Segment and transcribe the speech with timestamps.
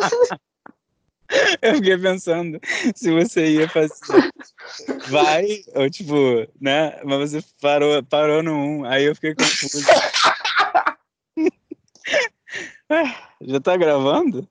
[1.62, 2.58] Eu fiquei pensando
[2.94, 3.92] se você ia fazer.
[5.08, 6.14] Vai, ou tipo,
[6.60, 7.00] né?
[7.04, 9.86] Mas você parou, parou no 1, aí eu fiquei confuso.
[13.40, 14.48] Já tá gravando?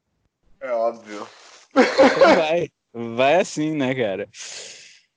[0.61, 1.27] É óbvio.
[1.71, 2.71] Então vai.
[2.93, 4.29] Vai assim, né, cara?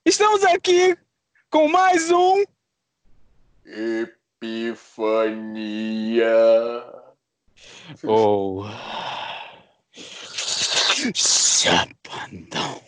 [0.05, 0.99] Estamos aqui
[1.49, 2.43] com mais um.
[4.43, 6.27] Epifania.
[8.03, 8.65] Ou.
[11.15, 12.83] Chapandão.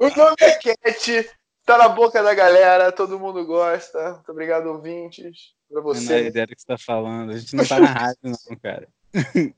[0.00, 1.30] O nome é Cat,
[1.64, 4.12] tá na boca da galera, todo mundo gosta.
[4.14, 5.54] Muito obrigado, ouvintes.
[5.68, 6.26] Pra Não é você.
[6.28, 7.32] ideia do que você tá falando.
[7.32, 8.88] A gente não tá na rádio, não, cara.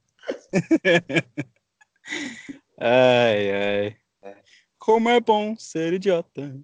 [2.80, 3.96] ai, ai.
[4.78, 6.58] Como é bom ser idiota.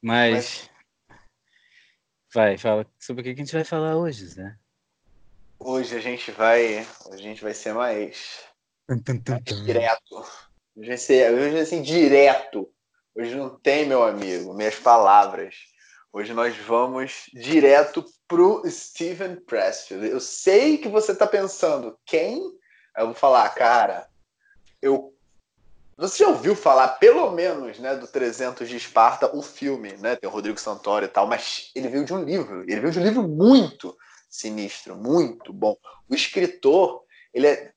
[0.00, 0.70] Mas.
[2.32, 4.56] Vai, fala sobre o que a gente vai falar hoje, Zé.
[5.60, 6.86] Hoje a gente vai.
[7.10, 8.44] A gente vai ser mais.
[9.32, 10.24] mais direto.
[10.76, 12.70] Hoje vai ser, hoje vai ser direto.
[13.14, 15.56] Hoje não tem, meu amigo, minhas palavras.
[16.12, 20.06] Hoje nós vamos direto pro Steven Pressfield.
[20.06, 22.40] Eu sei que você tá pensando, quem?
[22.94, 24.08] Aí eu vou falar, cara,
[24.80, 25.12] eu.
[25.96, 30.14] Você já ouviu falar, pelo menos, né, do 300 de Esparta, o filme, né?
[30.14, 32.62] Tem o Rodrigo Santoro e tal, mas ele veio de um livro.
[32.62, 33.96] Ele veio de um livro muito
[34.38, 35.76] sinistro, muito bom.
[36.08, 37.02] O escritor,
[37.34, 37.72] ele é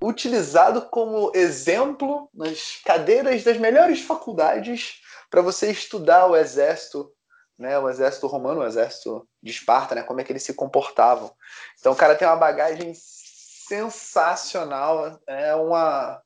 [0.00, 5.00] utilizado como exemplo nas cadeiras das melhores faculdades
[5.30, 7.10] para você estudar o exército,
[7.58, 11.30] né, o exército romano, o exército de Esparta, né, como é que eles se comportavam.
[11.78, 16.20] Então o cara tem uma bagagem sensacional, é uma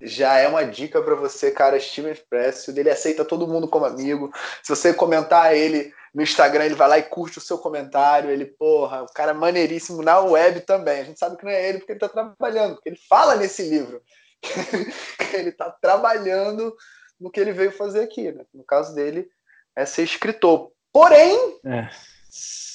[0.00, 4.30] já é uma dica para você, cara, Steven Pressfield, ele aceita todo mundo como amigo.
[4.62, 8.30] Se você comentar ele no Instagram, ele vai lá e curte o seu comentário.
[8.30, 11.00] Ele, porra, o cara é maneiríssimo na web também.
[11.00, 13.68] A gente sabe que não é ele porque ele está trabalhando, porque ele fala nesse
[13.68, 14.00] livro.
[15.34, 16.74] ele está trabalhando
[17.20, 18.30] no que ele veio fazer aqui.
[18.30, 18.44] Né?
[18.54, 19.28] No caso dele,
[19.74, 20.70] é ser escritor.
[20.92, 21.88] Porém, É.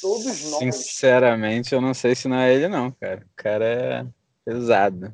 [0.01, 0.75] Todos nós.
[0.75, 3.25] Sinceramente, eu não sei se não é ele, não, cara.
[3.25, 4.05] O cara é
[4.45, 5.13] pesado.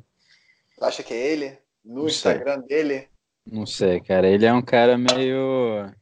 [0.80, 1.58] acha que é ele?
[1.84, 2.32] No Não sei.
[2.32, 3.08] Instagram dele?
[3.44, 4.28] Não sei, cara.
[4.28, 5.92] Ele é um cara meio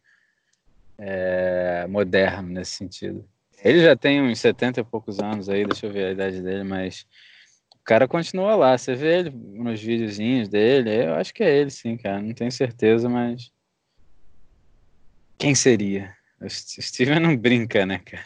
[1.07, 3.29] é, moderno nesse sentido.
[3.63, 6.65] Ele já tem uns 70 e poucos anos aí, deixa eu ver a idade dele,
[6.65, 7.07] mas
[7.75, 8.77] o cara continua lá.
[8.77, 12.21] Você vê ele nos videozinhos dele, eu acho que é ele sim, cara.
[12.21, 13.53] Não tenho certeza, mas.
[15.39, 16.17] Quem seria?
[16.41, 18.25] O St- Steven não brinca, né, cara?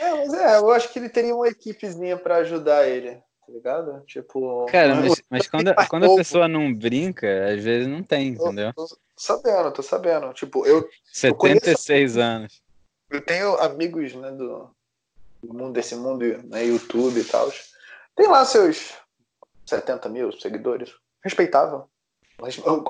[0.00, 4.04] É, mas é, eu acho que ele teria uma equipezinha pra ajudar ele, tá ligado?
[4.06, 4.66] Tipo.
[4.66, 8.72] Cara, mas- mas, quando, quando a pessoa não brinca, às vezes não tem, entendeu?
[9.14, 10.32] Tô sabendo, tô sabendo.
[10.32, 12.62] Tipo, eu, 76 anos.
[13.10, 14.70] eu tenho amigos, né, do,
[15.42, 17.52] do mundo desse mundo, né, YouTube e tal.
[18.16, 18.92] Tem lá seus
[19.66, 20.92] 70 mil seguidores.
[21.22, 21.88] Respeitável.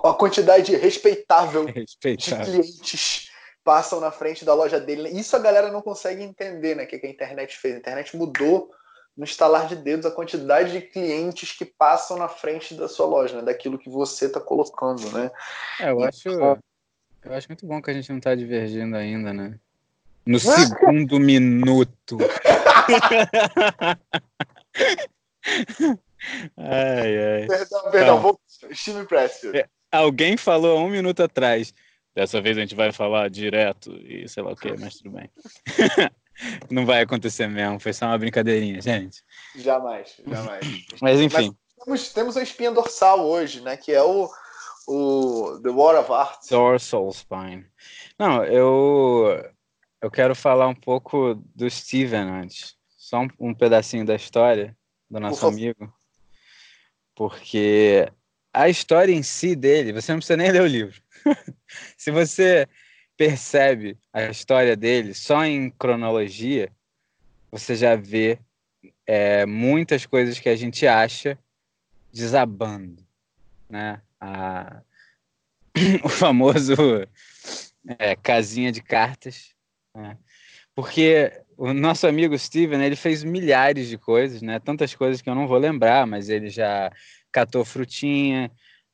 [0.04, 2.44] A quantidade respeitável de Respeitável.
[2.44, 3.30] clientes
[3.62, 5.08] passam na frente da loja dele.
[5.10, 6.84] Isso a galera não consegue entender, né?
[6.84, 7.74] O que a internet fez.
[7.74, 8.70] A internet mudou
[9.16, 13.36] no estalar de dedos a quantidade de clientes que passam na frente da sua loja,
[13.36, 13.42] né?
[13.42, 15.30] Daquilo que você está colocando, né?
[15.80, 16.58] É, eu acho, eu
[17.32, 19.58] acho muito bom que a gente não tá divergindo ainda, né?
[20.26, 22.18] No segundo minuto.
[26.56, 27.46] ai, ai.
[27.46, 28.20] Perdão, perdão.
[28.20, 28.40] Vou...
[28.72, 29.58] Steve Pressfield.
[29.58, 29.68] É.
[29.92, 31.72] Alguém falou há um minuto atrás.
[32.14, 35.30] Dessa vez a gente vai falar direto e sei lá o que, mas tudo bem.
[36.70, 39.22] não vai acontecer mesmo, foi só uma brincadeirinha, gente.
[39.56, 40.66] Jamais, jamais.
[41.00, 43.76] Mas enfim, Temos, temos uma espinha dorsal hoje, né?
[43.76, 44.28] Que é o,
[44.86, 46.48] o The War of Art.
[46.50, 47.66] dorsal spine.
[48.18, 49.44] Não, eu
[50.04, 52.76] eu quero falar um pouco do Steven antes.
[52.90, 54.76] Só um, um pedacinho da história
[55.10, 55.92] do nosso amigo.
[57.14, 58.06] Porque
[58.52, 61.00] a história em si dele, você não precisa nem ler o livro.
[61.96, 62.68] Se você
[63.16, 66.72] percebe a história dele só em cronologia,
[67.50, 68.38] você já vê
[69.06, 71.38] é, muitas coisas que a gente acha
[72.12, 73.06] desabando,
[73.68, 74.00] né?
[74.20, 74.82] A-
[76.04, 76.74] o famoso
[77.98, 79.54] é, casinha de cartas,
[79.94, 80.16] né?
[80.74, 84.58] porque o nosso amigo Steven ele fez milhares de coisas, né?
[84.58, 86.90] Tantas coisas que eu não vou lembrar, mas ele já
[87.30, 88.50] catou frutinha,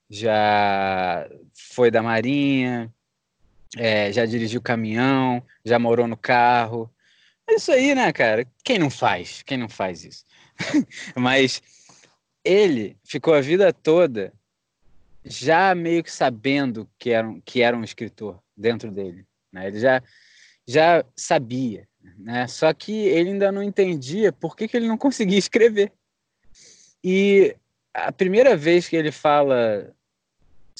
[0.08, 2.92] já foi da marinha,
[3.76, 6.90] é, já dirigiu caminhão, já morou no carro.
[7.48, 8.46] É isso aí, né, cara?
[8.64, 9.42] Quem não faz?
[9.42, 10.24] Quem não faz isso?
[11.16, 11.62] Mas
[12.44, 14.32] ele ficou a vida toda
[15.24, 19.26] já meio que sabendo que era um, que era um escritor dentro dele.
[19.52, 19.68] Né?
[19.68, 20.02] Ele já,
[20.66, 21.86] já sabia,
[22.18, 22.46] né?
[22.46, 25.92] só que ele ainda não entendia por que, que ele não conseguia escrever.
[27.02, 27.56] E
[27.92, 29.94] a primeira vez que ele fala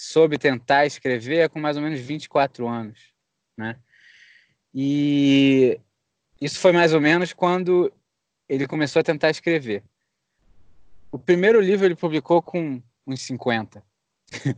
[0.00, 3.12] sobre tentar escrever é com mais ou menos 24 anos,
[3.56, 3.76] né?
[4.74, 5.78] E
[6.40, 7.92] isso foi mais ou menos quando
[8.48, 9.84] ele começou a tentar escrever.
[11.12, 13.84] O primeiro livro ele publicou com uns 50.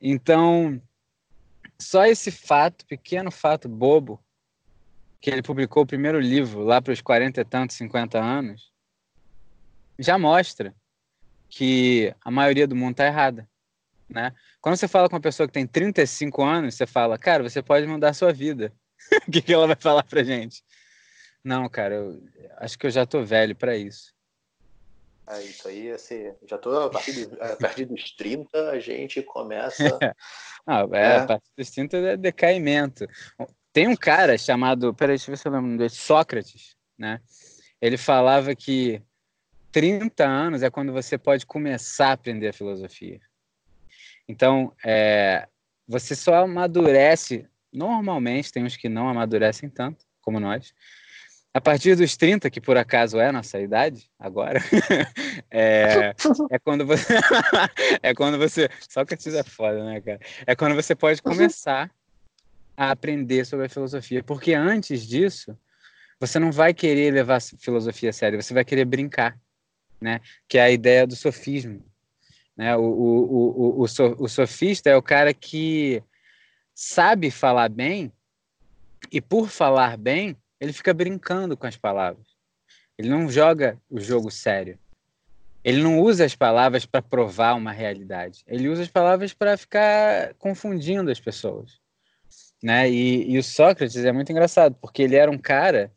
[0.00, 0.80] então,
[1.80, 4.22] só esse fato, pequeno fato bobo,
[5.18, 8.70] que ele publicou o primeiro livro lá para os 40 e tantos, 50 anos,
[9.98, 10.74] já mostra
[11.48, 13.48] que a maioria do mundo está errada.
[14.14, 14.32] Né?
[14.60, 17.84] Quando você fala com uma pessoa que tem 35 anos, você fala, cara, você pode
[17.84, 18.72] mudar a sua vida.
[19.26, 20.62] o que, que ela vai falar pra gente?
[21.42, 22.22] Não, cara, eu
[22.58, 24.14] acho que eu já tô velho para isso.
[25.26, 29.98] É, isso aí, assim, já tô a partir, a partir dos 30, a gente começa.
[30.64, 33.06] Não, é, é, a partir dos 30 é decaimento.
[33.72, 37.20] Tem um cara chamado, peraí, deixa eu ver se eu lembro dele, Sócrates, né?
[37.80, 39.02] Ele falava que
[39.72, 43.20] 30 anos é quando você pode começar a aprender a filosofia.
[44.28, 45.46] Então, é,
[45.86, 50.74] você só amadurece, normalmente, tem uns que não amadurecem tanto, como nós,
[51.52, 54.60] a partir dos 30, que por acaso é nossa idade, agora,
[55.50, 56.14] é,
[56.50, 57.14] é, quando você.
[58.02, 58.68] é quando você.
[58.88, 60.20] Só que isso é foda, né, cara?
[60.46, 61.90] É quando você pode começar
[62.76, 64.20] a aprender sobre a filosofia.
[64.22, 65.56] Porque antes disso,
[66.18, 69.38] você não vai querer levar a filosofia a sério, você vai querer brincar
[70.04, 70.20] né?
[70.46, 71.82] que é a ideia do sofismo.
[72.56, 72.76] Né?
[72.76, 76.02] O, o, o, o, o sofista é o cara que
[76.74, 78.12] sabe falar bem
[79.10, 82.26] e, por falar bem, ele fica brincando com as palavras.
[82.96, 84.78] Ele não joga o jogo sério.
[85.64, 88.44] Ele não usa as palavras para provar uma realidade.
[88.46, 91.80] Ele usa as palavras para ficar confundindo as pessoas.
[92.62, 92.90] Né?
[92.90, 95.92] E, e o Sócrates é muito engraçado, porque ele era um cara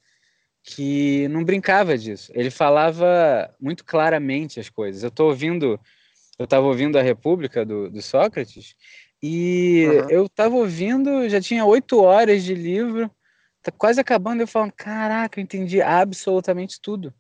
[0.64, 2.32] que não brincava disso.
[2.36, 5.04] Ele falava muito claramente as coisas.
[5.04, 5.80] Eu estou ouvindo,
[6.38, 8.76] eu estava ouvindo a República do, do Sócrates
[9.22, 10.10] e uhum.
[10.10, 13.10] eu estava ouvindo, já tinha oito horas de livro,
[13.64, 14.42] tá quase acabando.
[14.42, 17.14] Eu falando, caraca, eu entendi absolutamente tudo.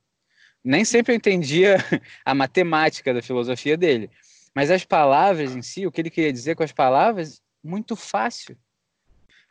[0.63, 1.77] Nem sempre eu entendia
[2.23, 4.11] a matemática da filosofia dele,
[4.53, 8.57] mas as palavras em si, o que ele queria dizer com as palavras, muito fácil.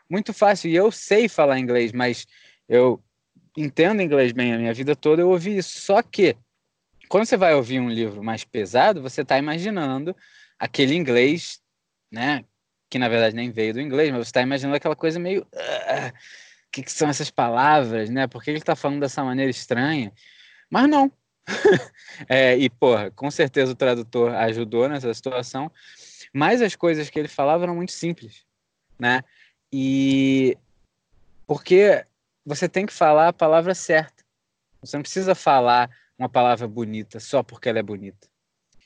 [0.09, 0.71] Muito fácil.
[0.71, 2.27] E eu sei falar inglês, mas
[2.69, 3.03] eu
[3.57, 5.81] entendo inglês bem a minha vida toda, eu ouvi isso.
[5.81, 6.37] Só que,
[7.09, 10.15] quando você vai ouvir um livro mais pesado, você está imaginando
[10.59, 11.61] aquele inglês,
[12.11, 12.45] né?
[12.91, 15.43] Que na verdade nem veio do inglês, mas você está imaginando aquela coisa meio.
[15.43, 16.13] O uh,
[16.71, 18.27] que, que, são essas palavras, né?
[18.27, 20.13] Por que ele está falando dessa maneira estranha?
[20.71, 21.11] Mas não.
[22.29, 25.71] é, e, porra, com certeza o tradutor ajudou nessa situação,
[26.33, 28.45] mas as coisas que ele falava eram muito simples,
[28.99, 29.23] né?
[29.73, 30.59] E
[31.47, 32.05] porque
[32.45, 34.25] você tem que falar a palavra certa.
[34.81, 38.29] Você não precisa falar uma palavra bonita só porque ela é bonita.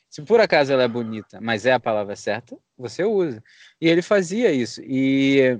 [0.09, 3.41] Se por acaso ela é bonita, mas é a palavra certa, você usa.
[3.79, 4.81] E ele fazia isso.
[4.83, 5.57] E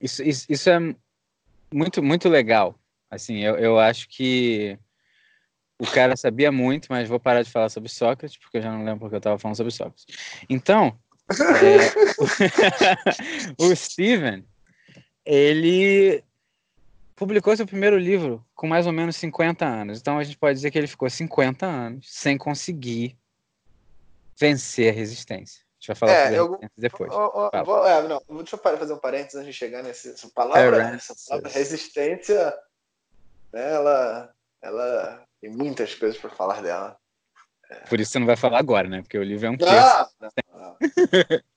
[0.00, 0.78] isso, isso, isso é
[1.72, 2.78] muito, muito legal.
[3.10, 4.78] Assim, eu, eu acho que
[5.78, 8.84] o cara sabia muito, mas vou parar de falar sobre Sócrates, porque eu já não
[8.84, 10.06] lembro porque eu estava falando sobre Sócrates.
[10.50, 10.98] Então,
[11.62, 14.44] é, o Steven,
[15.24, 16.24] ele
[17.18, 19.98] publicou seu primeiro livro com mais ou menos 50 anos.
[19.98, 23.18] Então a gente pode dizer que ele ficou 50 anos sem conseguir
[24.38, 25.62] vencer a resistência.
[25.62, 27.12] A gente vai falar é, eu, depois.
[27.12, 30.90] Oh, oh, vou, é, não, deixa eu fazer um parênteses antes de chegar nessa palavra.
[30.90, 32.56] É, essa palavra resistência,
[33.52, 36.96] né, ela, ela tem muitas coisas para falar dela.
[37.88, 39.02] Por isso você não vai falar agora, né?
[39.02, 39.72] Porque o livro é um texto.
[40.20, 40.76] Não, não, não.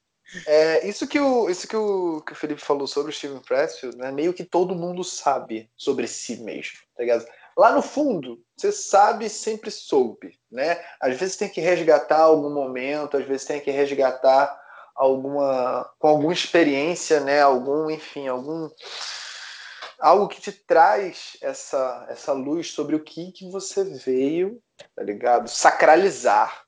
[0.46, 3.98] É, isso que o, isso que o, que o Felipe falou sobre o Steven Pressfield,
[3.98, 7.26] né, meio que todo mundo sabe sobre si mesmo, tá ligado?
[7.58, 10.82] Lá no fundo, você sabe, sempre soube, né?
[11.02, 14.58] Às vezes tem que resgatar algum momento, às vezes tem que resgatar
[14.96, 17.42] alguma com alguma experiência, né?
[17.42, 18.70] Algum, enfim, algum
[20.00, 24.62] algo que te traz essa essa luz sobre o que que você veio,
[24.96, 25.50] tá ligado?
[25.50, 26.64] Sacralizar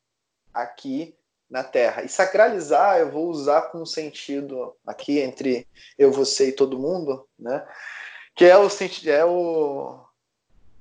[0.54, 1.16] aqui
[1.54, 2.04] na Terra.
[2.04, 5.68] E sacralizar eu vou usar com um sentido aqui entre
[6.00, 7.64] eu, você e todo mundo, né?
[8.36, 8.68] Que é o
[9.06, 10.04] é o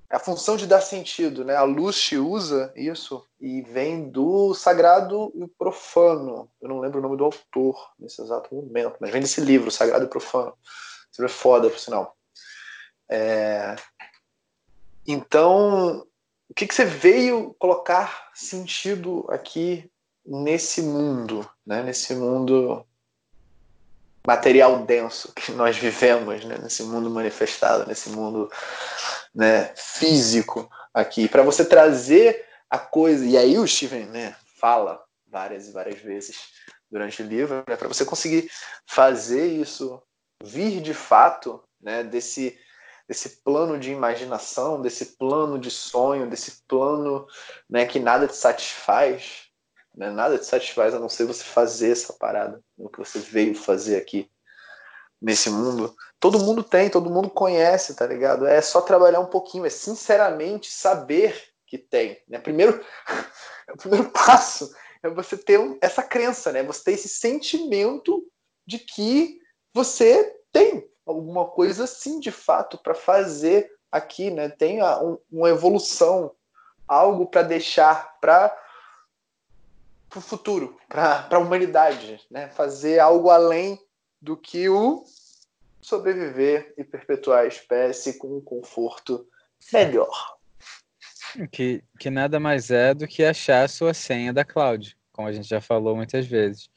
[0.08, 1.54] é a função de dar sentido, né?
[1.54, 6.50] A Lucy usa isso e vem do sagrado e profano.
[6.60, 10.06] Eu não lembro o nome do autor nesse exato momento, mas vem desse livro, Sagrado
[10.06, 10.54] e Profano.
[11.10, 12.16] Esse livro é foda, por sinal.
[13.10, 13.76] É...
[15.06, 16.06] Então,
[16.48, 19.90] o que, que você veio colocar sentido aqui
[20.24, 22.86] nesse mundo, né, nesse mundo
[24.26, 28.50] material denso que nós vivemos, né, nesse mundo manifestado, nesse mundo
[29.34, 33.24] né, físico aqui, para você trazer a coisa.
[33.24, 36.36] E aí o Steven né, fala várias e várias vezes
[36.90, 38.50] durante o livro, né, para você conseguir
[38.86, 40.00] fazer isso
[40.42, 42.58] vir de fato né, desse,
[43.08, 47.26] desse plano de imaginação, desse plano de sonho, desse plano
[47.68, 49.51] né, que nada te satisfaz,
[49.94, 53.54] né, nada te satisfaz a não ser você fazer essa parada, o que você veio
[53.54, 54.30] fazer aqui
[55.20, 55.94] nesse mundo.
[56.18, 58.46] Todo mundo tem, todo mundo conhece, tá ligado?
[58.46, 62.20] É só trabalhar um pouquinho, é sinceramente saber que tem.
[62.28, 62.38] Né?
[62.38, 62.84] Primeiro,
[63.72, 66.62] o primeiro passo é você ter essa crença, né?
[66.62, 68.25] Você ter esse sentimento
[68.66, 69.38] de que
[69.75, 74.49] você tem alguma coisa assim de fato para fazer aqui, né?
[74.49, 74.78] Tem
[75.30, 76.32] uma evolução,
[76.87, 78.56] algo para deixar para
[80.19, 82.49] o futuro, para a humanidade, né?
[82.50, 83.78] Fazer algo além
[84.21, 85.04] do que o
[85.81, 89.26] sobreviver e perpetuar a espécie com um conforto
[89.73, 90.37] melhor.
[91.50, 95.33] Que, que nada mais é do que achar a sua senha da cloud, como a
[95.33, 96.69] gente já falou muitas vezes.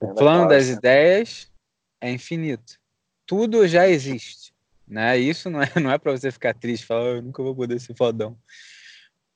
[0.00, 1.50] O plano das ideias
[2.00, 2.78] é infinito.
[3.26, 4.54] Tudo já existe.
[4.86, 5.18] Né?
[5.18, 7.78] Isso não é, não é para você ficar triste, falar, oh, eu nunca vou poder
[7.80, 8.38] ser fodão.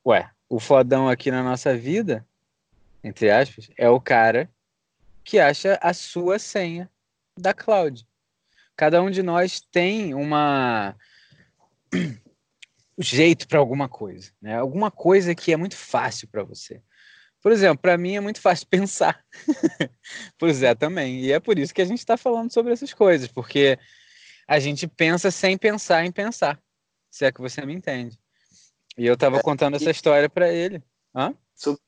[0.06, 2.26] Ué, o fodão aqui na nossa vida,
[3.04, 4.50] entre aspas, é o cara
[5.22, 6.90] que acha a sua senha
[7.38, 8.06] da cloud.
[8.74, 10.96] Cada um de nós tem uma
[12.98, 14.56] jeito para alguma coisa, né?
[14.56, 16.82] Alguma coisa que é muito fácil para você.
[17.42, 19.22] Por exemplo, para mim é muito fácil pensar.
[20.38, 21.20] Por Zé também.
[21.20, 23.78] E é por isso que a gente está falando sobre essas coisas, porque
[24.48, 26.58] a gente pensa sem pensar em pensar.
[27.10, 28.18] Se é que você me entende.
[28.96, 30.82] E eu estava é, contando essa história para ele.
[31.14, 31.34] Hã?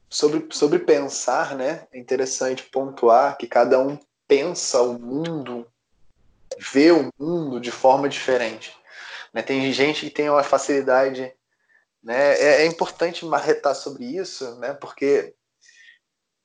[0.09, 1.87] Sobre, sobre pensar, né?
[1.93, 5.67] É interessante pontuar que cada um pensa o mundo,
[6.59, 8.75] vê o mundo de forma diferente.
[9.33, 9.43] Né?
[9.43, 11.33] Tem gente que tem uma facilidade.
[12.03, 12.35] Né?
[12.35, 14.73] É, é importante marretar sobre isso, né?
[14.75, 15.35] porque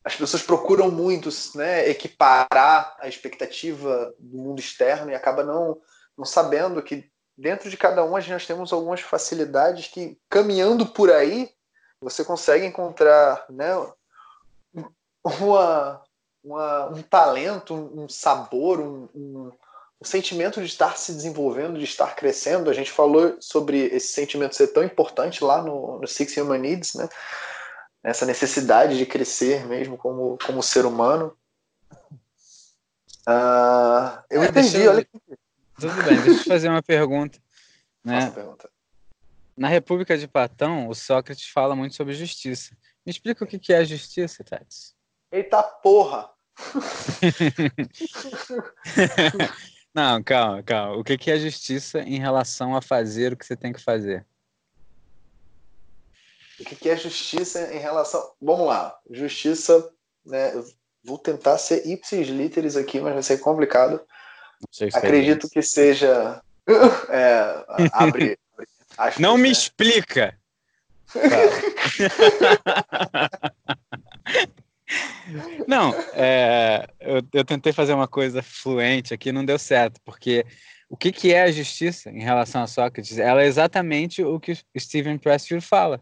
[0.03, 5.79] as pessoas procuram muito né, equiparar a expectativa do mundo externo e acaba não,
[6.17, 11.51] não sabendo que dentro de cada um nós temos algumas facilidades que, caminhando por aí,
[12.01, 13.71] você consegue encontrar né,
[15.23, 16.01] uma,
[16.43, 19.51] uma, um talento, um sabor, um, um,
[19.99, 22.69] o sentimento de estar se desenvolvendo, de estar crescendo.
[22.69, 26.95] A gente falou sobre esse sentimento ser tão importante lá no, no Six Human Needs,
[26.95, 27.07] né?
[28.03, 31.37] Essa necessidade de crescer mesmo como, como ser humano.
[33.29, 34.91] Uh, eu é, entendi, eu...
[34.93, 35.07] olha
[35.79, 37.39] Tudo bem, deixa eu fazer uma pergunta.
[38.03, 38.31] Né?
[38.31, 38.67] pergunta.
[39.55, 42.75] Na República de Platão, o Sócrates fala muito sobre justiça.
[43.05, 44.93] Me explica o que é a justiça, Tati.
[45.31, 46.29] Eita porra!
[49.93, 50.95] Não, calma, calma.
[50.97, 54.25] O que é justiça em relação a fazer o que você tem que fazer?
[56.59, 58.33] O que é justiça em relação.
[58.41, 58.97] Vamos lá.
[59.09, 59.91] Justiça,
[60.25, 60.55] né?
[60.55, 60.65] Eu
[61.03, 63.99] vou tentar ser ipsis literis aqui, mas vai ser complicado.
[64.93, 66.41] Acredito que seja.
[67.09, 68.37] É, abre.
[68.97, 69.49] Abre Não me né?
[69.49, 70.37] explica!
[75.67, 80.45] Não, é, eu, eu, tentei fazer uma coisa fluente aqui, não deu certo, porque
[80.89, 83.17] o que, que é a justiça em relação a Sócrates?
[83.17, 86.01] Ela é exatamente o que Stephen Pressfield fala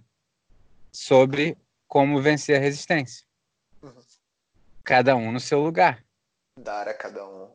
[0.91, 3.25] sobre como vencer a resistência.
[3.81, 4.01] Uhum.
[4.84, 6.03] Cada um no seu lugar.
[6.58, 7.53] Dar a cada um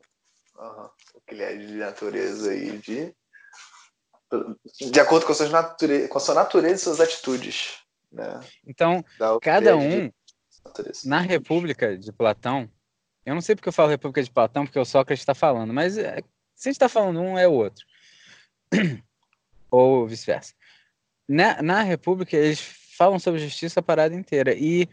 [0.57, 0.89] uhum.
[1.13, 3.13] o que ele é de natureza e de
[4.91, 7.79] de acordo com a sua natureza, com a sua natureza e suas atitudes.
[8.11, 8.39] Né?
[8.65, 9.03] Então,
[9.41, 10.11] cada um
[11.05, 12.69] na República de Platão,
[13.25, 15.97] eu não sei porque eu falo República de Platão, porque o Sócrates está falando, mas
[15.97, 16.21] é,
[16.55, 17.85] se a gente está falando um, é o outro.
[19.69, 20.53] Ou vice-versa.
[21.27, 22.59] Na, na República, eles
[22.95, 24.53] falam sobre justiça a parada inteira.
[24.55, 24.87] E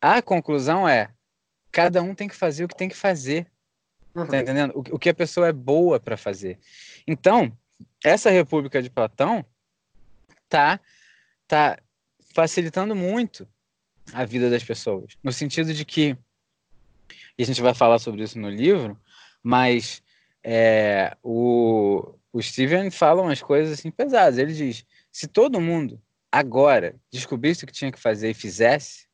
[0.00, 1.10] a conclusão é:
[1.70, 3.46] cada um tem que fazer o que tem que fazer.
[4.14, 4.34] Tá uhum.
[4.34, 4.72] entendendo?
[4.74, 6.58] O, o que a pessoa é boa para fazer.
[7.06, 7.56] Então,
[8.04, 9.44] essa República de Platão
[10.48, 10.80] tá,
[11.46, 11.78] tá
[12.34, 13.48] facilitando muito
[14.12, 15.16] a vida das pessoas.
[15.22, 16.16] No sentido de que,
[17.38, 18.98] e a gente vai falar sobre isso no livro,
[19.42, 20.02] mas
[20.42, 24.38] é, o, o Steven fala umas coisas assim pesadas.
[24.38, 29.06] Ele diz: se todo mundo agora descobrisse o que tinha que fazer e fizesse,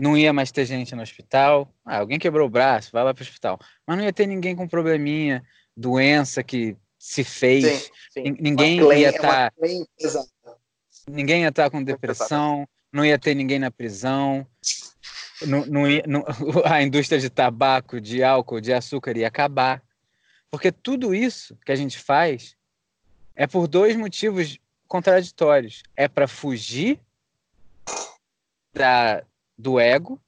[0.00, 1.72] não ia mais ter gente no hospital.
[1.84, 3.58] Ah, alguém quebrou o braço, vai lá para o hospital.
[3.86, 5.44] Mas não ia ter ninguém com probleminha,
[5.76, 7.64] doença que se fez.
[7.64, 8.36] Sim, sim.
[8.40, 9.50] Ninguém ia estar.
[9.50, 10.56] Tá,
[11.08, 14.46] ninguém ia estar tá com depressão não ia ter ninguém na prisão,
[15.46, 16.22] não, não ia, não,
[16.66, 19.82] a indústria de tabaco, de álcool, de açúcar ia acabar.
[20.50, 22.54] Porque tudo isso que a gente faz
[23.34, 25.82] é por dois motivos contraditórios.
[25.96, 27.00] É para fugir
[28.74, 29.24] da,
[29.56, 30.20] do ego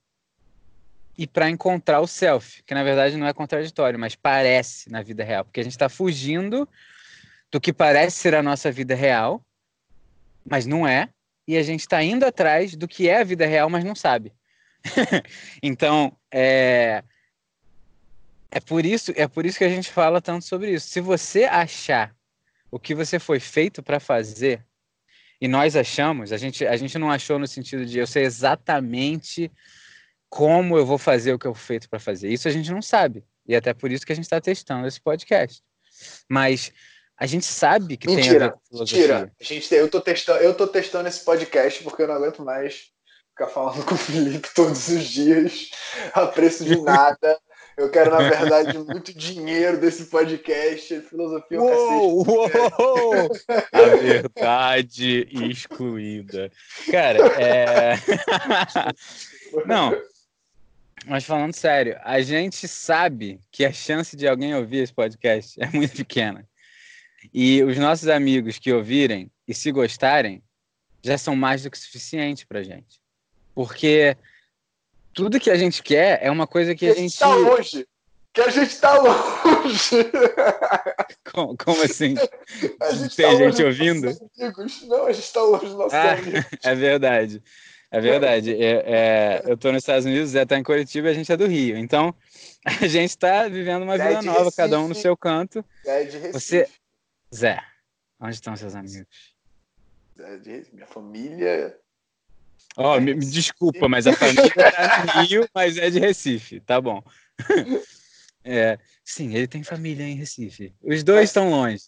[1.16, 5.22] e para encontrar o self, que na verdade não é contraditório, mas parece na vida
[5.22, 6.68] real, porque a gente está fugindo
[7.50, 9.44] do que parece ser a nossa vida real,
[10.44, 11.08] mas não é,
[11.46, 14.32] e a gente está indo atrás do que é a vida real, mas não sabe.
[15.62, 17.04] então, é,
[18.50, 20.88] é por isso, é por isso que a gente fala tanto sobre isso.
[20.88, 22.14] Se você achar
[22.70, 24.64] o que você foi feito para fazer,
[25.40, 29.50] e nós achamos, a gente, a gente não achou no sentido de eu sei exatamente
[30.28, 32.28] como eu vou fazer o que eu feito para fazer.
[32.28, 33.24] Isso a gente não sabe.
[33.46, 35.62] E até por isso que a gente está testando esse podcast.
[36.28, 36.72] Mas
[37.16, 38.78] a gente sabe que mentira, tem a.
[38.80, 39.32] Mentira.
[39.40, 42.90] A gente, eu, tô testando, eu tô testando esse podcast porque eu não aguento mais
[43.30, 45.70] ficar falando com o Felipe todos os dias
[46.12, 47.38] a preço de nada.
[47.76, 51.00] Eu quero, na verdade, muito dinheiro desse podcast.
[51.02, 53.30] Filosofia uou, uou,
[53.72, 56.52] A verdade excluída.
[56.90, 57.94] Cara, é.
[59.66, 59.92] Não.
[61.06, 65.68] Mas falando sério, a gente sabe que a chance de alguém ouvir esse podcast é
[65.70, 66.46] muito pequena.
[67.32, 70.42] E os nossos amigos que ouvirem e se gostarem
[71.02, 73.00] já são mais do que suficiente pra gente.
[73.54, 74.16] Porque
[75.12, 77.18] tudo que a gente quer é uma coisa que, a gente.
[77.18, 77.86] Tá longe!
[78.32, 80.10] Que a gente tá longe!
[81.32, 82.14] Como, como assim?
[82.92, 84.06] Gente Tem tá gente ouvindo?
[84.86, 86.44] Não, a gente tá longe dos nossos ah, amigos.
[86.62, 87.42] É verdade.
[87.94, 88.52] É verdade.
[88.52, 91.36] É, é, eu tô nos Estados Unidos, Zé tá em Curitiba e a gente é
[91.36, 91.78] do Rio.
[91.78, 92.12] Então,
[92.66, 94.56] a gente tá vivendo uma vida nova, Recife.
[94.56, 95.64] cada um no seu canto.
[95.84, 96.32] Zé de Recife.
[96.32, 96.68] Você...
[97.32, 97.60] Zé,
[98.18, 99.06] onde estão seus amigos?
[100.18, 100.74] Zé de Recife.
[100.74, 101.78] Minha família
[102.76, 106.60] Ó, oh, me, me, desculpa, mas a família tá no Rio, mas é de Recife,
[106.60, 107.02] tá bom.
[108.46, 110.74] É, sim, ele tem família em Recife.
[110.82, 111.84] Os dois estão longe.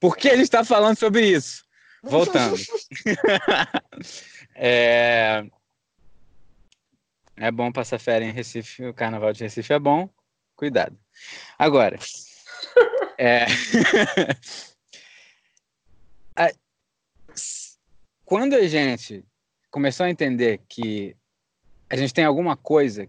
[0.00, 1.62] Por que ele está falando sobre isso?
[2.02, 2.56] Voltando.
[4.62, 5.42] É...
[7.36, 10.06] é bom passar férias em Recife, o carnaval de Recife é bom.
[10.54, 10.98] Cuidado.
[11.58, 11.98] Agora,
[13.16, 13.46] é...
[18.26, 19.24] quando a gente
[19.70, 21.16] começou a entender que
[21.88, 23.08] a gente tem alguma coisa.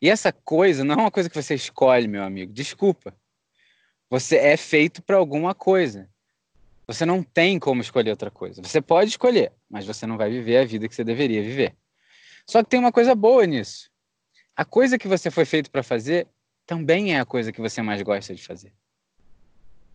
[0.00, 2.52] E essa coisa não é uma coisa que você escolhe, meu amigo.
[2.52, 3.16] Desculpa.
[4.10, 6.08] Você é feito para alguma coisa.
[6.92, 8.62] Você não tem como escolher outra coisa.
[8.62, 11.74] Você pode escolher, mas você não vai viver a vida que você deveria viver.
[12.46, 13.90] Só que tem uma coisa boa nisso.
[14.54, 16.28] A coisa que você foi feito para fazer
[16.66, 18.72] também é a coisa que você mais gosta de fazer.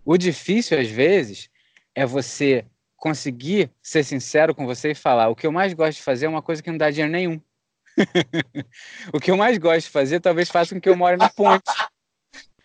[0.03, 1.49] O difícil, às vezes,
[1.93, 6.03] é você conseguir ser sincero com você e falar: o que eu mais gosto de
[6.03, 7.41] fazer é uma coisa que não dá dinheiro nenhum.
[9.13, 11.63] o que eu mais gosto de fazer talvez faça com que eu more na ponte.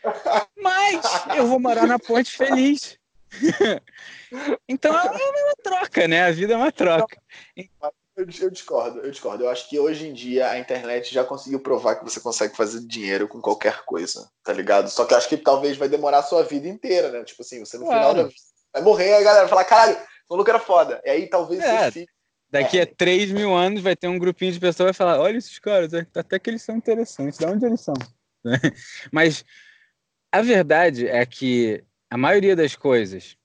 [0.56, 1.04] Mas
[1.36, 2.98] eu vou morar na ponte feliz.
[4.68, 6.24] então é uma troca, né?
[6.24, 7.20] A vida é uma troca.
[7.56, 7.66] Eu,
[8.16, 9.44] eu, discordo, eu discordo.
[9.44, 12.80] Eu acho que hoje em dia a internet já conseguiu provar que você consegue fazer
[12.80, 14.88] dinheiro com qualquer coisa, tá ligado?
[14.88, 17.24] Só que eu acho que talvez vai demorar a sua vida inteira, né?
[17.24, 18.00] Tipo assim, você no claro.
[18.00, 18.40] final da vida
[18.72, 21.00] vai morrer, aí a galera fala, caralho, o Luca era foda.
[21.04, 21.90] E aí talvez é,
[22.52, 22.82] Daqui é.
[22.82, 25.58] a 3 mil anos vai ter um grupinho de pessoas que vai falar: olha esses
[25.58, 27.94] caras, até que eles são interessantes, de onde eles são?
[29.10, 29.42] Mas
[30.30, 33.38] a verdade é que a maioria das coisas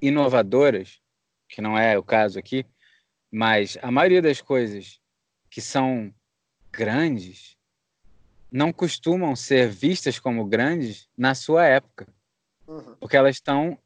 [0.00, 1.02] inovadoras,
[1.48, 2.64] que não é o caso aqui,
[3.32, 5.00] mas a maioria das coisas
[5.50, 6.14] que são
[6.70, 7.56] grandes
[8.48, 12.06] não costumam ser vistas como grandes na sua época,
[12.64, 12.94] uhum.
[13.00, 13.76] porque elas estão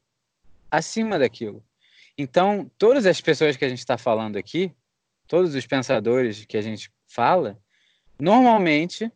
[0.69, 1.65] acima daquilo.
[2.15, 4.71] Então, todas as pessoas que a gente está falando aqui,
[5.27, 7.59] todos os pensadores que a gente fala,
[8.19, 9.11] normalmente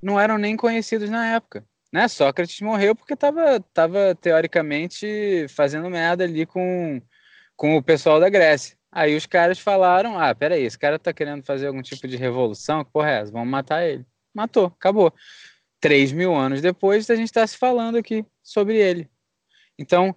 [0.00, 1.68] não eram nem conhecidos na época.
[1.92, 2.06] Né?
[2.08, 7.02] Sócrates morreu porque estava tava, teoricamente fazendo merda ali com,
[7.56, 8.76] com o pessoal da Grécia.
[8.92, 12.84] Aí os caras falaram: ah, peraí, esse cara está querendo fazer algum tipo de revolução,
[12.84, 13.32] que porra é essa?
[13.32, 14.06] Vamos matar ele.
[14.34, 15.12] Matou, acabou.
[15.80, 19.08] Três mil anos depois, a gente está se falando aqui sobre ele.
[19.78, 20.14] Então,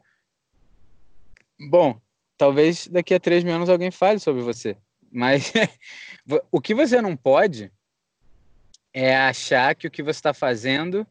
[1.69, 1.99] Bom,
[2.37, 4.77] talvez daqui a três mil anos alguém fale sobre você.
[5.11, 5.53] Mas
[6.51, 7.71] o que você não pode
[8.93, 11.07] é achar que o que você está fazendo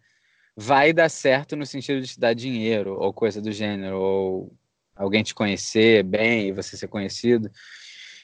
[0.56, 4.56] vai dar certo no sentido de te dar dinheiro ou coisa do gênero, ou
[4.94, 7.50] alguém te conhecer bem e você ser conhecido.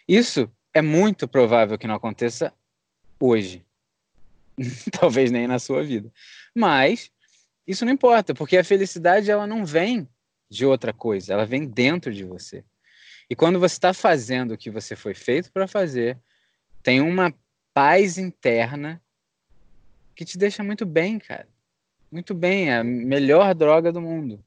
[0.07, 2.53] Isso é muito provável que não aconteça
[3.21, 3.64] hoje.
[4.99, 6.12] Talvez nem na sua vida.
[6.55, 7.11] Mas
[7.67, 10.09] isso não importa, porque a felicidade ela não vem
[10.51, 12.64] de outra coisa, ela vem dentro de você.
[13.29, 16.19] E quando você está fazendo o que você foi feito para fazer,
[16.83, 17.35] tem uma
[17.75, 19.03] paz interna
[20.14, 21.47] que te deixa muito bem, cara.
[22.11, 24.42] Muito bem, é a melhor droga do mundo.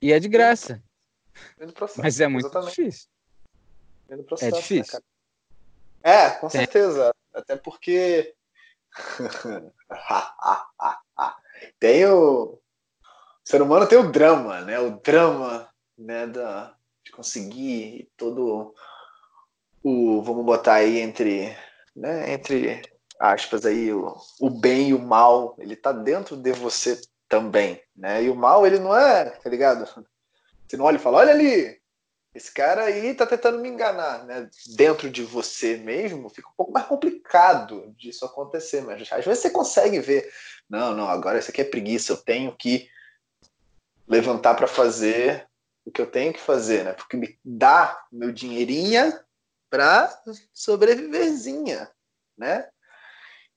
[0.00, 0.82] E é de graça.
[1.74, 2.74] Processo, Mas é muito exatamente.
[2.74, 3.08] difícil.
[4.26, 4.98] Processo, é difícil.
[4.98, 5.04] Né,
[6.02, 6.60] É, com Tem.
[6.60, 7.14] certeza.
[7.32, 8.34] Até porque.
[11.78, 12.58] tem o.
[13.44, 14.78] O ser humano tem o drama, né?
[14.78, 18.74] O drama né, da, de conseguir todo
[19.82, 20.22] o.
[20.22, 21.56] Vamos botar aí entre.
[21.96, 22.82] Né, entre
[23.20, 28.22] aspas aí, o, o bem e o mal, ele tá dentro de você também, né?
[28.22, 29.86] E o mal, ele não é, tá ligado?
[30.66, 31.80] Você não olha e fala, olha ali,
[32.34, 34.48] esse cara aí tá tentando me enganar, né?
[34.74, 39.50] Dentro de você mesmo, fica um pouco mais complicado disso acontecer, mas às vezes você
[39.50, 40.32] consegue ver,
[40.68, 42.88] não, não, agora isso aqui é preguiça, eu tenho que
[44.08, 45.46] levantar para fazer
[45.84, 46.92] o que eu tenho que fazer, né?
[46.92, 49.22] Porque me dá meu dinheirinha
[49.68, 50.22] para
[50.52, 51.90] sobreviverzinha,
[52.36, 52.68] né?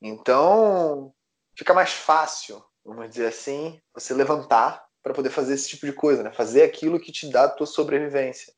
[0.02, 1.14] Então,
[1.58, 6.24] fica mais fácil, vamos dizer assim, você levantar para poder fazer esse tipo de coisa,
[6.24, 6.32] né?
[6.32, 8.54] Fazer aquilo que te dá a tua sobrevivência.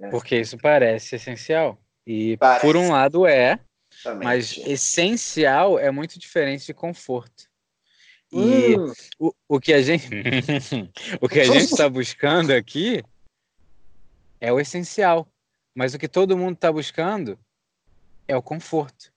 [0.00, 0.10] É.
[0.10, 1.78] Porque isso parece essencial.
[2.06, 2.66] E parece.
[2.66, 3.58] por um lado é,
[3.92, 4.24] Exatamente.
[4.24, 7.50] mas essencial é muito diferente de conforto.
[8.32, 8.92] E hum.
[9.18, 10.08] o, o que a gente
[11.20, 13.02] o que a gente está buscando aqui
[14.40, 15.28] é o essencial.
[15.74, 17.38] Mas o que todo mundo está buscando
[18.26, 19.11] é o conforto.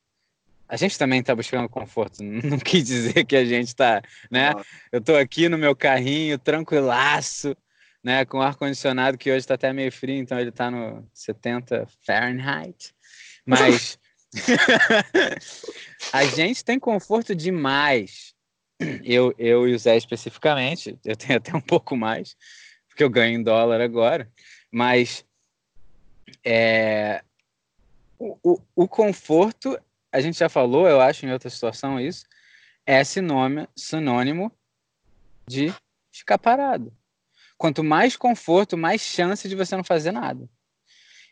[0.67, 2.21] A gente também está buscando conforto.
[2.23, 4.54] Não quis dizer que a gente está, né?
[4.54, 4.65] Não.
[4.91, 7.56] Eu estou aqui no meu carrinho, tranquilaço,
[8.04, 11.88] né, com ar condicionado que hoje está até meio frio, então ele está no 70
[12.06, 12.93] Fahrenheit.
[13.43, 13.97] Mas
[16.13, 18.36] a gente tem conforto demais.
[19.04, 22.36] Eu, eu e o Zé especificamente, eu tenho até um pouco mais,
[22.88, 24.30] porque eu ganho em dólar agora.
[24.71, 25.25] Mas
[26.43, 27.23] é,
[28.19, 29.80] o, o, o conforto,
[30.15, 32.25] a gente já falou, eu acho, em outra situação isso,
[32.86, 34.49] é sinônimo, sinônimo
[35.45, 35.73] de
[36.10, 36.95] ficar parado.
[37.58, 40.49] Quanto mais conforto, mais chance de você não fazer nada.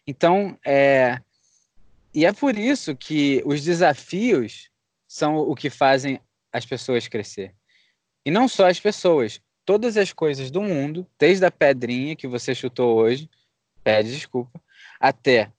[0.05, 1.17] Então, é...
[2.13, 4.69] e é por isso que os desafios
[5.07, 6.19] são o que fazem
[6.51, 7.55] as pessoas crescer.
[8.25, 12.53] E não só as pessoas, todas as coisas do mundo, desde a pedrinha que você
[12.53, 13.29] chutou hoje,
[13.81, 14.61] pede desculpa,
[14.99, 15.49] até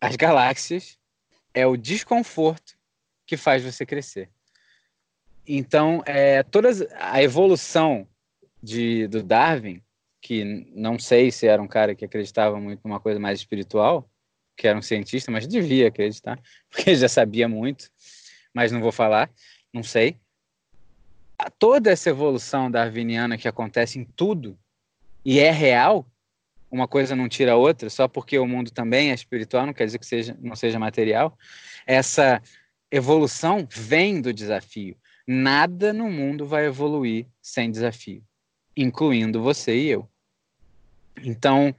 [0.00, 0.98] as galáxias,
[1.54, 2.78] é o desconforto
[3.26, 4.28] que faz você crescer.
[5.46, 8.06] Então, é, todas a evolução
[8.62, 9.82] de, do Darwin,
[10.20, 14.08] que não sei se era um cara que acreditava muito numa coisa mais espiritual,
[14.56, 16.38] que era um cientista, mas devia acreditar,
[16.70, 17.90] porque já sabia muito,
[18.54, 19.30] mas não vou falar,
[19.72, 20.16] não sei.
[21.58, 24.58] Toda essa evolução darwiniana que acontece em tudo
[25.24, 26.06] e é real,
[26.70, 29.86] uma coisa não tira a outra, só porque o mundo também é espiritual, não quer
[29.86, 31.36] dizer que seja, não seja material.
[31.86, 32.42] Essa
[32.90, 34.96] evolução vem do desafio.
[35.26, 38.22] Nada no mundo vai evoluir sem desafio
[38.76, 40.08] incluindo você e eu.
[41.22, 41.74] Então,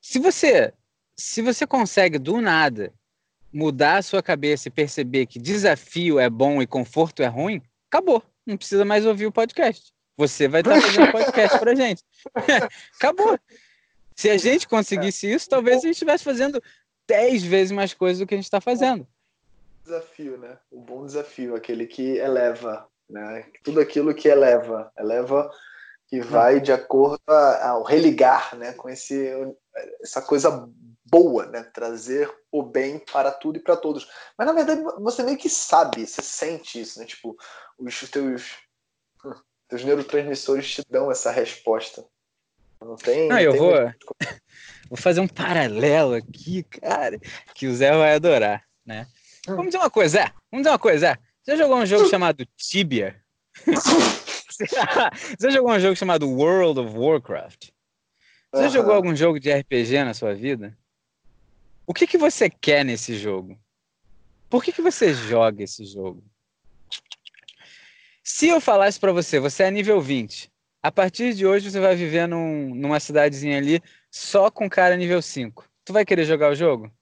[0.00, 0.72] se você
[1.16, 2.92] se você consegue do nada
[3.52, 8.22] mudar a sua cabeça e perceber que desafio é bom e conforto é ruim, acabou.
[8.46, 9.92] Não precisa mais ouvir o podcast.
[10.16, 12.04] Você vai estar fazendo podcast pra gente.
[12.96, 13.38] acabou.
[14.14, 16.62] Se a gente conseguisse isso, talvez a gente estivesse fazendo
[17.06, 19.06] dez vezes mais coisas do que a gente está fazendo.
[19.84, 20.58] Desafio, né?
[20.70, 23.46] O bom desafio, aquele que eleva né?
[23.62, 25.50] Tudo aquilo que eleva, eleva
[26.08, 28.72] que vai de acordo ao religar, né?
[28.72, 29.30] Com esse,
[30.00, 30.68] essa coisa
[31.04, 31.62] boa, né?
[31.74, 34.10] Trazer o bem para tudo e para todos.
[34.36, 37.04] Mas na verdade você meio que sabe, você sente isso, né?
[37.04, 37.36] Tipo,
[37.78, 38.56] os teus,
[39.72, 42.04] teus neurotransmissores te dão essa resposta.
[42.78, 43.28] Não tem.
[43.28, 43.72] Não, eu tem vou,
[44.90, 47.18] vou fazer um paralelo aqui, cara,
[47.54, 49.06] que o Zé vai adorar, né?
[49.48, 49.56] Hum.
[49.56, 50.32] Vamos dizer uma coisa, Zé.
[50.50, 51.18] Vamos dizer uma coisa, Zé.
[51.42, 53.18] Você jogou um jogo chamado Tibia?
[55.38, 57.70] Você jogou um jogo chamado World of Warcraft?
[58.52, 58.70] Você uhum.
[58.70, 60.76] jogou algum jogo de RPG na sua vida?
[61.86, 63.58] O que, que você quer nesse jogo?
[64.50, 66.22] Por que, que você joga esse jogo?
[68.22, 70.48] Se eu falasse para você, você é nível 20,
[70.80, 75.20] a partir de hoje você vai viver num, numa cidadezinha ali só com cara nível
[75.20, 75.68] 5.
[75.84, 76.92] Tu vai querer jogar o jogo?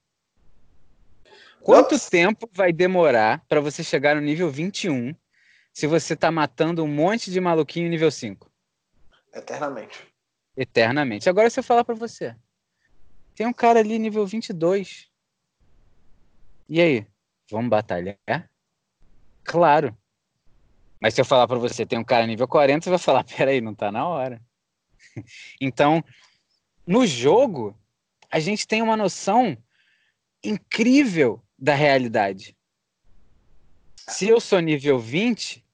[1.63, 5.15] Quanto tempo vai demorar para você chegar no nível 21
[5.75, 8.51] se você tá matando um monte de maluquinho nível 5?
[9.35, 10.07] Eternamente.
[10.57, 11.29] Eternamente.
[11.29, 12.35] Agora se eu falar para você,
[13.35, 15.11] tem um cara ali nível 22.
[16.67, 17.07] E aí,
[17.51, 18.17] vamos batalhar?
[19.45, 19.95] Claro.
[21.01, 23.61] Mas se eu falar para você, tem um cara nível 40, você vai falar, peraí,
[23.61, 24.41] não tá na hora.
[25.61, 26.05] então,
[26.87, 27.77] no jogo,
[28.31, 29.57] a gente tem uma noção
[30.45, 32.57] incrível da realidade.
[34.09, 35.65] Se eu sou nível 20,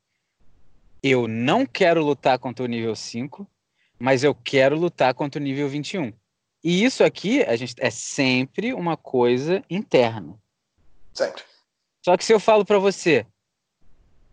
[1.03, 3.49] eu não quero lutar contra o nível 5,
[3.99, 6.13] mas eu quero lutar contra o nível 21.
[6.63, 10.39] E isso aqui a gente, é sempre uma coisa interna.
[11.15, 11.43] Sempre.
[12.05, 13.27] Só que se eu falo para você,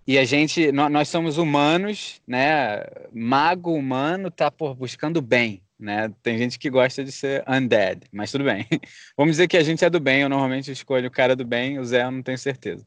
[0.05, 2.83] e a gente, nós somos humanos, né?
[3.13, 6.13] Mago humano tá por buscando bem, né?
[6.21, 8.67] Tem gente que gosta de ser undead, mas tudo bem.
[9.15, 11.79] Vamos dizer que a gente é do bem, eu normalmente escolho o cara do bem,
[11.79, 12.85] o Zé eu não tenho certeza.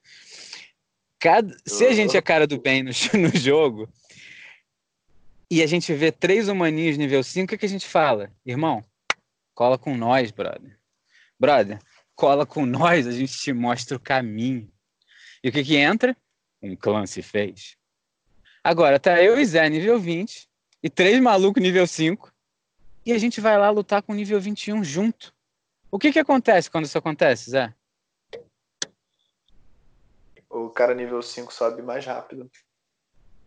[1.18, 3.88] Cada, se a gente é cara do bem no, no jogo,
[5.50, 8.30] e a gente vê três humaninhos nível 5, o que, que a gente fala?
[8.44, 8.84] Irmão,
[9.54, 10.76] cola com nós, brother.
[11.40, 11.78] Brother,
[12.14, 14.70] cola com nós, a gente te mostra o caminho.
[15.42, 16.14] E o que que entra?
[16.66, 17.76] Um clã se fez.
[18.62, 20.48] Agora, tá eu e Zé nível 20
[20.82, 22.32] e três malucos nível 5
[23.04, 25.32] e a gente vai lá lutar com nível 21 junto.
[25.90, 27.72] O que que acontece quando isso acontece, Zé?
[30.50, 32.50] O cara nível 5 sobe mais rápido.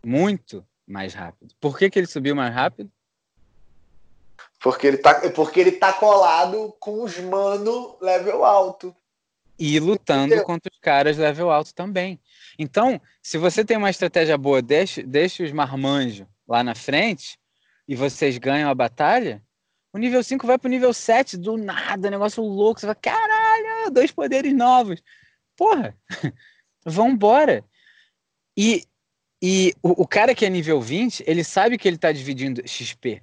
[0.04, 1.54] Muito mais rápido.
[1.60, 2.90] Por que, que ele subiu mais rápido?
[4.58, 8.94] Porque ele tá, porque ele tá colado com os mano level alto.
[9.60, 12.18] E lutando contra os caras level alto também.
[12.58, 17.38] Então, se você tem uma estratégia boa, deixe, deixe os marmanjos lá na frente
[17.86, 19.42] e vocês ganham a batalha,
[19.92, 22.80] o nível 5 vai pro nível 7 do nada, negócio louco.
[22.80, 25.02] Você vai, caralho, dois poderes novos.
[25.56, 25.94] Porra,
[26.84, 27.64] vambora.
[28.56, 28.84] E
[29.42, 33.22] e o, o, cara que é nível 20, ele sabe que ele está dividindo XP.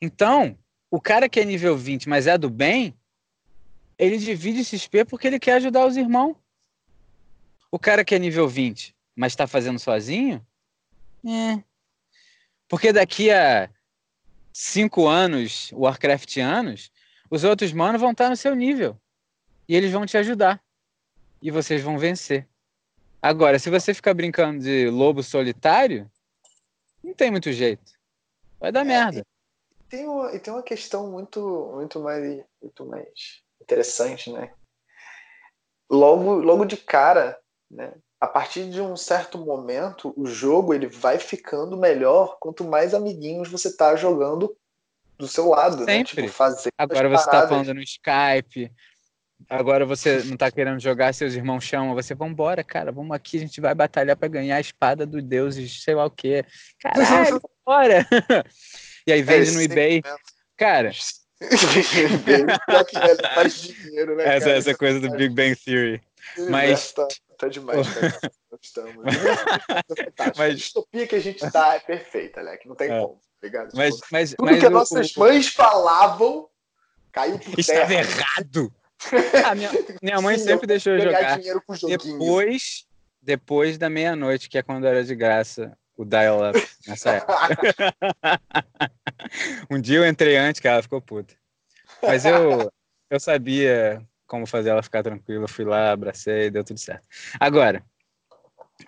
[0.00, 0.58] Então,
[0.90, 2.92] o cara que é nível 20, mas é do bem,
[4.06, 6.36] ele divide XP porque ele quer ajudar os irmãos.
[7.70, 10.44] O cara que é nível 20, mas está fazendo sozinho,
[11.24, 11.62] é.
[12.68, 13.70] Porque daqui a
[14.52, 16.90] cinco anos, Warcraft anos,
[17.30, 18.98] os outros manos vão estar tá no seu nível.
[19.68, 20.62] E eles vão te ajudar.
[21.40, 22.48] E vocês vão vencer.
[23.20, 26.10] Agora, se você ficar brincando de lobo solitário,
[27.02, 27.92] não tem muito jeito.
[28.58, 29.26] Vai dar é, merda.
[29.80, 34.52] E tem, uma, e tem uma questão muito, muito, mais, muito mais interessante, né?
[35.90, 37.38] Logo, logo de cara,
[37.70, 37.94] né?
[38.20, 43.48] A partir de um certo momento, o jogo ele vai ficando melhor quanto mais amiguinhos
[43.48, 44.56] você tá jogando
[45.18, 45.92] do seu lado, Sempre.
[45.94, 46.04] né?
[46.04, 48.70] Tipo, fazer Agora você tá falando no Skype,
[49.48, 53.40] Agora você não tá querendo jogar, seus irmãos chamam você, vambora, cara, vamos aqui, a
[53.40, 56.44] gente vai batalhar para ganhar a espada dos deuses, sei lá o quê.
[56.80, 58.06] Caralho, bora!
[59.04, 60.00] E aí vende é no eBay.
[60.56, 60.92] Cara.
[63.74, 66.02] Dinheiro, né, essa, essa coisa do Big Bang Theory.
[66.50, 66.92] Mas.
[66.92, 68.18] Tá, tá demais, cara.
[68.60, 69.04] Estamos.
[70.36, 70.40] Mas...
[70.40, 72.56] A distopia que a gente tá é perfeita, né?
[72.56, 73.00] Que não tem é.
[73.00, 73.70] como, tá ligado?
[73.74, 76.48] Mas, tipo, mas, tudo mas que o, nossas mães falavam
[77.10, 78.00] caiu por Estava terra.
[78.00, 78.72] errado.
[79.44, 81.40] Ah, minha, minha mãe Sim, sempre deixou eu jogar.
[81.88, 82.86] Depois,
[83.20, 87.34] depois da meia-noite, que é quando era de graça o dial-up nessa época.
[89.70, 91.34] um dia eu entrei antes, que ela ficou puta.
[92.02, 92.72] Mas eu,
[93.10, 95.46] eu sabia como fazer ela ficar tranquila.
[95.46, 97.06] Fui lá, abracei, deu tudo certo.
[97.38, 97.84] Agora,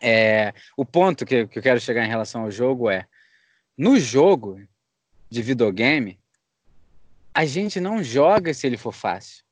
[0.00, 3.06] é, o ponto que, que eu quero chegar em relação ao jogo é:
[3.76, 4.60] no jogo
[5.28, 6.18] de videogame,
[7.32, 9.44] a gente não joga se ele for fácil.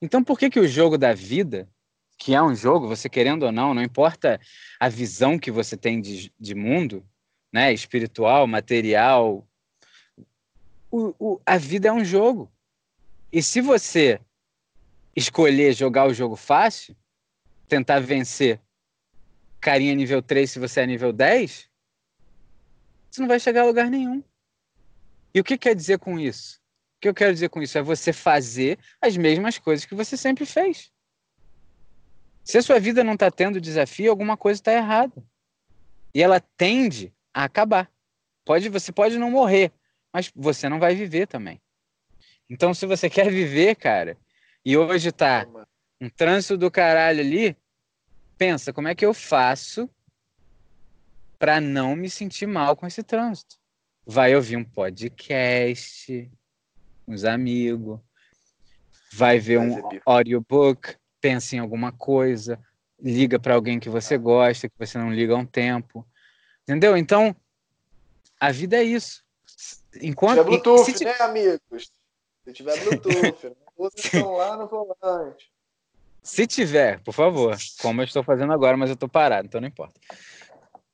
[0.00, 1.68] Então, por que, que o jogo da vida,
[2.16, 4.40] que é um jogo, você querendo ou não, não importa
[4.78, 7.06] a visão que você tem de, de mundo,
[7.52, 9.46] né, espiritual, material,
[10.90, 12.50] o, o, a vida é um jogo.
[13.32, 14.20] E se você
[15.14, 16.96] escolher jogar o jogo fácil,
[17.68, 18.60] tentar vencer
[19.60, 21.68] carinha nível 3 se você é nível 10,
[23.10, 24.22] você não vai chegar a lugar nenhum.
[25.32, 26.62] E o que quer dizer com isso?
[27.04, 27.76] que eu quero dizer com isso?
[27.76, 30.90] É você fazer as mesmas coisas que você sempre fez.
[32.44, 35.24] Se a sua vida não está tendo desafio, alguma coisa está errada.
[36.14, 37.90] E ela tende a acabar.
[38.44, 39.72] Pode, você pode não morrer,
[40.12, 41.60] mas você não vai viver também.
[42.48, 44.16] Então, se você quer viver, cara,
[44.62, 45.46] e hoje tá
[45.98, 47.56] um trânsito do caralho ali,
[48.36, 49.88] pensa, como é que eu faço
[51.38, 53.56] para não me sentir mal com esse trânsito?
[54.06, 56.30] Vai ouvir um podcast,
[57.08, 57.98] uns amigos,
[59.14, 62.60] vai ver um audiobook, pensa em alguma coisa,
[63.00, 66.06] liga para alguém que você gosta, que você não liga há um tempo.
[66.64, 66.98] Entendeu?
[66.98, 67.34] Então,
[68.38, 69.24] a vida é isso.
[70.02, 71.90] Enquanto, se tiver Bluetooth, se né, amigos?
[72.44, 73.56] Se tiver Bluetooth,
[74.12, 75.50] não lá no volante.
[76.22, 79.68] Se tiver, por favor, como eu estou fazendo agora, mas eu estou parado, então não
[79.68, 79.98] importa.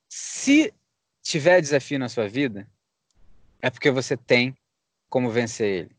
[0.09, 0.73] Se
[1.23, 2.69] tiver desafio na sua vida,
[3.61, 4.57] é porque você tem
[5.09, 5.97] como vencer ele.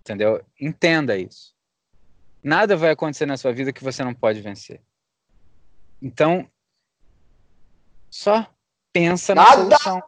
[0.00, 0.44] Entendeu?
[0.60, 1.56] Entenda isso.
[2.42, 4.80] Nada vai acontecer na sua vida que você não pode vencer.
[6.00, 6.48] Então,
[8.10, 8.46] só
[8.92, 9.64] pensa Nada.
[9.64, 10.02] na solução.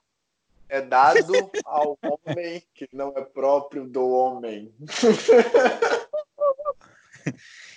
[0.68, 4.72] é dado ao homem que não é próprio do homem.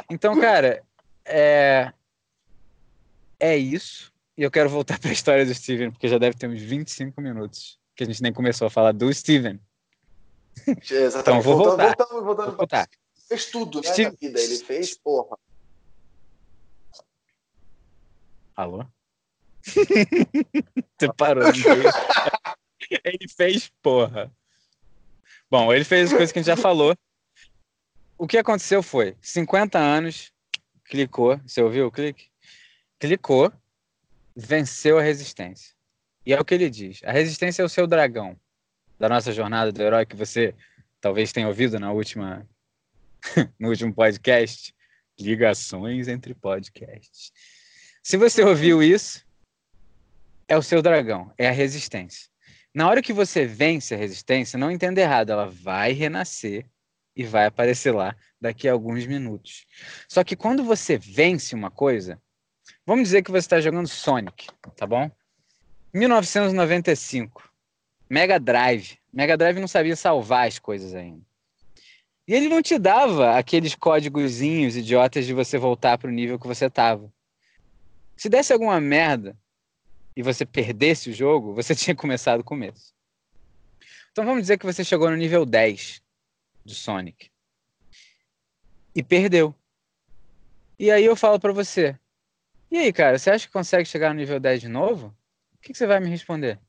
[0.09, 0.83] Então, cara,
[1.25, 1.91] é,
[3.39, 4.11] é isso.
[4.37, 7.19] E eu quero voltar para a história do Steven, porque já deve ter uns 25
[7.21, 9.59] minutos que a gente nem começou a falar do Steven.
[10.67, 11.17] Exatamente.
[11.17, 11.95] Então, vou voltando, voltar.
[11.97, 12.87] Voltando, voltando Vou voltar.
[13.27, 14.39] Fez tudo, né, Steve- na vida.
[14.41, 15.37] Ele fez, porra.
[18.55, 18.85] Alô?
[20.99, 21.43] Você parou.
[23.03, 24.31] Ele fez porra.
[25.49, 26.95] Bom, ele fez as coisas que a gente já falou.
[28.17, 30.33] O que aconteceu foi 50 anos,
[30.85, 32.29] clicou, você ouviu o clique?
[32.99, 33.51] Clicou,
[34.35, 35.73] venceu a resistência.
[36.25, 38.37] E é o que ele diz: a resistência é o seu dragão
[38.99, 40.53] da nossa jornada do herói que você
[40.99, 42.47] talvez tenha ouvido na última
[43.59, 44.73] no último podcast,
[45.19, 47.31] ligações entre podcasts.
[48.01, 49.25] Se você ouviu isso,
[50.47, 52.29] é o seu dragão, é a resistência.
[52.73, 56.65] Na hora que você vence a resistência, não entenda errado, ela vai renascer
[57.15, 59.65] e vai aparecer lá daqui a alguns minutos.
[60.07, 62.19] Só que quando você vence uma coisa,
[62.85, 65.09] vamos dizer que você está jogando Sonic, tá bom?
[65.93, 67.47] 1995,
[68.09, 68.97] Mega Drive.
[69.13, 71.21] Mega Drive não sabia salvar as coisas ainda.
[72.27, 76.47] E ele não te dava aqueles códigozinhos idiotas de você voltar para o nível que
[76.47, 77.11] você estava.
[78.15, 79.37] Se desse alguma merda
[80.15, 82.93] e você perdesse o jogo, você tinha começado do começo.
[84.11, 86.01] Então vamos dizer que você chegou no nível 10
[86.63, 87.29] do Sonic
[88.95, 89.53] e perdeu.
[90.79, 91.97] E aí eu falo para você:
[92.71, 95.07] "E aí, cara, você acha que consegue chegar no nível 10 de novo?"
[95.55, 96.59] O que, que você vai me responder?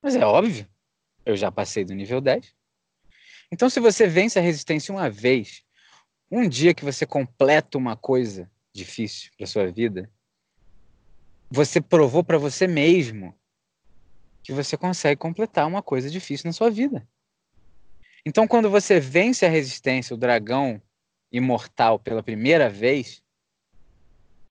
[0.00, 0.68] Mas é óbvio.
[1.24, 2.54] Eu já passei do nível 10.
[3.52, 5.64] Então se você vence a resistência uma vez,
[6.30, 10.10] um dia que você completa uma coisa difícil para sua vida,
[11.50, 13.34] você provou para você mesmo
[14.42, 17.06] que você consegue completar uma coisa difícil na sua vida.
[18.24, 20.80] Então, quando você vence a resistência, o dragão
[21.32, 23.22] imortal pela primeira vez,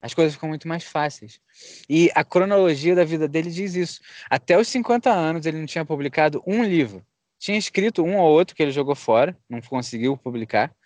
[0.02, 1.40] as coisas ficam muito mais fáceis.
[1.88, 4.00] E a cronologia da vida dele diz isso.
[4.28, 7.04] Até os 50 anos, ele não tinha publicado um livro.
[7.40, 10.76] Tinha escrito um ou outro que ele jogou fora, não conseguiu publicar.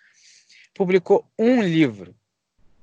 [0.73, 2.15] Publicou um livro.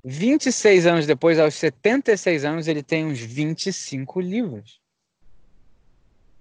[0.04, 4.82] 26 anos depois, aos 76 anos, ele tem uns 25 livros.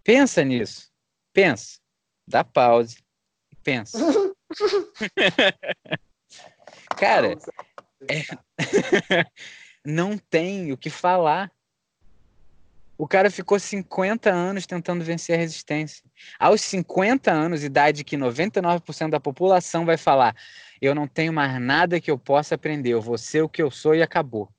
[0.02, 0.90] Pensa nisso.
[1.32, 1.78] Pensa.
[2.26, 2.98] Dá pause.
[3.62, 3.96] Pensa.
[6.98, 7.38] Cara,
[8.08, 8.24] é-
[9.86, 11.52] não tem o que falar.
[13.00, 16.04] O cara ficou 50 anos tentando vencer a resistência.
[16.38, 20.36] Aos 50 anos, idade que 99% da população vai falar:
[20.82, 23.70] eu não tenho mais nada que eu possa aprender, eu vou ser o que eu
[23.70, 24.52] sou e acabou.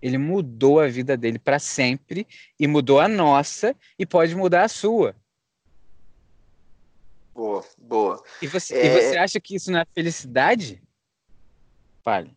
[0.00, 2.24] Ele mudou a vida dele para sempre
[2.56, 5.16] e mudou a nossa e pode mudar a sua.
[7.34, 8.22] Boa, boa.
[8.40, 8.86] E você, É.
[8.86, 10.80] e você acha que isso não é felicidade?
[12.04, 12.32] Fale.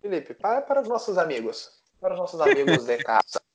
[0.00, 1.78] Felipe, para, para os nossos amigos.
[2.00, 3.49] Para os nossos amigos de casa.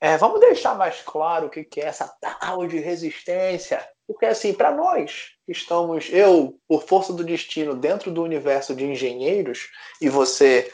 [0.00, 3.84] É, vamos deixar mais claro o que, que é essa tal de resistência.
[4.06, 8.84] Porque, assim, para nós que estamos, eu, por força do destino, dentro do universo de
[8.84, 9.68] engenheiros,
[10.00, 10.72] e você,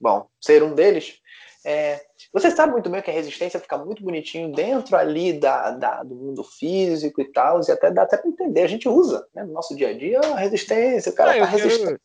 [0.00, 1.18] bom, ser um deles,
[1.64, 2.00] é,
[2.32, 6.14] você sabe muito bem que a resistência fica muito bonitinho dentro ali da, da- do
[6.14, 8.62] mundo físico e tal, e até dá até para entender.
[8.62, 11.46] A gente usa né, no nosso dia a dia a resistência, o cara Ah, tá
[11.46, 11.86] eu, resistindo.
[11.86, 12.00] quero,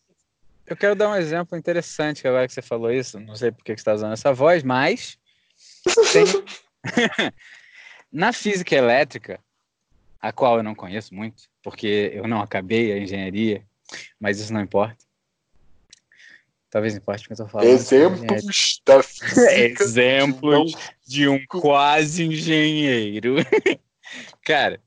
[0.68, 3.20] eu quero dar um exemplo interessante que agora que você falou isso.
[3.20, 5.18] Não sei por que que você está usando essa voz, mas
[6.12, 6.26] tem-
[8.12, 9.40] na física elétrica,
[10.20, 13.66] a qual eu não conheço muito, porque eu não acabei a engenharia,
[14.20, 14.98] mas isso não importa.
[16.70, 17.68] Talvez importe o que eu estou falando.
[17.70, 19.52] Exemplos da física.
[19.52, 20.74] Exemplos
[21.06, 23.36] de um quase engenheiro.
[24.42, 24.82] Cara,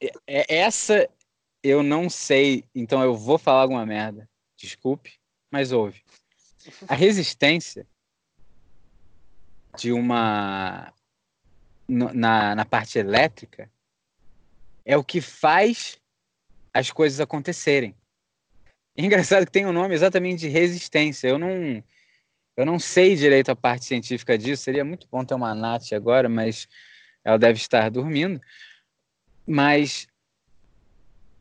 [0.00, 1.08] é- é- essa
[1.62, 4.28] eu não sei, então eu vou falar alguma merda.
[4.56, 5.14] Desculpe,
[5.50, 6.02] mas ouve.
[6.86, 7.86] A resistência
[9.78, 10.92] de uma
[11.88, 13.70] na, na parte elétrica
[14.84, 15.98] é o que faz
[16.74, 17.94] as coisas acontecerem.
[18.96, 21.28] É engraçado que tem um nome exatamente de resistência.
[21.28, 21.82] Eu não
[22.56, 24.64] eu não sei direito a parte científica disso.
[24.64, 26.68] Seria muito bom ter uma Nath agora, mas
[27.24, 28.40] ela deve estar dormindo.
[29.46, 30.08] Mas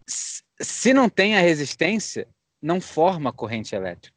[0.05, 2.27] se não tem a resistência,
[2.61, 4.16] não forma corrente elétrica.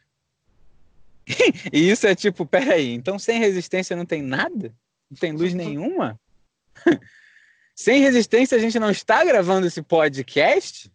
[1.73, 4.75] e isso é tipo, peraí, então sem resistência não tem nada?
[5.11, 6.19] Não tem luz nenhuma?
[7.75, 10.91] sem resistência a gente não está gravando esse podcast?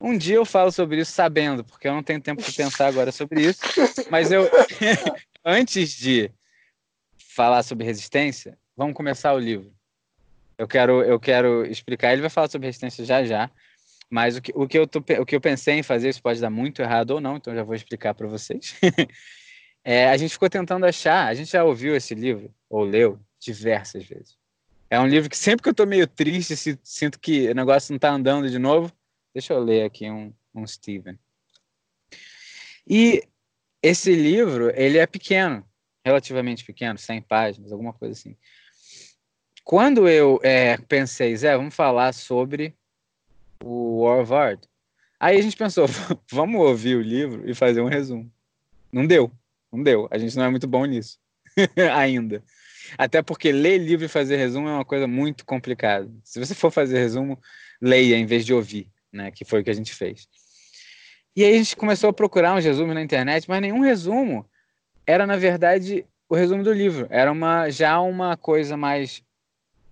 [0.00, 3.12] Um dia eu falo sobre isso sabendo, porque eu não tenho tempo de pensar agora
[3.12, 3.60] sobre isso.
[4.10, 4.50] Mas eu,
[5.44, 6.28] antes de
[7.34, 9.72] falar sobre resistência, vamos começar o livro.
[10.58, 12.12] Eu quero, eu quero explicar.
[12.12, 13.48] Ele vai falar sobre resistência já já.
[14.12, 16.38] Mas o que, o, que eu tô, o que eu pensei em fazer, isso pode
[16.38, 18.74] dar muito errado ou não, então já vou explicar para vocês.
[19.82, 24.04] é, a gente ficou tentando achar, a gente já ouviu esse livro, ou leu, diversas
[24.04, 24.36] vezes.
[24.90, 27.96] É um livro que sempre que eu estou meio triste, sinto que o negócio não
[27.96, 28.92] está andando de novo,
[29.32, 31.18] deixa eu ler aqui um, um Steven.
[32.86, 33.26] E
[33.82, 35.66] esse livro, ele é pequeno,
[36.04, 38.36] relativamente pequeno, 100 páginas, alguma coisa assim.
[39.64, 42.76] Quando eu é, pensei, Zé, vamos falar sobre
[43.64, 44.64] o War of Art.
[45.18, 45.86] Aí a gente pensou,
[46.30, 48.30] vamos ouvir o livro e fazer um resumo.
[48.92, 49.30] Não deu,
[49.72, 50.08] não deu.
[50.10, 51.18] A gente não é muito bom nisso
[51.94, 52.42] ainda.
[52.98, 56.10] Até porque ler livro e fazer resumo é uma coisa muito complicada.
[56.24, 57.38] Se você for fazer resumo,
[57.80, 59.30] leia em vez de ouvir, né?
[59.30, 60.28] Que foi o que a gente fez.
[61.34, 64.44] E aí a gente começou a procurar uns resumos na internet, mas nenhum resumo
[65.06, 67.06] era, na verdade, o resumo do livro.
[67.08, 69.22] Era uma, já uma coisa mais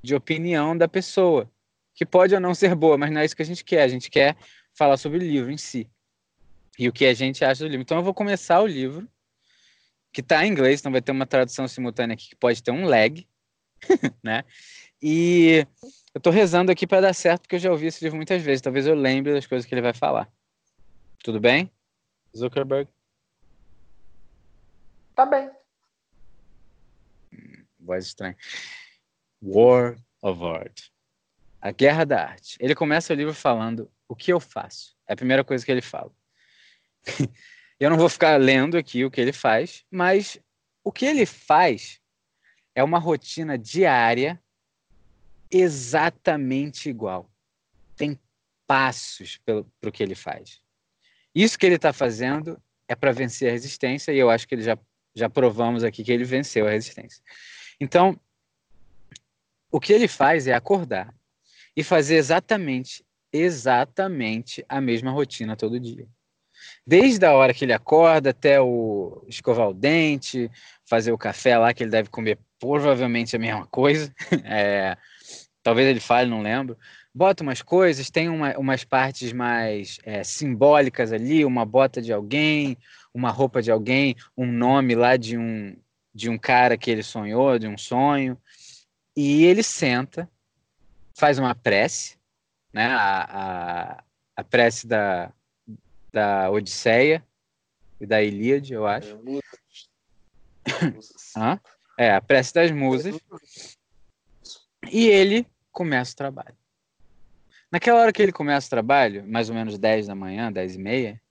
[0.02, 1.50] de opinião da pessoa
[2.00, 3.82] que pode ou não ser boa, mas não é isso que a gente quer.
[3.82, 4.34] A gente quer
[4.72, 5.86] falar sobre o livro em si
[6.78, 7.82] e o que a gente acha do livro.
[7.82, 9.06] Então eu vou começar o livro,
[10.10, 12.86] que está em inglês, então vai ter uma tradução simultânea aqui que pode ter um
[12.86, 13.28] lag,
[14.24, 14.44] né?
[15.02, 15.66] E
[16.14, 18.62] eu estou rezando aqui para dar certo, porque eu já ouvi esse livro muitas vezes.
[18.62, 20.26] Talvez eu lembre das coisas que ele vai falar.
[21.22, 21.70] Tudo bem?
[22.34, 22.88] Zuckerberg?
[25.14, 25.50] Tá bem.
[27.30, 28.38] Hum, voz estranha.
[29.42, 30.90] War of Art.
[31.60, 32.56] A Guerra da Arte.
[32.58, 34.96] Ele começa o livro falando o que eu faço.
[35.06, 36.12] É a primeira coisa que ele fala.
[37.78, 40.38] eu não vou ficar lendo aqui o que ele faz, mas
[40.82, 42.00] o que ele faz
[42.74, 44.40] é uma rotina diária
[45.50, 47.30] exatamente igual.
[47.96, 48.18] Tem
[48.66, 50.60] passos para o que ele faz.
[51.34, 54.62] Isso que ele está fazendo é para vencer a resistência, e eu acho que ele
[54.62, 54.78] já,
[55.14, 57.22] já provamos aqui que ele venceu a resistência.
[57.80, 58.18] Então,
[59.70, 61.14] o que ele faz é acordar
[61.76, 66.06] e fazer exatamente, exatamente a mesma rotina todo dia.
[66.86, 70.50] Desde a hora que ele acorda até o escovar o dente,
[70.88, 74.12] fazer o café lá, que ele deve comer provavelmente a mesma coisa.
[74.44, 74.96] É,
[75.62, 76.76] talvez ele fale, não lembro.
[77.14, 82.76] Bota umas coisas, tem uma, umas partes mais é, simbólicas ali, uma bota de alguém,
[83.12, 85.76] uma roupa de alguém, um nome lá de um,
[86.14, 88.38] de um cara que ele sonhou, de um sonho.
[89.16, 90.28] E ele senta
[91.20, 92.18] faz uma prece,
[92.72, 92.86] né?
[92.86, 94.04] A, a,
[94.36, 95.30] a prece da,
[96.10, 97.24] da Odisseia
[98.00, 99.20] e da Ilíade, eu acho.
[101.36, 101.60] Hã?
[101.98, 103.20] É, a prece das musas.
[104.90, 106.56] E ele começa o trabalho.
[107.70, 110.78] Naquela hora que ele começa o trabalho, mais ou menos 10 da manhã, 10 e
[110.78, 111.22] meia,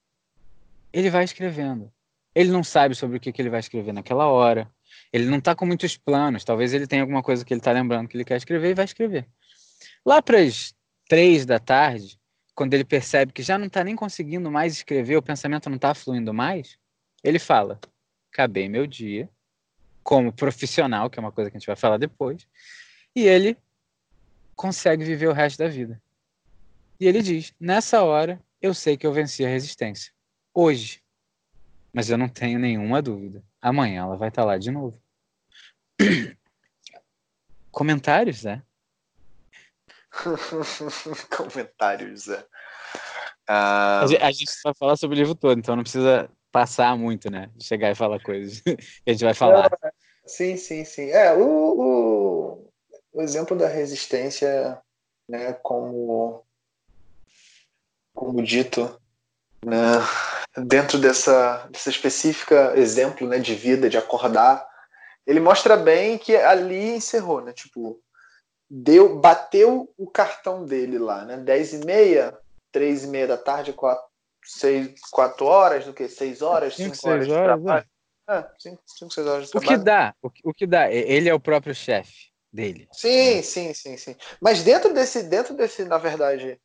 [0.93, 1.91] ele vai escrevendo.
[2.33, 4.71] Ele não sabe sobre o que, que ele vai escrever naquela hora.
[5.11, 6.43] Ele não está com muitos planos.
[6.43, 8.85] Talvez ele tenha alguma coisa que ele está lembrando que ele quer escrever e vai
[8.85, 9.27] escrever.
[10.05, 10.73] Lá para as
[11.07, 12.19] três da tarde,
[12.55, 15.93] quando ele percebe que já não está nem conseguindo mais escrever, o pensamento não está
[15.93, 16.77] fluindo mais,
[17.23, 17.79] ele fala:
[18.31, 19.29] acabei meu dia
[20.03, 22.47] como profissional, que é uma coisa que a gente vai falar depois,
[23.15, 23.57] e ele
[24.55, 26.01] consegue viver o resto da vida.
[26.99, 30.11] E ele diz: nessa hora eu sei que eu venci a resistência.
[30.53, 31.01] Hoje.
[31.93, 33.43] Mas eu não tenho nenhuma dúvida.
[33.61, 35.01] Amanhã ela vai estar tá lá de novo.
[37.71, 38.61] Comentários, né?
[41.35, 42.39] Comentários, é.
[43.49, 44.17] Uh...
[44.21, 47.49] A gente vai falar sobre o livro todo, então não precisa passar muito, né?
[47.59, 48.61] Chegar e falar coisas
[49.07, 49.69] a gente vai falar.
[50.25, 51.09] sim, sim, sim.
[51.09, 52.71] É, o, o,
[53.13, 54.79] o, exemplo da resistência,
[55.27, 56.43] né, como,
[58.13, 58.99] como dito,
[59.63, 59.75] né,
[60.57, 64.67] dentro dessa, dessa específica exemplo né, de vida, de acordar,
[65.25, 67.53] ele mostra bem que ali encerrou, né?
[67.53, 68.01] Tipo,
[68.69, 71.37] deu, bateu o cartão dele lá, né?
[71.37, 72.37] 10 e meia,
[72.71, 74.03] 3 e meia da tarde, 4,
[74.43, 76.07] 6, 4 horas, do que?
[76.07, 77.87] 6 horas, 5, 5 horas, de trabalho.
[78.29, 79.71] É, 5, 5, 6 horas de trabalho.
[79.71, 82.87] O que dá, o que, o que dá, ele é o próprio chefe dele.
[82.91, 84.15] Sim, sim, sim, sim.
[84.39, 86.59] Mas dentro desse, dentro desse, na verdade,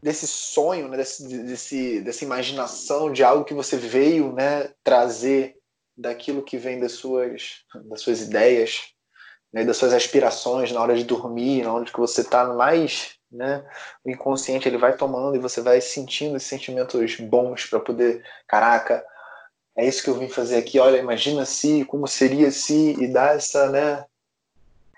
[0.00, 5.56] desse sonho, né, desse, desse, dessa imaginação de algo que você veio, né, trazer
[5.96, 8.94] daquilo que vem das suas, das suas ideias,
[9.52, 13.64] né, das suas aspirações na hora de dormir, na hora que você está mais, né,
[14.04, 19.04] o inconsciente ele vai tomando e você vai sentindo esses sentimentos bons para poder, caraca,
[19.76, 23.36] é isso que eu vim fazer aqui, olha, imagina se, como seria se, e dar
[23.36, 24.04] essa, né,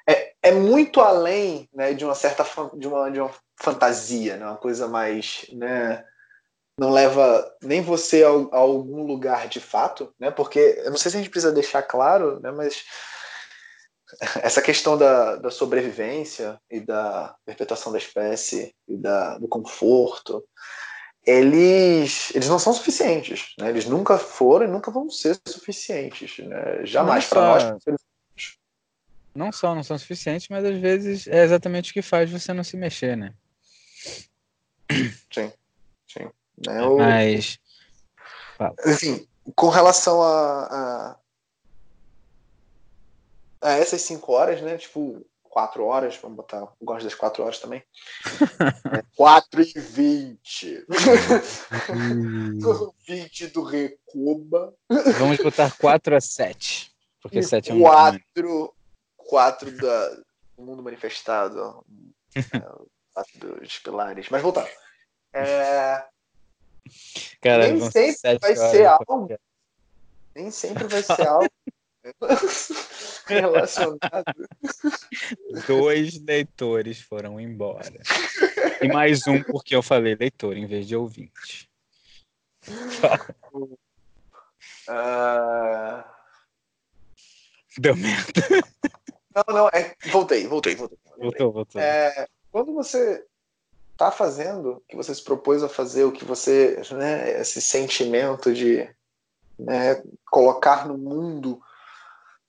[0.08, 2.44] é, é muito além, né, de uma certa,
[2.74, 6.04] de uma, de uma fantasia, né, uma coisa mais, né,
[6.78, 11.10] não leva nem você a, a algum lugar de fato, né, porque, eu não sei
[11.10, 12.84] se a gente precisa deixar claro, né, mas
[14.42, 20.44] essa questão da, da sobrevivência e da perpetuação da espécie e da, do conforto,
[21.26, 23.54] eles, eles não são suficientes.
[23.58, 23.68] Né?
[23.68, 26.38] Eles nunca foram e nunca vão ser suficientes.
[26.38, 26.84] Né?
[26.84, 27.98] Jamais para nós.
[29.34, 32.64] Não só não são suficientes, mas às vezes é exatamente o que faz você não
[32.64, 33.32] se mexer, né?
[35.32, 35.52] Sim,
[36.08, 36.28] sim.
[36.68, 36.98] É o...
[36.98, 37.58] Mas.
[38.86, 41.16] Enfim, com relação a, a,
[43.60, 44.76] a, essas cinco horas, né?
[44.76, 46.58] Tipo, quatro horas, vamos botar.
[46.58, 47.82] Eu gosto das quatro horas também.
[48.96, 50.84] é, quatro e vinte.
[53.06, 54.74] vinte do Recoba.
[55.18, 56.92] Vamos botar quatro a sete.
[57.22, 58.74] Porque e sete é um quatro,
[59.16, 60.08] quatro da,
[60.56, 61.84] do mundo manifestado.
[62.34, 64.28] É, dos pilares.
[64.30, 64.68] Mas voltando.
[65.32, 66.04] É,
[67.40, 69.38] Cara, nem sempre vai ser algo.
[70.34, 71.50] Nem sempre vai ser algo
[73.26, 74.48] relacionado.
[75.66, 78.00] Dois leitores foram embora.
[78.80, 81.68] E mais um porque eu falei leitor em vez de ouvinte.
[84.88, 86.04] Uh...
[87.78, 88.42] Deu merda.
[89.34, 89.94] Não, não, é...
[90.10, 90.98] voltei, voltei, voltei.
[91.16, 91.80] Voltou, voltou.
[91.80, 92.26] É...
[92.50, 93.24] Quando você
[93.92, 98.52] está fazendo, o que você se propôs a fazer, o que você, né, esse sentimento
[98.52, 98.88] de
[99.58, 101.62] né, colocar no mundo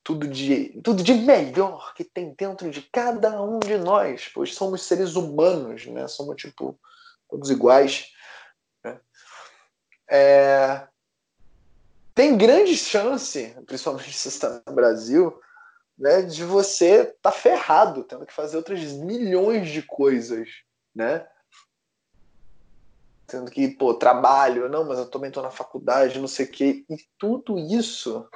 [0.04, 4.84] tudo de, tudo de melhor que tem dentro de cada um de nós, pois somos
[4.84, 6.08] seres humanos, né?
[6.08, 6.80] Somos tipo
[7.30, 8.12] todos iguais.
[8.84, 8.99] Né?
[10.10, 10.88] É...
[12.14, 15.39] Tem grande chance, principalmente se está no Brasil,
[15.97, 20.49] né, de você estar tá ferrado, tendo que fazer outras milhões de coisas,
[20.93, 21.26] né?
[23.30, 26.86] Sendo que, pô, trabalho, não, mas eu também estou na faculdade, não sei o quê.
[26.89, 28.28] E tudo isso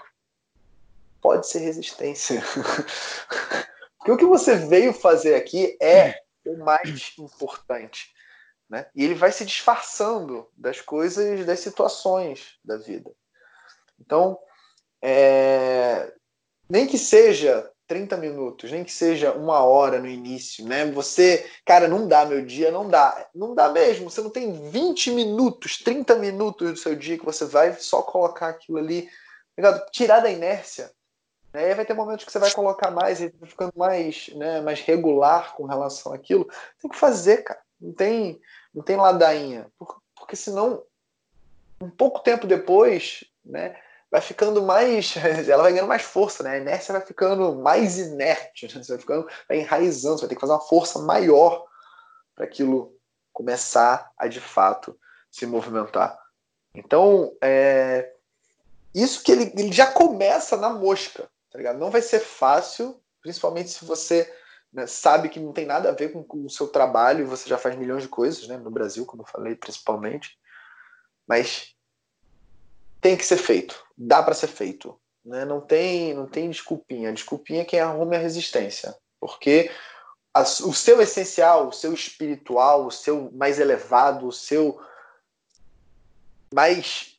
[1.25, 2.43] pode ser resistência.
[3.97, 8.13] Porque o que você veio fazer aqui é o mais importante.
[8.69, 8.85] Né?
[8.95, 13.11] E ele vai se disfarçando das coisas, das situações da vida.
[13.99, 14.37] Então,
[15.01, 16.13] é...
[16.69, 20.85] nem que seja 30 minutos, nem que seja uma hora no início, né?
[20.91, 23.29] Você, cara, não dá meu dia, não dá.
[23.33, 24.11] Não dá mesmo.
[24.11, 28.49] Você não tem 20 minutos, 30 minutos do seu dia que você vai só colocar
[28.49, 29.09] aquilo ali,
[29.91, 30.91] tirar da inércia.
[31.55, 31.73] Né?
[31.73, 35.65] Vai ter momentos que você vai colocar mais e ficando mais, né, mais regular com
[35.65, 36.49] relação àquilo.
[36.81, 37.61] Tem que fazer, cara.
[37.79, 38.41] Não tem,
[38.73, 39.71] não tem ladainha.
[40.15, 40.83] Porque senão,
[41.79, 43.75] um pouco tempo depois, né?
[44.11, 45.15] vai ficando mais.
[45.47, 46.51] Ela vai ganhando mais força, né?
[46.51, 48.83] A inércia vai ficando mais inerte, né?
[48.83, 51.65] Você vai ficando, vai enraizando, você vai ter que fazer uma força maior
[52.35, 52.93] para aquilo
[53.33, 54.97] começar a de fato
[55.31, 56.17] se movimentar.
[56.73, 58.13] Então, é,
[58.93, 61.79] isso que ele, ele já começa na mosca, tá ligado?
[61.79, 64.29] Não vai ser fácil, principalmente se você
[64.73, 67.47] né, sabe que não tem nada a ver com, com o seu trabalho e você
[67.47, 68.57] já faz milhões de coisas, né?
[68.57, 70.37] No Brasil, como eu falei, principalmente.
[71.25, 71.73] Mas
[72.99, 74.99] tem que ser feito, dá para ser feito.
[75.23, 75.45] Né?
[75.45, 77.13] Não tem não tem desculpinha.
[77.13, 78.93] Desculpinha é quem arruma a resistência.
[79.17, 79.71] Porque
[80.33, 84.77] a, o seu essencial, o seu espiritual, o seu mais elevado, o seu
[86.53, 87.17] mais,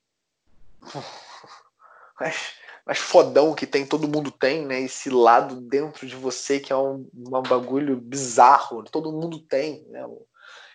[2.20, 2.55] mais,
[2.86, 4.80] mais fodão que tem, todo mundo tem, né?
[4.80, 10.06] Esse lado dentro de você que é um, um bagulho bizarro, todo mundo tem, né?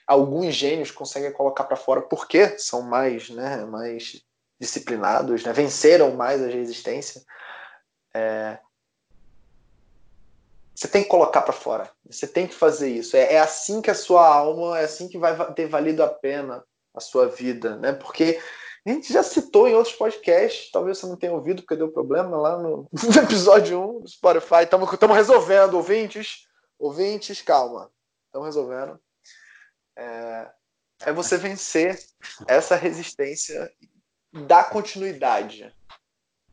[0.06, 3.64] Alguns gênios conseguem colocar para fora porque são mais, né?
[3.64, 4.22] Mais
[4.60, 5.54] disciplinados, né?
[5.54, 7.24] venceram mais a resistência.
[8.14, 8.60] É...
[10.76, 11.90] Você tem que colocar para fora.
[12.10, 13.16] Você tem que fazer isso.
[13.16, 16.64] É, é, assim que a sua alma, é assim que vai ter valido a pena
[16.94, 17.94] a sua vida, né?
[17.94, 18.40] Porque
[18.86, 22.36] a gente já citou em outros podcasts, talvez você não tenha ouvido porque deu problema
[22.36, 22.90] lá no,
[23.22, 24.64] episódio 1 do Spotify.
[24.64, 26.48] Estamos resolvendo, ouvintes.
[26.80, 27.92] Ouvintes, calma.
[28.26, 29.00] Estamos resolvendo.
[29.96, 30.52] É,
[31.02, 32.00] é você vencer
[32.48, 33.72] essa resistência
[34.34, 35.72] dar continuidade,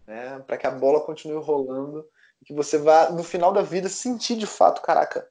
[0.06, 0.40] né?
[0.40, 2.06] Para que a bola continue rolando
[2.42, 5.28] e que você vá no final da vida sentir de fato, caraca,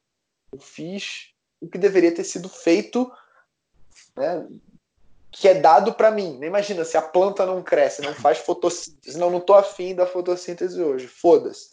[0.52, 3.10] eu fiz o que deveria ter sido feito,
[4.16, 4.48] né?
[5.30, 6.38] Que é dado para mim.
[6.42, 10.80] Imagina se a planta não cresce, não faz fotossíntese, não, não tô afim da fotossíntese
[10.82, 11.06] hoje.
[11.06, 11.68] Foda-se.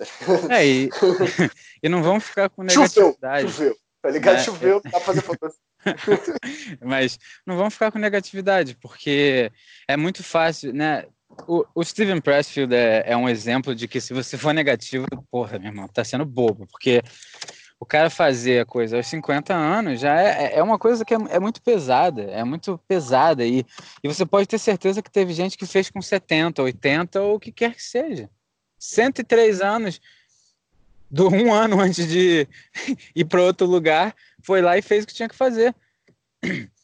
[0.50, 0.90] É, e,
[1.82, 3.48] e não vamos ficar com negatividade.
[3.48, 3.76] Choveu, choveu.
[4.02, 4.36] Tá ligado?
[4.36, 4.90] É, choveu, é...
[4.90, 5.66] dá pra fazer fotossíntese.
[6.84, 9.52] Mas não vamos ficar com negatividade, porque
[9.88, 11.06] é muito fácil, né?
[11.48, 15.60] O, o Steven Pressfield é, é, um exemplo de que se você for negativo, porra,
[15.60, 17.02] meu irmão, tá sendo bobo, porque
[17.80, 21.18] o cara fazer a coisa aos 50 anos já é, é uma coisa que é,
[21.30, 23.66] é muito pesada, é muito pesada, e,
[24.04, 27.40] e você pode ter certeza que teve gente que fez com 70, 80 ou o
[27.40, 28.30] que quer que seja.
[28.80, 30.02] 103 anos
[31.10, 32.48] do um ano antes de
[33.16, 35.76] ir para outro lugar, foi lá e fez o que tinha que fazer.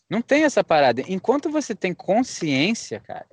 [0.09, 1.01] Não tem essa parada.
[1.07, 3.27] Enquanto você tem consciência, cara,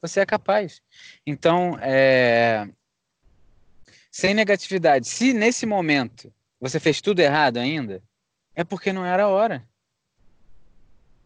[0.00, 0.80] você é capaz.
[1.26, 2.68] Então, é...
[4.18, 5.06] sem negatividade.
[5.06, 8.02] Se nesse momento você fez tudo errado ainda,
[8.52, 9.64] é porque não era a hora.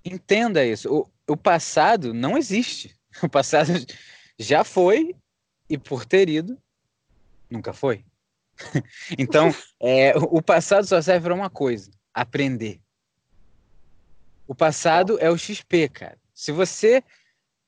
[0.04, 0.92] Entenda isso.
[1.26, 2.94] O, o passado não existe.
[3.22, 3.72] O passado
[4.38, 5.14] já foi
[5.68, 6.58] e por ter ido,
[7.50, 8.06] nunca foi.
[9.18, 12.80] então, é, o passado só serve para uma coisa: aprender.
[14.46, 16.18] O passado é o XP, cara.
[16.32, 17.04] Se você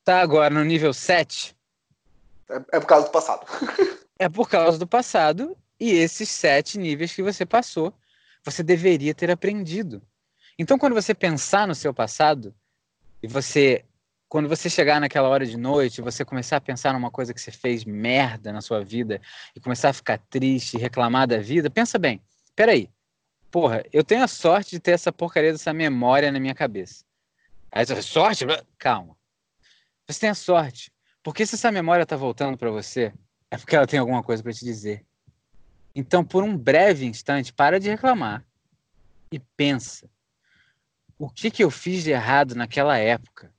[0.02, 1.54] tá agora no nível 7.
[2.48, 3.46] É, é por causa do passado.
[4.18, 7.92] é por causa do passado e esses sete níveis que você passou,
[8.44, 10.02] você deveria ter aprendido.
[10.58, 12.54] Então, quando você pensar no seu passado
[13.22, 13.84] e você
[14.28, 17.52] quando você chegar naquela hora de noite, você começar a pensar numa coisa que você
[17.52, 19.20] fez merda na sua vida
[19.54, 22.20] e começar a ficar triste, reclamar da vida, pensa bem.
[22.56, 22.90] Peraí,
[23.48, 27.04] porra, eu tenho a sorte de ter essa porcaria dessa memória na minha cabeça.
[27.70, 28.44] Aí você sorte?
[28.76, 29.16] Calma.
[30.08, 30.92] Você tem a sorte.
[31.22, 33.12] Porque se essa memória tá voltando para você,
[33.54, 35.04] é porque ela tem alguma coisa para te dizer.
[35.94, 38.44] Então, por um breve instante, para de reclamar
[39.30, 40.10] e pensa:
[41.16, 43.54] o que, que eu fiz de errado naquela época?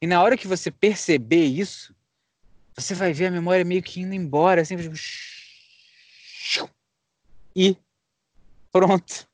[0.00, 1.94] E na hora que você perceber isso,
[2.74, 4.96] você vai ver a memória meio que indo embora, assim, tipo,
[7.54, 7.76] e
[8.72, 9.28] pronto.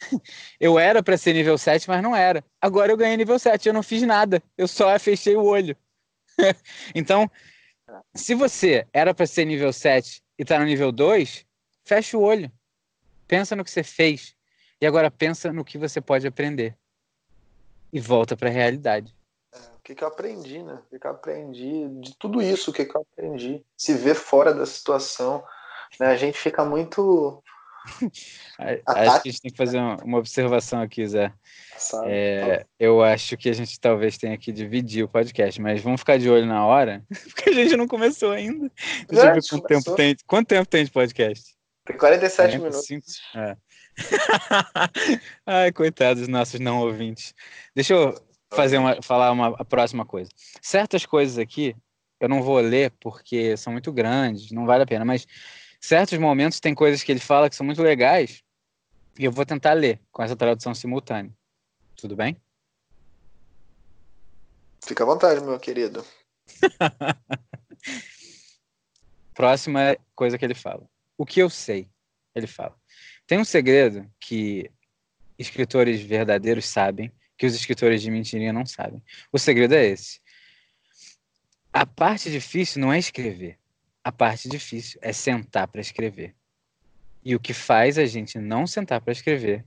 [0.58, 2.42] Eu era para ser nível 7, mas não era.
[2.58, 4.42] Agora eu ganhei nível 7, eu não fiz nada.
[4.56, 5.76] Eu só fechei o olho.
[6.94, 7.30] então,
[8.14, 11.46] se você era para ser nível 7 e tá no nível 2,
[11.84, 12.50] fecha o olho.
[13.26, 14.34] Pensa no que você fez
[14.80, 16.76] e agora pensa no que você pode aprender.
[17.92, 19.14] E volta para a realidade
[19.90, 20.74] que, que eu aprendi, né?
[20.74, 23.64] O que, que eu aprendi de tudo isso, o que, que eu aprendi.
[23.76, 25.44] Se ver fora da situação.
[25.98, 26.06] Né?
[26.06, 27.42] A gente fica muito.
[28.86, 31.32] Acho que a gente tem que fazer uma observação aqui, Zé.
[32.04, 36.18] É, eu acho que a gente talvez tenha que dividir o podcast, mas vamos ficar
[36.18, 37.02] de olho na hora,
[37.34, 38.70] porque a gente não começou ainda.
[39.08, 41.56] Deixa eu ver quanto tempo, tem, quanto tempo tem de podcast?
[41.86, 43.20] Tem 47 minutos.
[43.34, 43.56] É.
[45.46, 47.34] Ai, coitados dos nossos não ouvintes.
[47.74, 48.14] Deixa eu
[48.52, 50.30] fazer uma, falar uma a próxima coisa.
[50.60, 51.74] Certas coisas aqui
[52.20, 55.26] eu não vou ler porque são muito grandes, não vale a pena, mas
[55.80, 58.44] certos momentos tem coisas que ele fala que são muito legais
[59.18, 61.32] e eu vou tentar ler com essa tradução simultânea.
[61.96, 62.36] Tudo bem?
[64.84, 66.04] Fica à vontade, meu querido.
[69.34, 70.88] Próxima coisa que ele fala.
[71.16, 71.90] O que eu sei?
[72.34, 72.76] Ele fala.
[73.26, 74.70] Tem um segredo que
[75.38, 79.02] escritores verdadeiros sabem que os escritores de mentirinha não sabem.
[79.32, 80.20] O segredo é esse.
[81.72, 83.59] A parte difícil não é escrever.
[84.10, 86.34] A parte difícil é sentar para escrever.
[87.22, 89.64] E o que faz a gente não sentar para escrever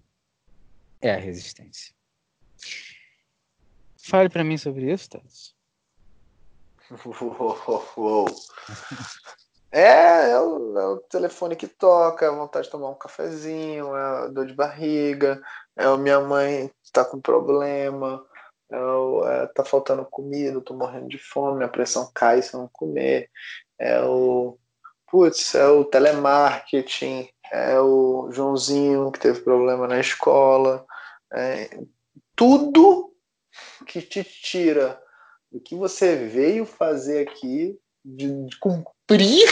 [1.00, 1.96] é a resistência.
[3.98, 5.56] Fale para mim sobre isso, Tati.
[9.76, 13.98] É, é o, é o, telefone que toca, é a vontade de tomar um cafezinho,
[13.98, 15.42] é dor de barriga,
[15.76, 18.24] é a minha mãe tá com problema,
[18.72, 22.60] é, o, é tá faltando comida, tô morrendo de fome, a pressão cai se eu
[22.60, 23.32] não comer,
[23.84, 24.58] é o
[25.12, 30.86] putz, é o telemarketing, é o Joãozinho que teve problema na escola,
[31.34, 31.70] é,
[32.34, 33.14] tudo
[33.86, 35.00] que te tira
[35.52, 39.50] do que você veio fazer aqui, de, de cumprir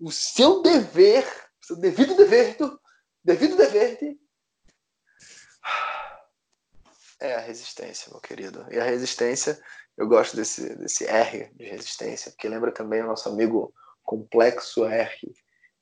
[0.00, 1.24] o seu dever,
[1.62, 2.56] o seu devido dever,
[3.24, 4.18] devido dever de...
[7.20, 8.66] é a resistência, meu querido.
[8.70, 9.58] E a resistência,
[9.96, 13.72] eu gosto desse, desse R de resistência, porque lembra também o nosso amigo
[14.02, 15.34] complexo R,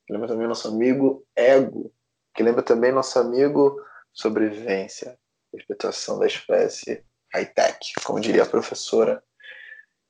[0.08, 1.92] lembra também o nosso amigo ego,
[2.34, 3.80] que lembra também nosso amigo
[4.12, 5.18] sobrevivência,
[5.52, 9.22] respeitação da espécie, high-tech, como diria a professora.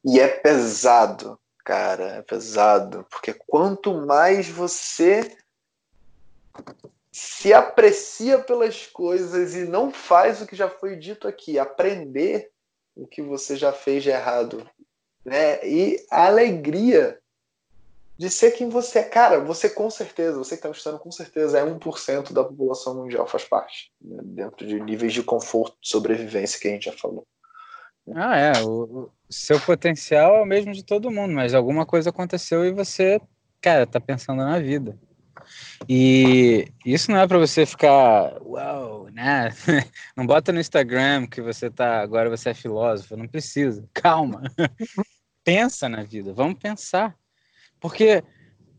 [0.05, 5.37] E é pesado, Cara, é pesado, porque quanto mais você
[7.13, 12.51] se aprecia pelas coisas e não faz o que já foi dito aqui, aprender
[12.95, 14.69] o que você já fez de errado,
[15.25, 15.67] né?
[15.67, 17.19] E a alegria
[18.19, 19.05] de ser quem você é.
[19.05, 22.95] Cara, você com certeza, você que está me estudando com certeza é 1% da população
[22.95, 24.21] mundial, faz parte, né?
[24.23, 27.27] dentro de níveis de conforto, sobrevivência que a gente já falou.
[28.15, 28.53] Ah, é.
[28.63, 32.73] O, o, seu potencial é o mesmo de todo mundo, mas alguma coisa aconteceu e
[32.73, 33.21] você,
[33.61, 34.99] cara, tá pensando na vida.
[35.89, 39.51] E isso não é para você ficar, uau, né?
[40.17, 43.89] Não bota no Instagram que você tá, agora você é filósofo, não precisa.
[43.95, 44.43] Calma.
[45.45, 47.17] Pensa na vida, vamos pensar.
[47.81, 48.23] Porque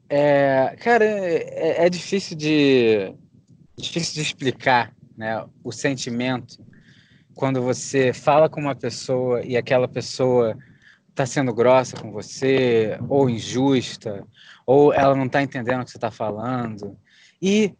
[0.09, 3.13] É, cara, é, é difícil de
[3.77, 6.63] difícil de explicar, né, o sentimento
[7.35, 10.55] quando você fala com uma pessoa e aquela pessoa
[11.13, 14.27] está sendo grossa com você, ou injusta,
[14.65, 16.97] ou ela não está entendendo o que você está falando,
[17.39, 17.75] e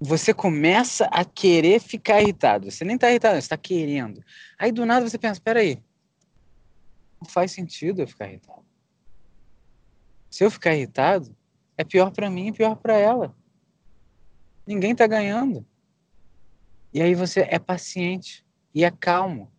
[0.00, 2.70] você começa a querer ficar irritado.
[2.70, 4.24] Você nem está irritado, você está querendo.
[4.58, 5.82] Aí do nada você pensa: peraí,
[7.20, 8.64] não faz sentido eu ficar irritado.
[10.30, 11.36] Se eu ficar irritado,
[11.76, 13.36] é pior para mim e pior para ela.
[14.66, 15.66] Ninguém está ganhando.
[16.92, 18.44] E aí você é paciente
[18.74, 19.52] e é calmo.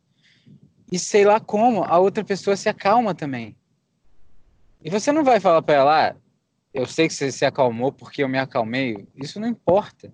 [0.92, 3.56] E sei lá como, a outra pessoa se acalma também.
[4.84, 6.16] E você não vai falar para ela, ah,
[6.74, 9.08] eu sei que você se acalmou porque eu me acalmei.
[9.16, 10.14] Isso não importa.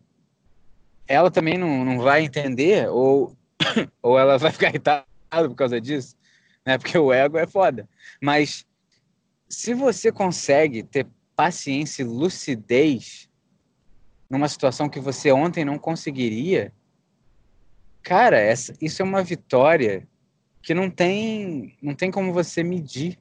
[1.07, 3.35] Ela também não, não vai entender, ou,
[4.01, 6.15] ou ela vai ficar irritada por causa disso,
[6.65, 6.77] né?
[6.77, 7.89] Porque o ego é foda.
[8.21, 8.65] Mas
[9.49, 13.29] se você consegue ter paciência e lucidez
[14.29, 16.71] numa situação que você ontem não conseguiria,
[18.01, 20.07] cara, essa, isso é uma vitória
[20.61, 23.19] que não tem, não tem como você medir.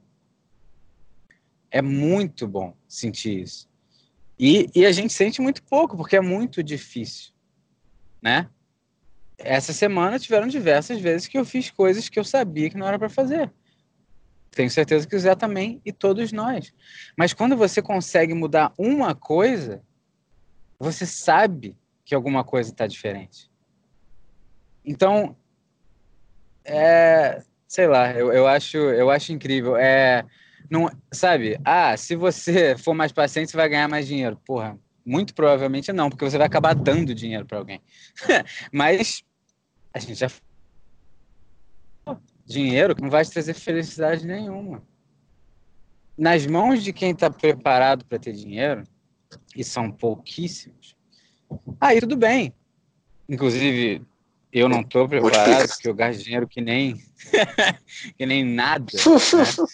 [1.69, 3.69] É muito bom sentir isso.
[4.37, 7.31] E, e a gente sente muito pouco, porque é muito difícil,
[8.21, 8.49] né?
[9.37, 12.99] Essa semana tiveram diversas vezes que eu fiz coisas que eu sabia que não era
[12.99, 13.51] para fazer.
[14.51, 16.73] Tenho certeza que o Zé também e todos nós.
[17.17, 19.81] Mas quando você consegue mudar uma coisa,
[20.77, 23.49] você sabe que alguma coisa está diferente.
[24.83, 25.37] Então,
[26.65, 29.75] é, sei lá, eu, eu, acho, eu acho incrível.
[29.75, 30.25] É,
[30.69, 31.59] não, sabe?
[31.63, 34.37] Ah, se você for mais paciente, você vai ganhar mais dinheiro.
[34.45, 37.81] Porra, muito provavelmente não, porque você vai acabar dando dinheiro para alguém.
[38.71, 39.23] Mas
[39.93, 40.29] a gente já
[42.45, 44.83] dinheiro não vai te trazer felicidade nenhuma.
[46.17, 48.83] Nas mãos de quem está preparado para ter dinheiro,
[49.55, 50.95] e são pouquíssimos,
[51.79, 52.53] aí tudo bem.
[53.29, 54.05] Inclusive,
[54.51, 57.01] eu não estou preparado, porque eu gasto dinheiro que nem,
[58.17, 58.85] que nem nada.
[58.93, 59.67] Né?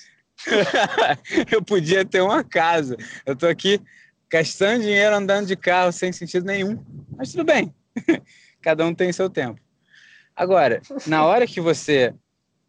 [1.52, 2.96] eu podia ter uma casa.
[3.26, 3.82] Eu estou aqui
[4.30, 6.84] gastando dinheiro andando de carro sem sentido nenhum.
[7.16, 7.74] Mas tudo bem.
[8.62, 9.60] Cada um tem seu tempo.
[10.36, 12.14] Agora, na hora que você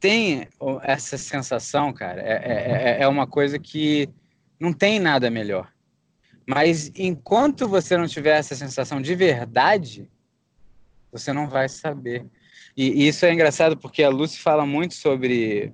[0.01, 0.49] tem
[0.83, 4.09] essa sensação, cara, é, é, é, é uma coisa que
[4.59, 5.71] não tem nada melhor.
[6.47, 10.11] Mas enquanto você não tiver essa sensação de verdade,
[11.11, 12.27] você não vai saber.
[12.77, 15.73] E, e isso é engraçado porque a Lucy fala muito sobre.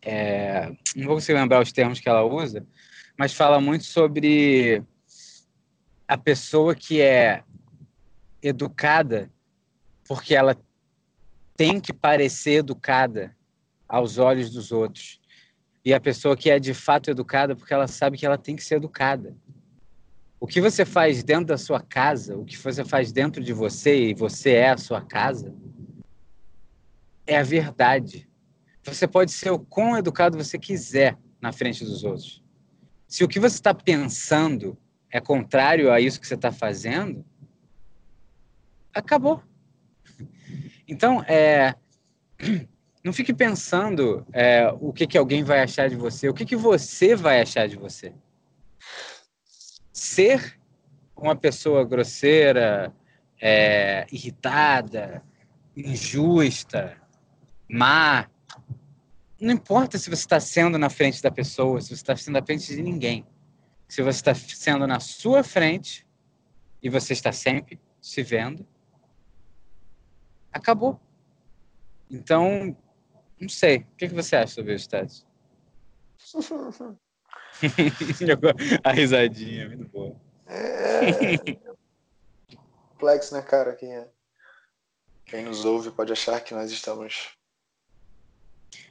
[0.00, 2.66] É, não vou conseguir lembrar os termos que ela usa,
[3.16, 4.82] mas fala muito sobre
[6.08, 7.44] a pessoa que é
[8.42, 9.30] educada
[10.06, 10.56] porque ela
[11.56, 13.36] tem que parecer educada
[13.88, 15.20] aos olhos dos outros.
[15.84, 18.64] E a pessoa que é de fato educada porque ela sabe que ela tem que
[18.64, 19.36] ser educada.
[20.42, 24.08] O que você faz dentro da sua casa, o que você faz dentro de você
[24.08, 25.54] e você é a sua casa,
[27.24, 28.28] é a verdade.
[28.82, 32.42] Você pode ser o quão educado você quiser na frente dos outros.
[33.06, 34.76] Se o que você está pensando
[35.08, 37.24] é contrário a isso que você está fazendo,
[38.92, 39.40] acabou.
[40.88, 41.72] Então, é,
[43.04, 46.56] não fique pensando é, o que, que alguém vai achar de você, o que, que
[46.56, 48.12] você vai achar de você.
[49.92, 50.58] Ser
[51.16, 52.92] uma pessoa grosseira,
[53.40, 55.22] é, irritada,
[55.76, 56.96] injusta,
[57.68, 58.28] má,
[59.42, 62.46] não importa se você está sendo na frente da pessoa, se você está sendo na
[62.46, 63.26] frente de ninguém.
[63.88, 66.06] Se você está sendo na sua frente
[66.80, 68.64] e você está sempre se vendo,
[70.52, 71.00] acabou.
[72.08, 72.76] Então,
[73.40, 73.78] não sei.
[73.78, 75.26] O que, que você acha sobre os testes?
[78.84, 80.16] a risadinha, muito boa.
[80.46, 81.38] É...
[82.90, 83.74] Complexo, né, cara?
[83.74, 84.08] Quem, é...
[85.26, 87.36] Quem nos ouve pode achar que nós estamos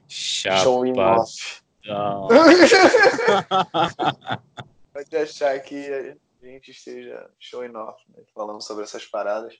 [0.08, 0.64] Chapa.
[0.64, 1.62] showing off.
[4.94, 8.24] pode achar que a gente esteja showing off, né?
[8.34, 9.56] falando sobre essas paradas.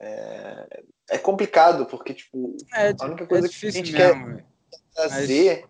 [0.00, 4.46] É, é complicado, porque tipo, é, a única coisa é que a gente mesmo, quer
[4.94, 5.68] trazer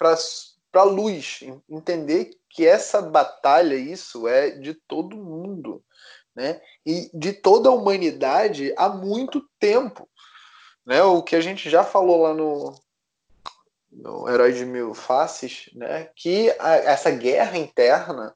[0.00, 0.53] mas...
[0.74, 1.38] para a luz,
[1.70, 5.80] entender que essa batalha, isso é de todo mundo,
[6.34, 6.60] né?
[6.84, 10.08] E de toda a humanidade há muito tempo.
[10.84, 11.00] Né?
[11.00, 12.74] O que a gente já falou lá no,
[13.92, 16.10] no Herói de Mil Faces, né?
[16.16, 18.34] que a, essa guerra interna,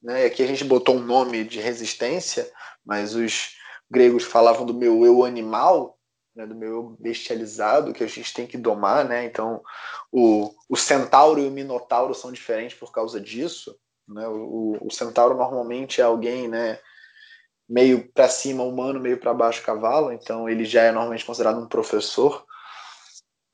[0.00, 0.26] né?
[0.26, 2.48] aqui a gente botou um nome de resistência,
[2.86, 3.56] mas os
[3.90, 5.98] gregos falavam do meu eu animal,
[6.40, 9.24] né, do meu eu bestializado, que a gente tem que domar, né?
[9.24, 9.62] Então,
[10.10, 13.76] o, o centauro e o minotauro são diferentes por causa disso,
[14.08, 14.26] Né?
[14.26, 16.78] O, o, centauro normalmente é alguém né,
[17.68, 21.68] meio para cima humano, meio para baixo cavalo, então ele já é normalmente considerado um
[21.68, 22.44] professor,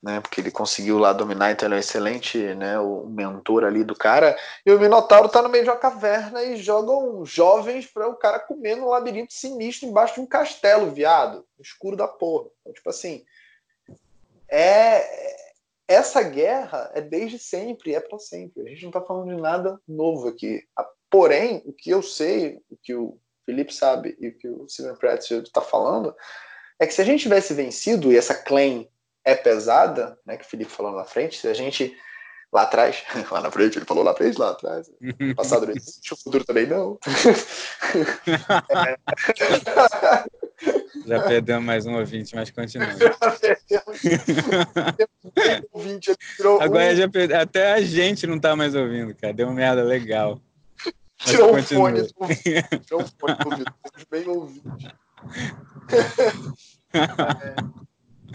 [0.01, 3.83] né, porque ele conseguiu lá dominar, então ele é um excelente né, o mentor ali
[3.83, 4.37] do cara.
[4.65, 8.39] E o Minotauro tá no meio de uma caverna e jogam jovens para o cara
[8.39, 12.49] comer no labirinto sinistro embaixo de um castelo, viado, escuro da porra.
[12.61, 13.25] Então, tipo assim,
[14.49, 15.37] é
[15.87, 18.63] essa guerra é desde sempre, é para sempre.
[18.63, 20.67] A gente não está falando de nada novo aqui.
[21.09, 24.95] Porém, o que eu sei, o que o Felipe sabe e o que o Steven
[24.95, 26.13] Pretzel está falando,
[26.77, 28.89] é que se a gente tivesse vencido, e essa claim
[29.27, 31.93] é pesada, né, que o Felipe falou na frente, se a gente
[32.51, 34.89] lá atrás, lá na frente, ele falou lá frente, lá atrás,
[35.35, 36.97] passado não existe, o futuro também não.
[41.05, 42.87] Já perdemos mais um ouvinte, mas continua.
[46.59, 47.33] Agora já perde...
[47.33, 49.33] até a gente não tá mais ouvindo, cara.
[49.33, 50.41] Deu uma merda legal.
[51.17, 52.09] Tirou um fone do
[52.85, 53.73] Tirou um fone do ouvido.
[54.09, 54.83] bem ouvidos.
[56.93, 57.55] É,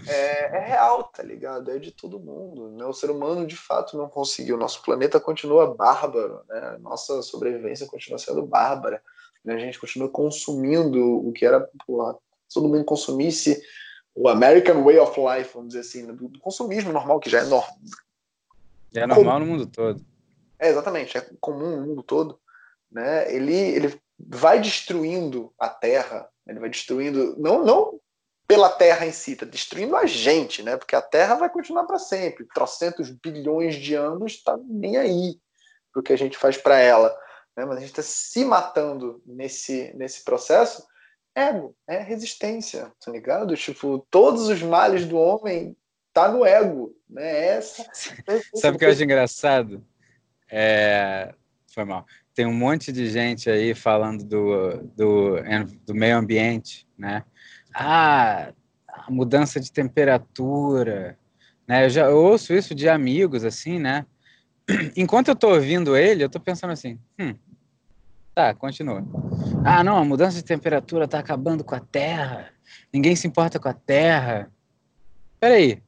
[0.07, 1.71] é, é, real, tá ligado?
[1.71, 2.69] É de todo mundo.
[2.69, 2.85] Né?
[2.85, 4.57] O ser humano, de fato, não conseguiu.
[4.57, 6.77] Nosso planeta continua bárbaro, né?
[6.79, 9.01] Nossa sobrevivência continua sendo bárbara.
[9.43, 9.55] Né?
[9.55, 12.17] A gente continua consumindo o que era porra,
[12.53, 13.61] todo mundo consumisse
[14.15, 17.43] o American Way of Life, vamos dizer assim, do, do consumismo normal, que já é
[17.43, 17.77] normal.
[18.93, 20.05] É normal no mundo todo.
[20.59, 22.39] É, exatamente, é comum no mundo todo.
[22.91, 23.33] Né?
[23.33, 27.99] Ele, ele vai destruindo a Terra, ele vai destruindo, não, não
[28.53, 30.77] pela Terra em si, está destruindo a gente, né?
[30.77, 32.45] porque a Terra vai continuar para sempre.
[32.53, 35.39] Trocentos bilhões de anos está nem aí
[35.95, 37.09] o que a gente faz para ela.
[37.57, 37.65] Né?
[37.65, 40.85] Mas a gente está se matando nesse, nesse processo
[41.35, 43.55] ego, é resistência, tá ligado?
[43.55, 45.75] Tipo, todos os males do homem
[46.13, 47.55] tá no ego, né?
[47.55, 47.83] Essa.
[48.53, 49.83] Sabe o que eu acho engraçado?
[50.47, 51.33] É...
[51.73, 52.05] Foi mal.
[52.35, 55.35] Tem um monte de gente aí falando do, do,
[55.83, 57.25] do meio ambiente, né?
[57.73, 58.53] Ah,
[58.87, 61.17] a mudança de temperatura,
[61.67, 61.85] né?
[61.85, 64.05] Eu já ouço isso de amigos, assim, né?
[64.95, 67.35] Enquanto eu tô ouvindo ele, eu tô pensando assim, hum,
[68.35, 69.05] Tá, continua.
[69.63, 72.51] Ah, não, a mudança de temperatura tá acabando com a Terra.
[72.91, 74.51] Ninguém se importa com a Terra.
[75.39, 75.83] Peraí.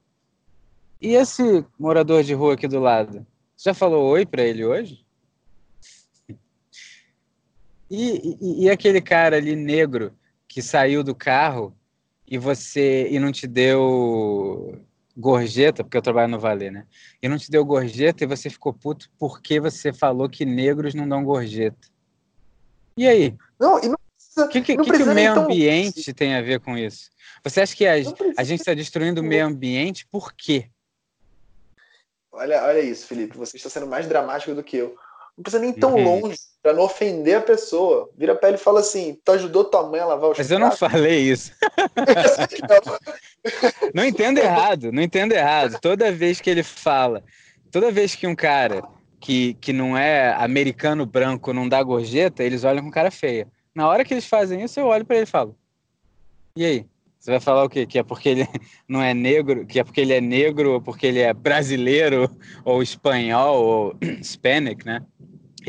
[1.01, 3.25] E esse morador de rua aqui do lado?
[3.57, 5.05] Você já falou oi para ele hoje?
[7.87, 10.11] E, e, e, aquele cara ali negro
[10.55, 11.75] que saiu do carro
[12.25, 14.81] e você e não te deu
[15.17, 16.87] gorjeta, porque eu trabalho no Valer, né?
[17.21, 21.09] E não te deu gorjeta e você ficou puto porque você falou que negros não
[21.09, 21.89] dão gorjeta.
[22.95, 23.35] E aí?
[23.59, 23.97] Não, e não
[24.37, 27.09] o que, que, que, que, o meio ambiente tem a ver com isso?
[27.43, 27.95] Você acha que a,
[28.37, 30.69] a gente está destruindo o meio ambiente por quê?
[32.31, 33.37] Olha, olha isso, Felipe.
[33.37, 34.95] Você está sendo mais dramático do que eu.
[35.37, 36.21] Não precisa nem tão uhum.
[36.21, 38.09] longe para não ofender a pessoa.
[38.17, 40.57] Vira pra ele e fala assim: Tu ajudou tua mãe a lavar os Mas eu
[40.57, 41.51] não falei isso.
[43.93, 45.77] não entendo errado, não entendo errado.
[45.81, 47.23] Toda vez que ele fala,
[47.69, 48.81] toda vez que um cara
[49.19, 53.47] que, que não é americano branco, não dá gorjeta, eles olham com cara feia.
[53.73, 55.57] Na hora que eles fazem isso, eu olho para ele e falo:
[56.55, 56.85] E aí?
[57.25, 57.87] Você vai falar o quê?
[57.87, 58.47] Que é porque ele
[58.87, 62.29] não é negro, que é porque ele é negro, ou porque ele é brasileiro,
[62.63, 65.01] ou espanhol, ou hispanic, né?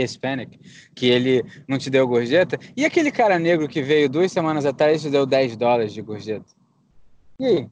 [0.03, 0.59] Hispanic,
[0.95, 2.59] que ele não te deu gorjeta.
[2.77, 6.03] E aquele cara negro que veio duas semanas atrás e te deu 10 dólares de
[6.03, 6.47] gorjeta?
[7.39, 7.69] E aí?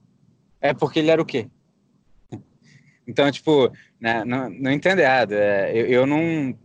[0.61, 1.49] É porque ele era o quê?
[3.07, 3.71] Então, tipo,
[4.01, 5.33] né, não, não entendo errado.
[5.33, 6.59] É, eu, eu, não,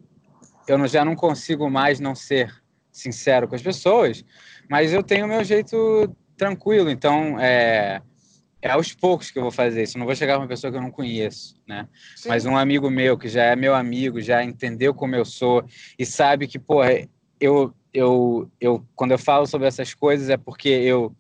[0.70, 2.50] eu não, já não consigo mais não ser
[2.94, 4.24] sincero com as pessoas,
[4.70, 6.90] mas eu tenho o meu jeito tranquilo.
[6.90, 8.02] Então, é,
[8.62, 9.98] é aos poucos que eu vou fazer isso.
[9.98, 11.88] Não vou chegar com uma pessoa que eu não conheço, né?
[12.16, 12.30] Sim.
[12.30, 15.66] Mas um amigo meu que já é meu amigo, já entendeu como eu sou
[15.98, 16.82] e sabe que, pô,
[17.40, 21.16] eu, eu, eu quando eu falo sobre essas coisas é porque eu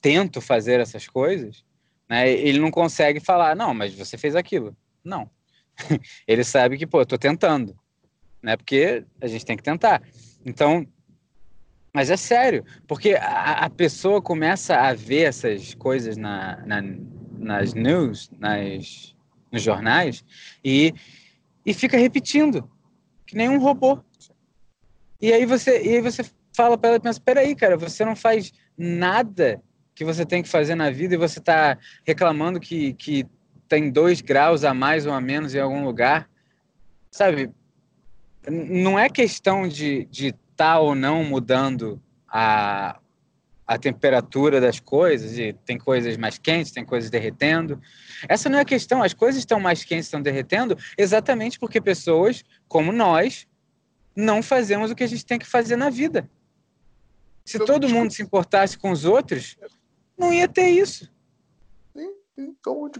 [0.00, 1.64] tento fazer essas coisas
[2.08, 2.30] né?
[2.30, 4.76] Ele não consegue falar, não, mas você fez aquilo.
[5.04, 5.28] Não.
[6.26, 7.76] ele sabe que, pô, eu tô tentando,
[8.42, 8.56] né?
[8.56, 10.02] Porque a gente tem que tentar.
[10.44, 10.86] Então,
[11.96, 16.84] mas é sério, porque a, a pessoa começa a ver essas coisas na, na,
[17.38, 19.16] nas news, nas,
[19.50, 20.22] nos jornais,
[20.62, 20.92] e,
[21.64, 22.70] e fica repetindo,
[23.26, 23.98] que nem um robô.
[25.22, 26.22] E aí você, e aí você
[26.54, 29.62] fala para ela, pensa, peraí, cara, você não faz nada
[29.94, 33.24] que você tem que fazer na vida e você está reclamando que, que
[33.66, 36.28] tem dois graus a mais ou a menos em algum lugar,
[37.10, 37.50] sabe?
[38.46, 42.98] Não é questão de de tá ou não mudando a,
[43.66, 47.80] a temperatura das coisas, e tem coisas mais quentes, tem coisas derretendo.
[48.28, 52.44] Essa não é a questão, as coisas estão mais quentes, estão derretendo, exatamente porque pessoas
[52.68, 53.46] como nós
[54.14, 56.28] não fazemos o que a gente tem que fazer na vida.
[57.44, 59.56] Se todo mundo se importasse com os outros,
[60.18, 61.14] não ia ter isso.
[62.36, 62.90] Então,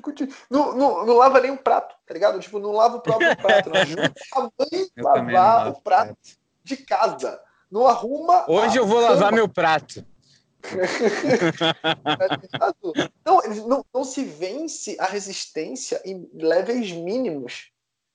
[0.48, 2.40] não, não, não lava nem um prato, tá ligado?
[2.40, 3.68] Tipo, não lava o próprio prato.
[3.68, 6.16] Não ajuda a mãe lavar o prato
[6.64, 7.40] de casa.
[7.70, 8.44] Não arruma.
[8.48, 9.10] Hoje eu vou cama.
[9.10, 10.04] lavar meu prato.
[13.24, 17.70] não, não, não se vence a resistência em levels mínimos.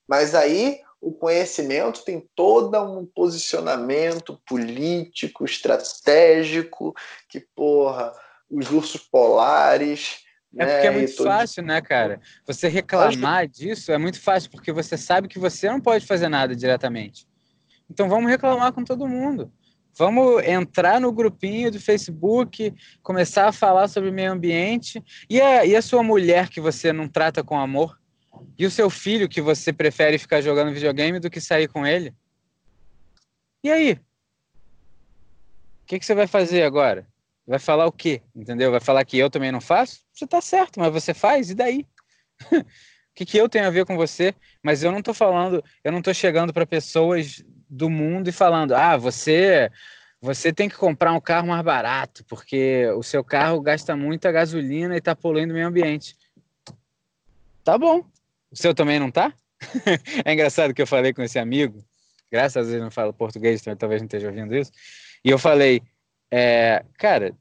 [0.06, 6.94] Mas aí o conhecimento tem todo um posicionamento político, estratégico,
[7.28, 8.12] que, porra,
[8.48, 10.22] os ursos polares.
[10.56, 12.20] É porque é né, muito fácil, né, cara?
[12.46, 16.54] Você reclamar disso é muito fácil, porque você sabe que você não pode fazer nada
[16.54, 17.26] diretamente.
[17.92, 19.52] Então vamos reclamar com todo mundo.
[19.94, 25.04] Vamos entrar no grupinho do Facebook, começar a falar sobre meio ambiente.
[25.28, 28.00] E a, e a sua mulher que você não trata com amor?
[28.58, 32.14] E o seu filho que você prefere ficar jogando videogame do que sair com ele?
[33.62, 33.92] E aí?
[33.92, 33.98] O
[35.86, 37.06] que, que você vai fazer agora?
[37.46, 38.22] Vai falar o quê?
[38.34, 38.70] Entendeu?
[38.70, 40.00] Vai falar que eu também não faço?
[40.14, 41.86] Você tá certo, mas você faz, e daí?
[42.50, 42.64] o
[43.14, 44.34] que, que eu tenho a ver com você?
[44.62, 48.74] Mas eu não tô falando, eu não tô chegando para pessoas do mundo e falando:
[48.74, 49.70] ah, você
[50.20, 54.94] você tem que comprar um carro mais barato, porque o seu carro gasta muita gasolina
[54.94, 56.16] e está poluindo o meio ambiente.
[57.64, 58.04] Tá bom.
[58.50, 59.32] O seu também não tá?
[60.24, 61.84] é engraçado que eu falei com esse amigo,
[62.30, 64.70] graças a Deus ele não fala português, então talvez não esteja ouvindo isso,
[65.24, 65.82] e eu falei,
[66.30, 67.34] é, cara,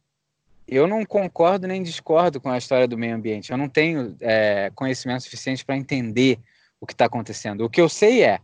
[0.67, 4.71] eu não concordo nem discordo com a história do meio ambiente, eu não tenho é,
[4.73, 6.39] conhecimento suficiente para entender
[6.79, 7.63] o que está acontecendo.
[7.63, 8.39] O que eu sei é,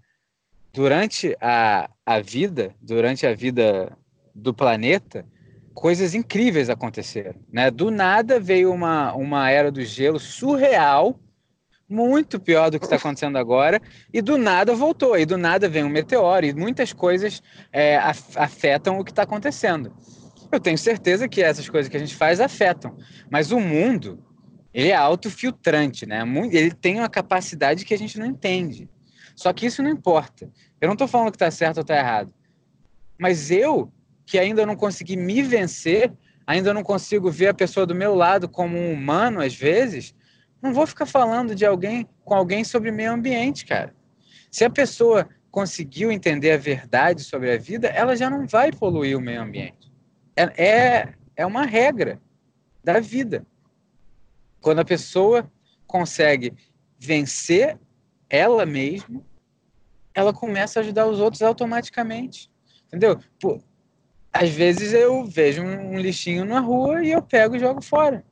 [0.78, 3.98] durante a, a vida, durante a vida
[4.36, 5.26] do planeta,
[5.74, 7.40] coisas incríveis aconteceram.
[7.52, 7.72] Né?
[7.72, 11.20] Do nada veio uma, uma era do gelo surreal,
[11.90, 13.82] muito pior do que está acontecendo agora,
[14.14, 17.42] e do nada voltou, e do nada vem um meteoro, e muitas coisas
[17.74, 17.98] é,
[18.36, 19.92] afetam o que está acontecendo.
[20.52, 22.96] Eu tenho certeza que essas coisas que a gente faz afetam,
[23.32, 24.24] mas o mundo
[24.72, 26.22] ele é autofiltrante, né?
[26.52, 28.88] Ele tem uma capacidade que a gente não entende.
[29.38, 30.52] Só que isso não importa.
[30.80, 32.34] Eu não estou falando que está certo ou está errado.
[33.18, 33.92] Mas eu,
[34.26, 36.12] que ainda não consegui me vencer,
[36.46, 40.14] ainda não consigo ver a pessoa do meu lado como um humano, às vezes,
[40.62, 43.96] não vou ficar falando de alguém com alguém sobre meio ambiente, cara.
[44.52, 49.18] Se a pessoa conseguiu entender a verdade sobre a vida, ela já não vai poluir
[49.18, 49.92] o meio ambiente.
[50.36, 52.22] É, é, é uma regra
[52.84, 53.46] da vida.
[54.62, 55.52] Quando a pessoa
[55.86, 56.54] consegue
[57.00, 57.80] vencer
[58.30, 59.22] ela mesma,
[60.18, 62.52] ela começa a ajudar os outros automaticamente.
[62.88, 63.20] Entendeu?
[63.40, 63.62] Pô,
[64.34, 68.26] às vezes eu vejo um lixinho na rua e eu pego e jogo fora.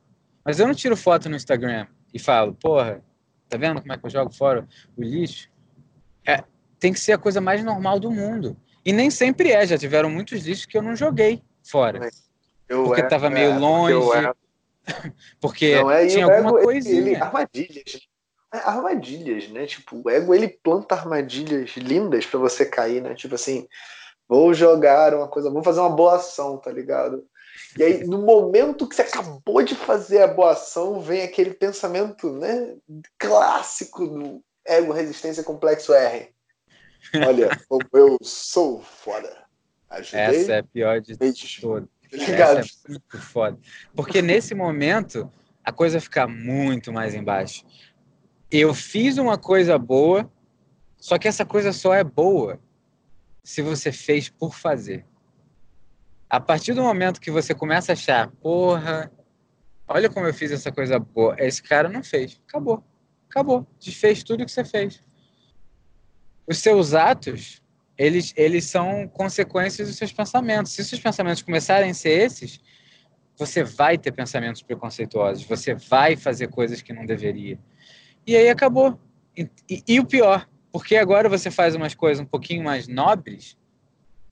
[0.44, 3.00] Mas eu não tiro foto no Instagram e falo, porra,
[3.48, 4.66] tá vendo como é que eu jogo fora
[4.96, 5.48] o lixo?
[6.26, 6.42] É,
[6.80, 8.56] tem que ser a coisa mais normal do mundo.
[8.84, 12.10] E nem sempre é, já tiveram muitos lixos que eu não joguei fora.
[12.68, 13.94] Eu porque é, tava meio é, longe.
[14.16, 14.32] É.
[15.40, 17.00] Porque não, é, tinha alguma coisinha.
[17.00, 18.08] Ele, armadilhas
[18.58, 19.66] armadilhas, né?
[19.66, 23.14] Tipo, o ego ele planta armadilhas lindas para você cair, né?
[23.14, 23.66] Tipo assim,
[24.28, 27.24] vou jogar uma coisa, vou fazer uma boa ação, tá ligado?
[27.78, 32.30] E aí, no momento que você acabou de fazer a boa ação, vem aquele pensamento,
[32.32, 32.74] né,
[33.18, 36.28] clássico do ego resistência complexo R.
[37.26, 37.50] Olha,
[37.92, 39.44] eu sou foda.
[39.88, 40.20] Ajudei.
[40.20, 41.88] Essa é a pior de todas.
[42.12, 43.58] Essa é muito foda.
[43.94, 45.30] Porque nesse momento
[45.64, 47.64] a coisa fica muito mais embaixo
[48.50, 50.30] eu fiz uma coisa boa,
[50.96, 52.60] só que essa coisa só é boa
[53.42, 55.04] se você fez por fazer.
[56.28, 59.10] A partir do momento que você começa a achar, porra,
[59.86, 62.40] olha como eu fiz essa coisa boa, esse cara não fez.
[62.48, 62.84] Acabou.
[63.28, 63.66] Acabou.
[63.78, 65.02] Desfez tudo que você fez.
[66.46, 67.62] Os seus atos,
[67.98, 70.72] eles, eles são consequências dos seus pensamentos.
[70.72, 72.60] Se os seus pensamentos começarem a ser esses,
[73.36, 77.58] você vai ter pensamentos preconceituosos, você vai fazer coisas que não deveria.
[78.26, 78.98] E aí acabou.
[79.36, 83.56] E, e, e, o pior, porque agora você faz umas coisas um pouquinho mais nobres,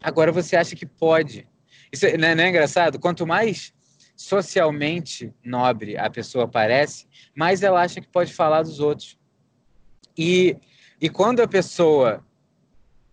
[0.03, 1.47] agora você acha que pode.
[1.93, 2.99] Isso não é, não é engraçado?
[2.99, 3.73] Quanto mais
[4.17, 9.19] socialmente nobre a pessoa parece, mais ela acha que pode falar dos outros.
[10.17, 10.57] E,
[11.01, 12.25] e quando a pessoa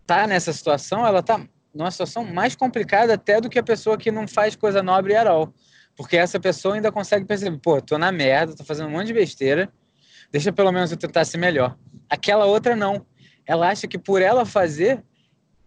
[0.06, 4.12] tá nessa situação, ela tá numa situação mais complicada até do que a pessoa que
[4.12, 5.54] não faz coisa nobre at all.
[5.96, 9.14] Porque essa pessoa ainda consegue perceber, pô, tô na merda, tô fazendo um monte de
[9.14, 9.72] besteira,
[10.32, 11.78] Deixa pelo menos eu tentar ser melhor.
[12.10, 13.06] Aquela outra não.
[13.46, 15.04] Ela acha que por ela fazer,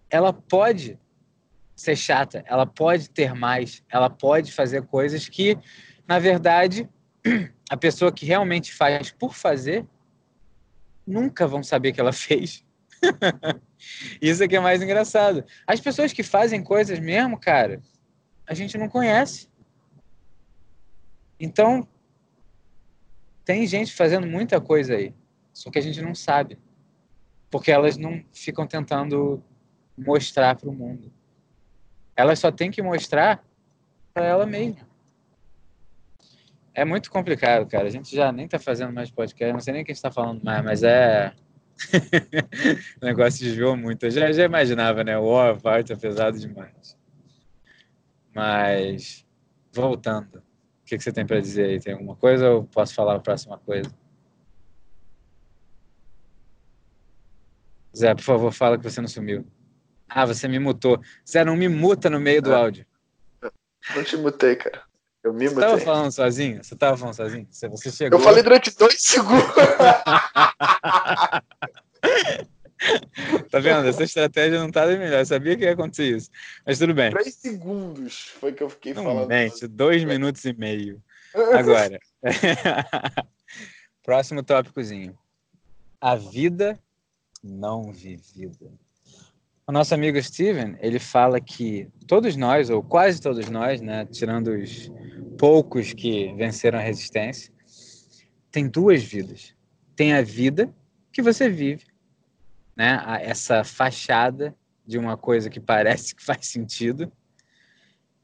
[0.08, 0.98] ela pode
[1.76, 5.58] ser chata, ela pode ter mais, ela pode fazer coisas que,
[6.06, 6.88] na verdade,
[7.68, 9.84] a pessoa que realmente faz por fazer
[11.06, 12.64] nunca vão saber que ela fez.
[14.22, 15.44] Isso é que é mais engraçado.
[15.66, 17.82] As pessoas que fazem coisas mesmo, cara,
[18.46, 19.48] a gente não conhece.
[21.38, 21.86] Então,
[23.44, 25.14] tem gente fazendo muita coisa aí,
[25.52, 26.58] só que a gente não sabe.
[27.50, 29.42] Porque elas não ficam tentando
[29.96, 31.12] mostrar para o mundo.
[32.16, 33.44] Elas só têm que mostrar
[34.12, 34.88] para ela mesma.
[36.72, 37.86] É muito complicado, cara.
[37.86, 40.64] A gente já nem tá fazendo mais podcast, não sei nem quem está falando mais,
[40.64, 41.32] mas é.
[43.00, 44.06] o negócio desviou muito.
[44.06, 45.16] Eu já, já imaginava, né?
[45.16, 46.96] O War Art é pesado demais.
[48.34, 49.24] Mas,
[49.72, 50.42] voltando,
[50.84, 51.80] o que, que você tem para dizer aí?
[51.80, 53.90] Tem alguma coisa ou posso falar a próxima coisa?
[57.96, 59.46] Zé, por favor, fala que você não sumiu.
[60.06, 61.00] Ah, você me mutou.
[61.26, 62.58] Zé, não me muta no meio do ah.
[62.58, 62.84] áudio.
[63.96, 64.82] Não te mutei, cara.
[65.22, 66.62] Eu me Você tava falando sozinho?
[66.62, 67.48] Você tava falando sozinho?
[67.50, 68.18] Você chegou...
[68.18, 69.42] Eu falei durante dois segundos.
[73.50, 73.88] tá vendo?
[73.88, 75.20] Essa estratégia não tá melhor.
[75.20, 76.30] Eu sabia que ia acontecer isso.
[76.66, 77.10] Mas tudo bem.
[77.10, 79.28] Três segundos foi que eu fiquei não falando.
[79.28, 81.02] Mente, dois minutos e meio.
[81.54, 81.98] Agora.
[84.02, 85.16] Próximo tópicozinho.
[86.00, 86.78] A vida
[87.42, 88.72] não vivida.
[89.66, 94.48] O nosso amigo Steven, ele fala que todos nós, ou quase todos nós, né, tirando
[94.48, 94.90] os
[95.38, 97.50] poucos que venceram a resistência,
[98.50, 99.54] tem duas vidas.
[99.96, 100.72] Tem a vida
[101.10, 101.86] que você vive,
[102.76, 104.54] né, essa fachada
[104.86, 107.10] de uma coisa que parece que faz sentido,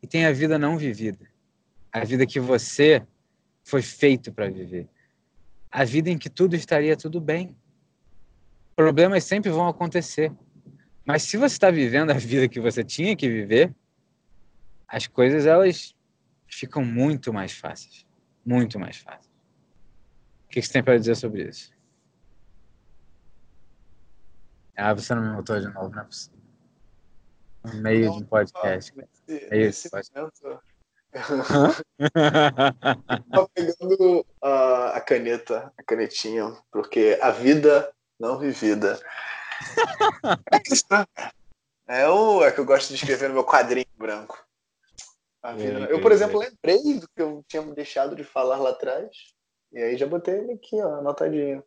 [0.02, 1.26] e tem a vida não vivida,
[1.92, 3.06] a vida que você
[3.62, 4.88] foi feito para viver,
[5.70, 7.54] a vida em que tudo estaria tudo bem.
[8.74, 10.32] Problemas sempre vão acontecer
[11.10, 13.74] mas se você está vivendo a vida que você tinha que viver,
[14.86, 15.92] as coisas elas
[16.46, 18.06] ficam muito mais fáceis.
[18.44, 19.34] Muito mais fáceis.
[20.46, 21.72] O que você tem para dizer sobre isso?
[24.76, 26.40] Ah, você não me botou de novo, não é possível.
[27.64, 28.96] No meio não, de um podcast.
[28.96, 29.88] Nesse, é isso.
[29.94, 30.62] Nesse momento,
[33.54, 38.98] pegando uh, a caneta, a canetinha, porque a vida não vivida
[41.88, 44.42] é, o, é que eu gosto de escrever no meu quadrinho branco.
[45.88, 49.08] Eu, por exemplo, lembrei do que eu tinha deixado de falar lá atrás.
[49.72, 51.64] E aí já botei ele aqui, ó, anotadinho.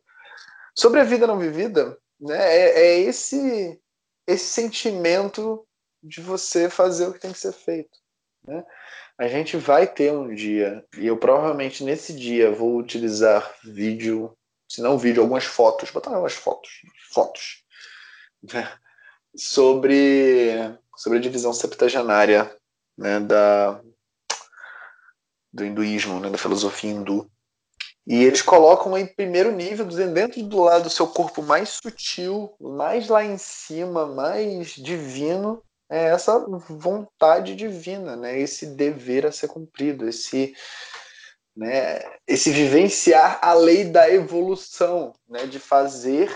[0.76, 3.80] Sobre a vida não vivida, né, é, é esse,
[4.26, 5.66] esse sentimento
[6.02, 7.98] de você fazer o que tem que ser feito.
[8.46, 8.64] Né?
[9.18, 14.36] A gente vai ter um dia, e eu provavelmente nesse dia vou utilizar vídeo,
[14.68, 16.70] se não vídeo, algumas fotos, botar algumas fotos,
[17.12, 17.64] fotos
[19.36, 20.52] sobre,
[20.96, 22.54] sobre a divisão septagenária
[22.96, 23.80] né, da,
[25.52, 27.30] do hinduísmo, né, da filosofia hindu.
[28.06, 33.08] E eles colocam em primeiro nível, dentro do lado do seu corpo mais sutil, mais
[33.08, 36.38] lá em cima, mais divino, é essa
[36.68, 38.38] vontade divina, né?
[38.38, 40.54] esse dever a ser cumprido, esse,
[41.56, 46.30] né, esse vivenciar a lei da evolução, né, de fazer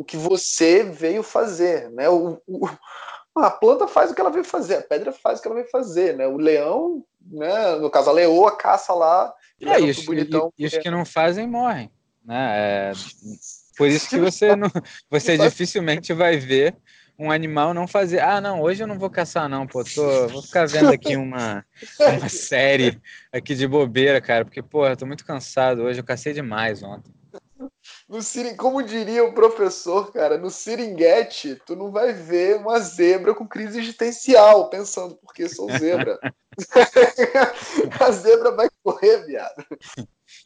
[0.00, 2.08] o que você veio fazer, né?
[2.08, 2.66] O, o,
[3.36, 5.68] a planta faz o que ela veio fazer, a pedra faz o que ela veio
[5.70, 6.26] fazer, né?
[6.26, 7.76] O leão, né?
[7.76, 11.04] No caso a leoa caça lá, é, e os, bonitão, e, e os que não
[11.04, 11.90] fazem morrem,
[12.24, 12.90] né?
[12.90, 12.92] É,
[13.76, 14.70] por isso que você não,
[15.10, 16.76] você dificilmente vai ver
[17.18, 18.20] um animal não fazer.
[18.20, 21.64] Ah, não, hoje eu não vou caçar não, pô, tô, vou ficar vendo aqui uma,
[22.00, 22.98] uma série
[23.30, 27.12] aqui de bobeira, cara, porque pô, eu tô muito cansado hoje, eu cacei demais ontem.
[28.08, 28.18] No
[28.56, 33.78] como diria o professor, cara, no Siringuete, tu não vai ver uma zebra com crise
[33.78, 36.18] existencial, pensando, porque sou zebra.
[38.00, 39.64] a zebra vai correr, viado.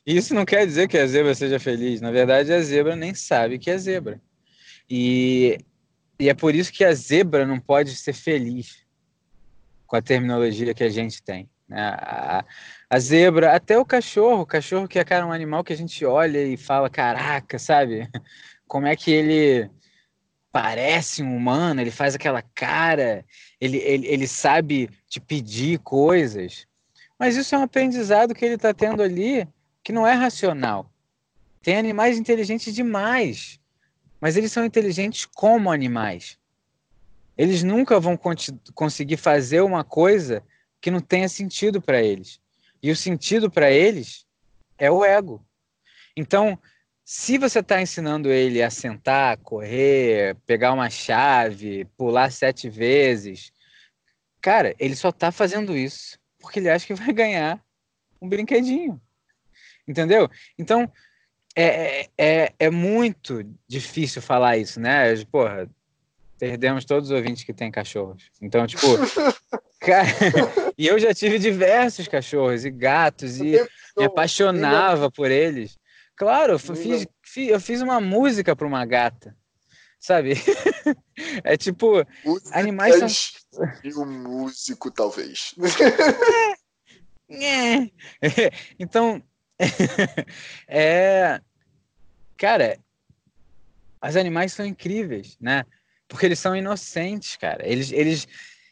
[0.04, 2.00] Isso não quer dizer que a zebra seja feliz.
[2.00, 4.20] Na verdade, a zebra nem sabe que é zebra.
[4.88, 5.58] E,
[6.18, 8.84] e é por isso que a zebra não pode ser feliz
[9.86, 11.48] com a terminologia que a gente tem.
[11.68, 11.80] Né?
[11.80, 12.44] A,
[12.90, 16.04] a zebra, até o cachorro, o cachorro que é cara um animal que a gente
[16.04, 18.08] olha e fala, caraca, sabe?
[18.66, 19.70] Como é que ele
[20.52, 23.24] parece um humano, ele faz aquela cara,
[23.60, 26.66] ele, ele, ele sabe te pedir coisas.
[27.18, 29.48] Mas isso é um aprendizado que ele está tendo ali
[29.82, 30.90] que não é racional.
[31.60, 33.58] Tem animais inteligentes demais,
[34.20, 36.38] mas eles são inteligentes como animais.
[37.36, 38.16] Eles nunca vão
[38.74, 40.42] conseguir fazer uma coisa
[40.84, 42.38] que não tenha sentido para eles.
[42.82, 44.26] E o sentido para eles
[44.76, 45.42] é o ego.
[46.14, 46.58] Então,
[47.02, 53.50] se você está ensinando ele a sentar, correr, pegar uma chave, pular sete vezes,
[54.42, 57.64] cara, ele só está fazendo isso porque ele acha que vai ganhar
[58.20, 59.00] um brinquedinho.
[59.88, 60.28] Entendeu?
[60.58, 60.92] Então,
[61.56, 65.14] é, é, é muito difícil falar isso, né?
[65.32, 65.66] Porra,
[66.38, 68.30] perdemos todos os ouvintes que têm cachorros.
[68.42, 68.86] Então, tipo,
[69.84, 70.08] cara,
[70.78, 73.60] e eu já tive diversos cachorros e gatos e
[73.96, 75.76] me apaixonava por eles.
[76.16, 77.06] Claro, eu fiz,
[77.36, 79.36] eu fiz uma música para uma gata,
[79.98, 80.34] sabe?
[81.44, 83.66] É tipo, Músicas animais são...
[83.84, 85.54] E um músico, talvez.
[87.30, 87.84] É,
[88.20, 88.52] é.
[88.78, 89.22] Então,
[90.68, 91.40] é...
[92.36, 92.78] Cara,
[94.06, 95.64] os animais são incríveis, né?
[96.06, 97.66] Porque eles são inocentes, cara.
[97.66, 98.28] Eles, eles...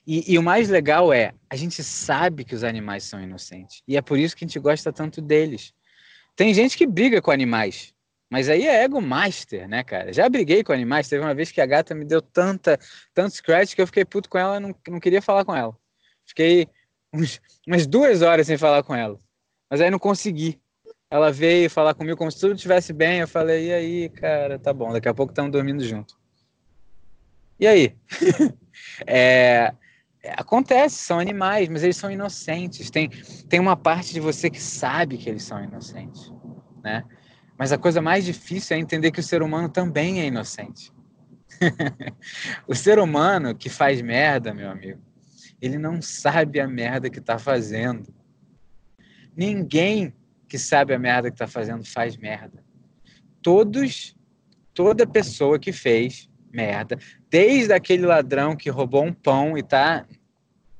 [0.06, 3.82] E, e, o mais legal é, a gente sabe que os animais são inocentes.
[3.86, 5.72] E é por isso que a gente gosta tanto deles.
[6.34, 7.94] Tem gente que briga com animais,
[8.28, 10.12] mas aí é ego master, né, cara?
[10.12, 11.08] Já briguei com animais.
[11.08, 12.78] Teve uma vez que a gata me deu tanta,
[13.12, 15.76] tanto scratch que eu fiquei puto com ela, não, não queria falar com ela.
[16.24, 16.66] Fiquei
[17.12, 19.18] uns, umas duas horas sem falar com ela.
[19.70, 20.58] Mas aí não consegui.
[21.10, 23.20] Ela veio falar comigo como se tudo estivesse bem.
[23.20, 26.18] Eu falei, e aí, cara, tá bom, daqui a pouco estamos dormindo junto.
[27.60, 27.94] E aí?
[29.06, 29.74] é,
[30.30, 32.90] acontece, são animais, mas eles são inocentes.
[32.90, 33.08] Tem,
[33.48, 36.32] tem uma parte de você que sabe que eles são inocentes,
[36.82, 37.04] né?
[37.58, 40.92] Mas a coisa mais difícil é entender que o ser humano também é inocente.
[42.66, 45.00] o ser humano que faz merda, meu amigo,
[45.60, 48.12] ele não sabe a merda que está fazendo.
[49.36, 50.12] Ninguém
[50.48, 52.64] que sabe a merda que tá fazendo faz merda.
[53.40, 54.16] Todos,
[54.74, 56.98] toda pessoa que fez merda,
[57.30, 60.06] desde aquele ladrão que roubou um pão e tá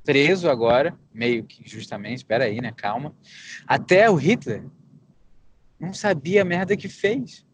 [0.03, 3.15] preso agora, meio que justamente, espera aí, né, calma,
[3.65, 4.63] até o Hitler
[5.79, 7.45] não sabia a merda que fez.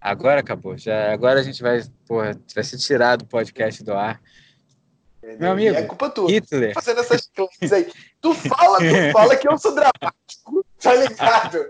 [0.00, 4.20] Agora acabou, já agora a gente vai, porra, vai ser tirado do podcast do ar.
[5.38, 6.30] Meu amigo, é culpa tua.
[6.30, 6.72] Hitler.
[6.72, 7.92] Fazendo essas coisas aí.
[8.20, 11.66] Tu fala, tu fala que eu sou dramático, tá ligado?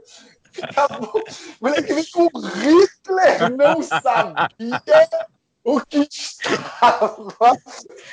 [0.62, 1.22] Acabou.
[1.60, 5.28] Moleque vem com Hitler, não sabia
[5.64, 7.56] o que estava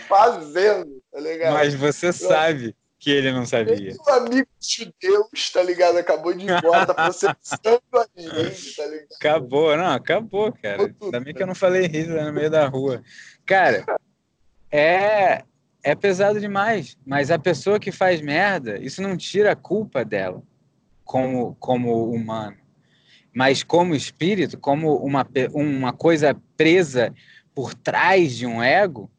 [0.07, 1.53] fazendo, tá ligado?
[1.53, 3.95] Mas você sabe que ele não sabia.
[4.07, 5.97] Um amigo de Deus, tá ligado?
[5.97, 9.07] Acabou de ir embora, tá processando a gente, tá ligado?
[9.19, 10.93] Acabou, não, acabou, cara.
[11.01, 13.03] Ainda bem que eu não falei Hitler no meio da rua.
[13.45, 13.85] Cara,
[14.71, 15.43] é,
[15.83, 16.97] é pesado demais.
[17.05, 20.43] Mas a pessoa que faz merda, isso não tira a culpa dela
[21.07, 22.57] como, como humano.
[23.33, 27.13] Mas como espírito, como uma, uma coisa presa
[27.55, 29.09] por trás de um ego,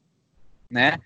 [0.70, 0.98] né?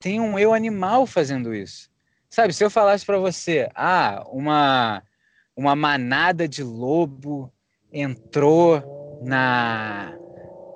[0.00, 1.90] Tem um eu animal fazendo isso.
[2.28, 5.02] Sabe, se eu falasse para você, ah, uma,
[5.54, 7.52] uma manada de lobo
[7.92, 10.16] entrou na,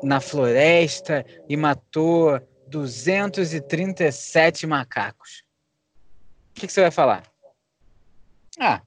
[0.02, 2.38] na floresta e matou
[2.68, 5.42] 237 macacos.
[6.50, 7.22] O que, que você vai falar?
[8.58, 8.82] Ah,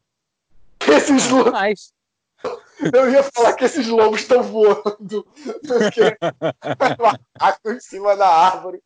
[0.92, 1.94] esses lobos.
[2.94, 5.28] Eu ia falar que esses lobos estão voando.
[5.68, 6.18] Porque
[7.00, 8.82] macaco em cima da árvore.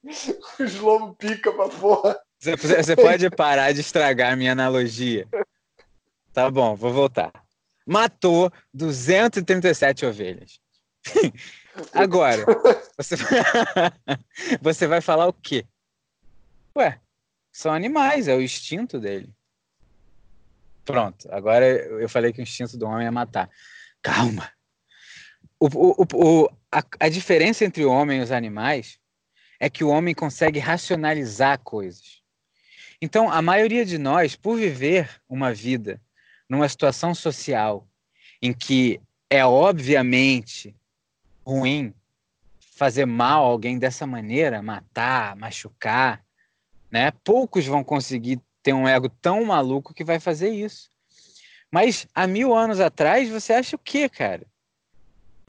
[0.59, 2.19] Os lobos picam pra porra.
[2.39, 5.27] Você, você pode parar de estragar a minha analogia.
[6.33, 7.31] Tá bom, vou voltar.
[7.85, 10.59] Matou 237 ovelhas.
[11.93, 12.45] Agora,
[12.97, 13.15] você,
[14.61, 15.65] você vai falar o quê?
[16.75, 16.99] Ué,
[17.51, 19.33] são animais, é o instinto dele.
[20.85, 23.49] Pronto, agora eu falei que o instinto do homem é matar.
[24.01, 24.51] Calma.
[25.59, 28.99] O, o, o, a, a diferença entre o homem e os animais
[29.59, 32.21] é que o homem consegue racionalizar coisas.
[33.01, 36.01] Então, a maioria de nós, por viver uma vida
[36.49, 37.87] numa situação social
[38.41, 38.99] em que
[39.29, 40.75] é obviamente
[41.45, 41.93] ruim
[42.59, 46.23] fazer mal a alguém dessa maneira, matar, machucar,
[46.91, 47.11] né?
[47.23, 50.89] Poucos vão conseguir ter um ego tão maluco que vai fazer isso.
[51.69, 54.47] Mas há mil anos atrás, você acha o quê, cara?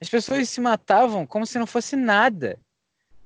[0.01, 2.59] As pessoas se matavam como se não fosse nada.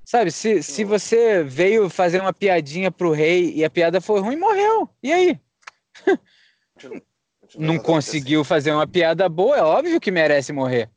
[0.05, 4.37] Sabe, se, se você veio fazer uma piadinha pro rei e a piada foi ruim,
[4.37, 4.89] morreu.
[5.03, 5.41] E aí?
[7.57, 10.91] Não conseguiu fazer uma piada boa, é óbvio que merece morrer.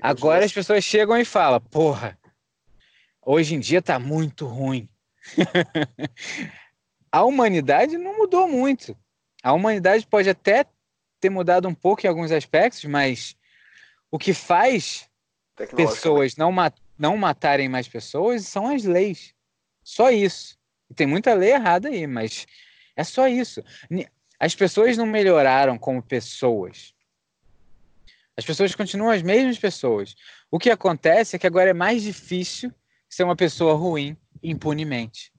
[0.00, 2.18] Agora as pessoas chegam e falam, porra,
[3.20, 4.88] hoje em dia tá muito ruim.
[7.12, 8.96] a humanidade não mudou muito.
[9.42, 10.66] A humanidade pode até
[11.20, 13.36] ter mudado um pouco em alguns aspectos, mas
[14.10, 15.08] o que faz
[15.76, 19.34] pessoas não, ma não matarem mais pessoas são as leis.
[19.82, 20.58] Só isso.
[20.88, 22.46] E tem muita lei errada aí, mas
[22.96, 23.62] é só isso.
[24.38, 26.94] As pessoas não melhoraram como pessoas.
[28.36, 30.16] As pessoas continuam as mesmas pessoas.
[30.50, 32.72] O que acontece é que agora é mais difícil
[33.08, 35.32] ser uma pessoa ruim impunemente.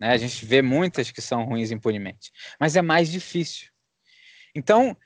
[0.00, 0.10] Né?
[0.10, 3.68] A gente vê muitas que são ruins impunemente, mas é mais difícil.
[4.54, 4.96] Então,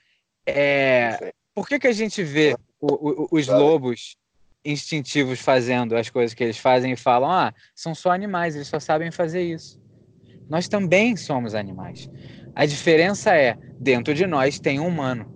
[0.47, 4.17] É, por que, que a gente vê o, o, os lobos
[4.65, 8.79] instintivos fazendo as coisas que eles fazem e falam: ah, são só animais, eles só
[8.79, 9.81] sabem fazer isso?
[10.51, 12.11] Nós também somos animais.
[12.55, 15.35] A diferença é, dentro de nós tem um humano.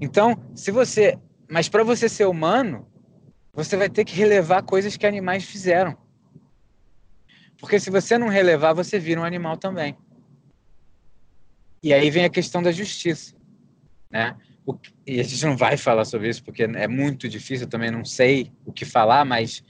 [0.00, 1.18] Então, se você.
[1.50, 2.86] Mas para você ser humano,
[3.52, 5.96] você vai ter que relevar coisas que animais fizeram.
[7.58, 9.96] Porque se você não relevar, você vira um animal também.
[11.82, 13.34] E aí vem a questão da justiça,
[14.10, 14.36] né?
[14.66, 14.76] O,
[15.06, 18.04] e a gente não vai falar sobre isso porque é muito difícil, eu também não
[18.04, 19.62] sei o que falar, mas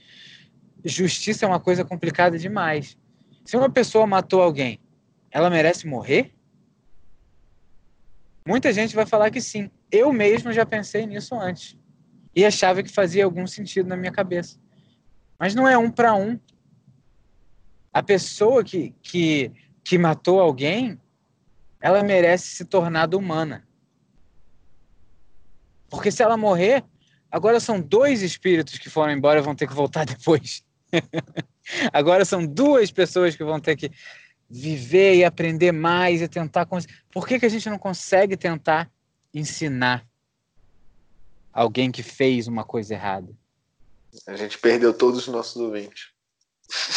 [0.83, 2.97] justiça é uma coisa complicada demais.
[3.45, 4.79] Se uma pessoa matou alguém,
[5.29, 6.33] ela merece morrer?
[8.47, 9.69] Muita gente vai falar que sim.
[9.91, 11.77] Eu mesmo já pensei nisso antes
[12.35, 14.59] e achava que fazia algum sentido na minha cabeça.
[15.39, 16.39] Mas não é um para um.
[17.97, 19.51] A pessoa que, que,
[19.83, 21.01] que matou alguém,
[21.81, 23.67] ela merece se tornar humana.
[25.89, 26.85] Porque se ela morrer,
[27.31, 30.63] agora são dois espíritos que foram embora e vão ter que voltar depois.
[31.91, 33.89] agora são duas pessoas que vão ter que
[34.47, 36.67] viver e aprender mais e tentar.
[37.11, 38.91] Por que, que a gente não consegue tentar
[39.33, 40.07] ensinar
[41.51, 43.35] alguém que fez uma coisa errada?
[44.27, 46.15] A gente perdeu todos os nossos ouvintes.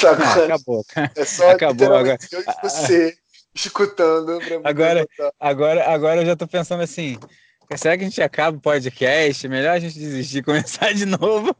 [0.02, 0.84] Não, acabou.
[1.14, 2.18] É só acabou agora.
[2.62, 3.16] você
[3.54, 4.38] escutando.
[4.64, 5.06] agora,
[5.38, 7.18] agora, agora eu já estou pensando assim:
[7.76, 9.46] Será que a gente acaba o podcast?
[9.46, 11.54] Melhor a gente desistir e começar de novo.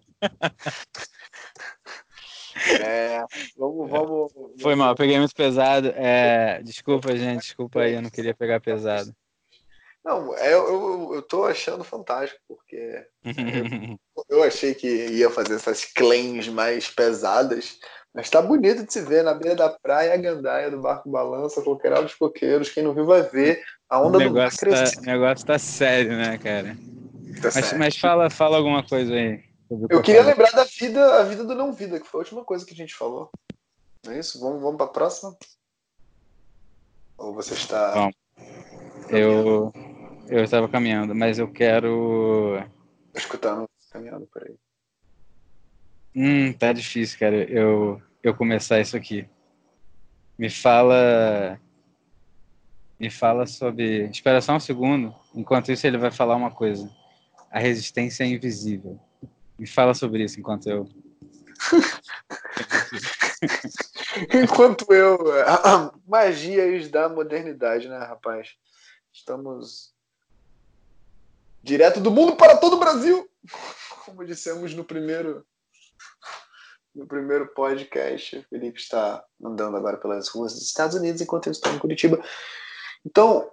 [2.84, 3.24] É,
[3.56, 4.32] vamos, vamos.
[4.60, 5.88] Foi mal, peguei muito pesado.
[5.94, 9.14] É, desculpa, gente, desculpa aí, eu não queria pegar pesado.
[10.04, 13.06] Não, é, eu, eu, eu tô achando fantástico, porque
[14.26, 17.78] eu, eu achei que ia fazer essas claims mais pesadas,
[18.14, 21.62] mas tá bonito de se ver na beira da praia, a gandaia do barco balança,
[21.62, 22.68] coqueiral dos coqueiros.
[22.68, 23.62] Quem não viu vai ver.
[23.88, 26.76] A onda o negócio do mar tá, O negócio tá sério, né, cara?
[27.40, 29.42] Tá mas, mas fala, fala alguma coisa aí.
[29.88, 32.66] Eu queria lembrar da vida, a vida do não vida, que foi a última coisa
[32.66, 33.30] que a gente falou.
[34.04, 34.40] Não é isso?
[34.40, 35.36] Vamos, vamos para a próxima?
[37.16, 37.94] Ou você está.
[37.94, 38.10] Bom,
[39.08, 39.72] eu
[40.28, 42.62] eu estava caminhando, mas eu quero.
[43.14, 44.56] Escutando, caminhando por aí.
[46.14, 47.44] Hum, tá difícil, cara.
[47.44, 49.28] Eu, eu começar isso aqui.
[50.38, 51.60] Me fala.
[52.98, 54.08] Me fala sobre.
[54.10, 55.14] Espera só um segundo.
[55.34, 56.90] Enquanto isso, ele vai falar uma coisa.
[57.50, 58.98] A resistência é invisível.
[59.58, 60.88] Me fala sobre isso enquanto eu.
[64.34, 65.18] enquanto eu.
[66.06, 68.56] Magias da modernidade, né, rapaz?
[69.12, 69.94] Estamos.
[71.62, 73.28] Direto do mundo para todo o Brasil!
[74.06, 75.44] Como dissemos no primeiro
[76.94, 78.38] no primeiro podcast.
[78.38, 82.22] O Felipe está andando agora pelas ruas dos Estados Unidos enquanto eu estou em Curitiba.
[83.04, 83.50] Então,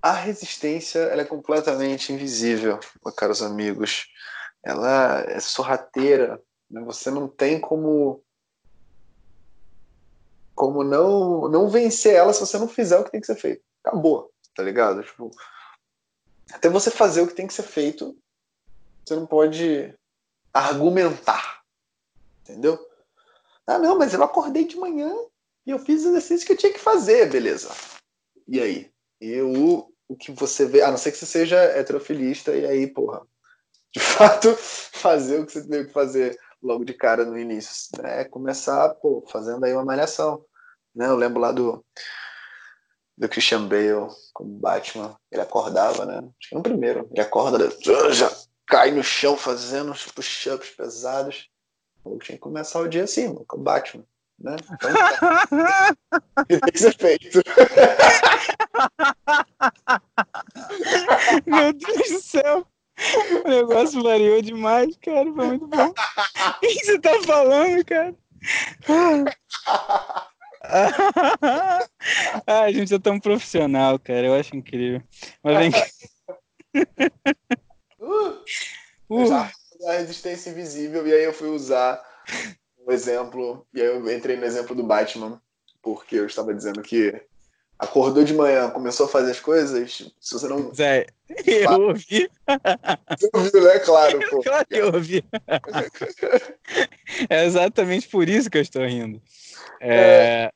[0.00, 2.78] a resistência ela é completamente invisível,
[3.16, 4.06] caros amigos.
[4.62, 6.40] Ela é sorrateira.
[6.70, 6.80] Né?
[6.82, 8.22] Você não tem como
[10.54, 13.62] como não não vencer ela se você não fizer o que tem que ser feito.
[13.84, 15.02] Acabou, tá ligado?
[15.02, 15.30] Tipo,
[16.52, 18.16] até você fazer o que tem que ser feito,
[19.04, 19.94] você não pode
[20.52, 21.57] argumentar
[22.48, 22.78] Entendeu?
[23.66, 25.12] Ah, não, mas eu acordei de manhã
[25.66, 27.68] e eu fiz o exercício que eu tinha que fazer, beleza.
[28.46, 28.90] E aí?
[29.20, 33.20] Eu, o que você vê, a não ser que você seja heterofilista, e aí, porra,
[33.92, 38.24] de fato, fazer o que você tem que fazer logo de cara no início, né?
[38.24, 40.44] Começar, pô, fazendo aí uma malhação,
[40.94, 41.06] né?
[41.06, 41.84] Eu lembro lá do
[43.18, 46.18] do Christian Bale como Batman, ele acordava, né?
[46.18, 47.68] Acho que no primeiro, ele acorda,
[48.12, 48.30] já
[48.64, 51.50] cai no chão fazendo uns push-ups pesados.
[52.12, 54.04] Eu tinha que começar o dia assim, com o Batman.
[54.38, 54.56] Né?
[54.72, 54.90] Então,
[56.72, 57.42] que ser feito.
[61.46, 62.66] Meu Deus do céu.
[63.44, 65.32] O negócio variou demais, cara.
[65.32, 65.88] Foi muito bom.
[65.88, 65.94] O
[66.60, 68.14] que você tá falando, cara?
[72.46, 74.26] ah, a gente é tão profissional, cara.
[74.26, 75.02] Eu acho incrível.
[75.42, 75.86] Mas vem cá.
[77.98, 78.44] Uh,
[79.10, 79.50] uh
[79.86, 82.02] a resistência invisível, e aí eu fui usar
[82.86, 85.40] o exemplo, e aí eu entrei no exemplo do Batman,
[85.82, 87.20] porque eu estava dizendo que
[87.78, 90.74] acordou de manhã, começou a fazer as coisas, se você não.
[90.74, 91.06] Zé,
[91.46, 92.28] eu ouvi.
[93.18, 93.78] Você ouviu, né?
[93.78, 94.42] Claro, pô.
[94.42, 95.24] Claro que eu ouvi.
[97.30, 99.22] é exatamente por isso que eu estou rindo.
[99.80, 100.50] É...
[100.50, 100.52] é...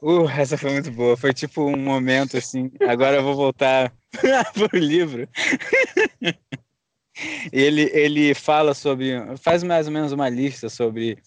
[0.00, 1.16] Uh, essa foi muito boa.
[1.16, 2.70] Foi tipo um momento assim.
[2.88, 3.92] Agora eu vou voltar
[4.54, 5.28] pro livro
[7.52, 11.18] ele, ele fala sobre, faz mais ou menos uma lista sobre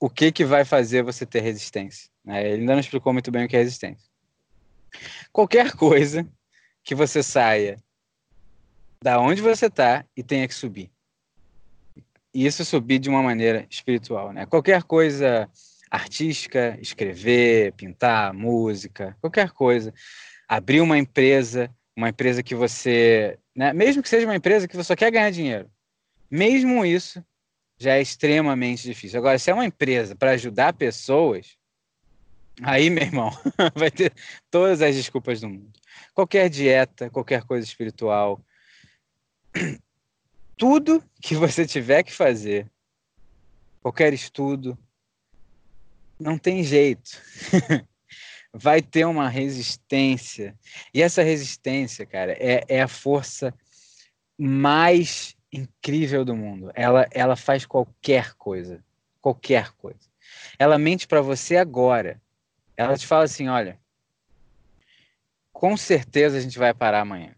[0.00, 2.10] o que, que vai fazer você ter resistência.
[2.24, 2.44] Né?
[2.46, 4.10] Ele ainda não explicou muito bem o que é resistência.
[5.32, 6.26] Qualquer coisa
[6.84, 7.82] que você saia
[9.02, 10.90] da onde você está e tenha que subir.
[12.34, 14.46] E isso subir de uma maneira espiritual, né?
[14.46, 15.50] Qualquer coisa
[15.90, 19.92] artística, escrever, pintar, música, qualquer coisa,
[20.48, 24.84] abrir uma empresa, uma empresa que você, né, mesmo que seja uma empresa que você
[24.84, 25.70] só quer ganhar dinheiro,
[26.30, 27.24] mesmo isso
[27.78, 29.18] já é extremamente difícil.
[29.18, 31.58] Agora, se é uma empresa para ajudar pessoas,
[32.62, 33.30] aí, meu irmão,
[33.74, 34.12] vai ter
[34.50, 35.72] todas as desculpas do mundo.
[36.14, 38.40] Qualquer dieta, qualquer coisa espiritual,
[40.56, 42.70] tudo que você tiver que fazer,
[43.82, 44.78] qualquer estudo,
[46.18, 47.10] não tem jeito.
[48.52, 50.54] vai ter uma resistência.
[50.92, 53.54] E essa resistência, cara, é, é a força
[54.38, 56.70] mais incrível do mundo.
[56.74, 58.84] Ela, ela faz qualquer coisa.
[59.20, 60.10] Qualquer coisa.
[60.58, 62.20] Ela mente para você agora.
[62.76, 63.78] Ela te fala assim: olha,
[65.52, 67.34] com certeza a gente vai parar amanhã.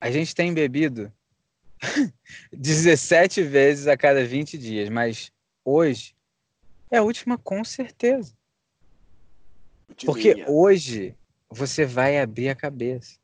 [0.00, 1.12] A gente tem bebido
[2.52, 5.32] 17 vezes a cada 20 dias, mas
[5.64, 6.14] hoje
[6.90, 8.37] é a última com certeza.
[10.04, 11.14] Porque hoje
[11.50, 13.18] você vai abrir a cabeça.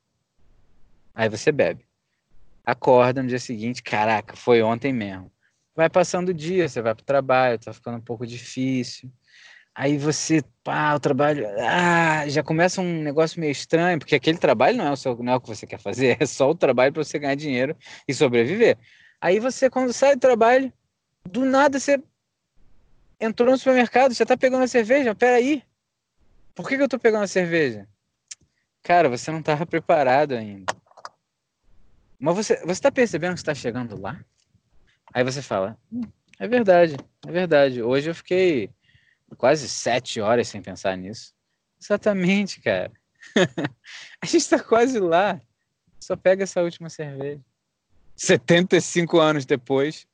[1.15, 1.87] Aí você bebe.
[2.65, 5.31] Acorda no dia seguinte, caraca, foi ontem mesmo.
[5.77, 9.13] Vai passando o dia, você vai para o trabalho, tá ficando um pouco difícil.
[9.75, 14.77] Aí você, pá, o trabalho, ah, já começa um negócio meio estranho, porque aquele trabalho
[14.77, 16.93] não é o, seu, não é o que você quer fazer, é só o trabalho
[16.93, 17.77] para você ganhar dinheiro
[18.07, 18.79] e sobreviver.
[19.21, 20.73] Aí você, quando sai do trabalho,
[21.29, 22.01] do nada você
[23.21, 25.63] entrou no supermercado, já tá pegando a cerveja, peraí,
[26.55, 27.89] por que, que eu tô pegando a cerveja?
[28.83, 30.73] Cara, você não tava preparado ainda.
[32.19, 34.23] Mas você, você tá percebendo que está chegando lá?
[35.13, 36.03] Aí você fala, hum,
[36.39, 37.83] é verdade, é verdade.
[37.83, 38.71] Hoje eu fiquei
[39.37, 41.35] quase sete horas sem pensar nisso.
[41.81, 42.93] Exatamente, cara.
[44.23, 45.41] a gente tá quase lá.
[46.01, 47.41] Só pega essa última cerveja.
[48.17, 50.07] 75 anos depois.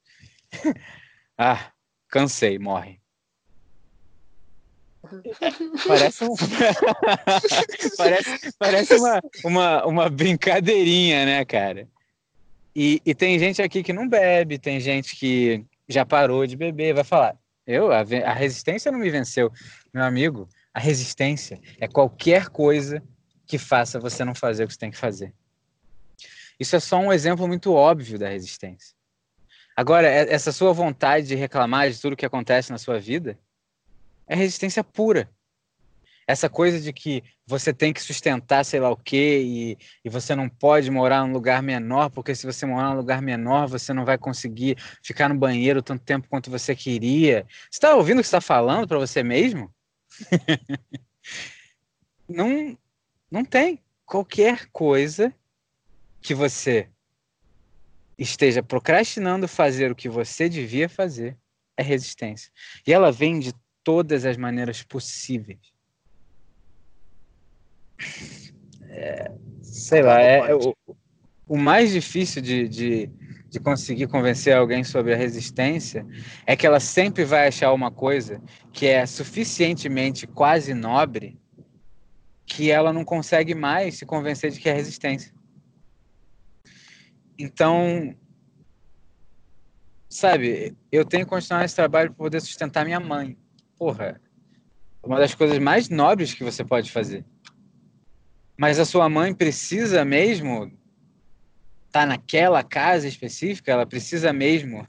[1.37, 1.73] ah,
[2.09, 3.00] cansei, morre.
[5.87, 6.35] Parece, um...
[7.97, 11.89] parece, parece uma, uma, uma brincadeirinha, né, cara?
[12.77, 16.95] E, e tem gente aqui que não bebe, tem gente que já parou de beber,
[16.95, 17.37] vai falar.
[17.67, 19.51] Eu, a, a resistência não me venceu.
[19.93, 23.03] Meu amigo, a resistência é qualquer coisa
[23.47, 25.35] que faça você não fazer o que você tem que fazer.
[26.59, 28.95] Isso é só um exemplo muito óbvio da resistência.
[29.75, 33.39] Agora, é, essa sua vontade de reclamar de tudo que acontece na sua vida,
[34.31, 35.29] é resistência pura.
[36.25, 40.37] Essa coisa de que você tem que sustentar sei lá o quê e, e você
[40.37, 44.05] não pode morar num lugar menor, porque se você morar num lugar menor, você não
[44.05, 47.45] vai conseguir ficar no banheiro tanto tempo quanto você queria.
[47.69, 49.75] Você está ouvindo o que está falando para você mesmo?
[52.29, 52.79] não,
[53.29, 53.83] não tem.
[54.07, 55.35] Qualquer coisa
[56.23, 56.89] que você
[58.17, 61.37] esteja procrastinando fazer o que você devia fazer
[61.77, 62.53] é resistência.
[62.87, 63.53] E ela vem de
[63.83, 65.59] todas as maneiras possíveis.
[68.89, 69.33] É,
[69.63, 70.75] sei lá, é, é o,
[71.47, 73.11] o, mais difícil de, de,
[73.49, 76.07] de conseguir convencer alguém sobre a resistência
[76.47, 78.43] é que ela sempre vai achar uma coisa
[78.73, 81.39] que é suficientemente quase nobre
[82.47, 85.33] que ela não consegue mais se convencer de que é resistência.
[87.39, 88.15] Então,
[90.09, 93.39] sabe, eu tenho que continuar esse trabalho para poder sustentar minha mãe
[93.81, 94.21] porra,
[95.03, 97.25] uma das coisas mais nobres que você pode fazer.
[98.55, 100.67] Mas a sua mãe precisa mesmo
[101.87, 104.87] estar tá naquela casa específica, ela precisa mesmo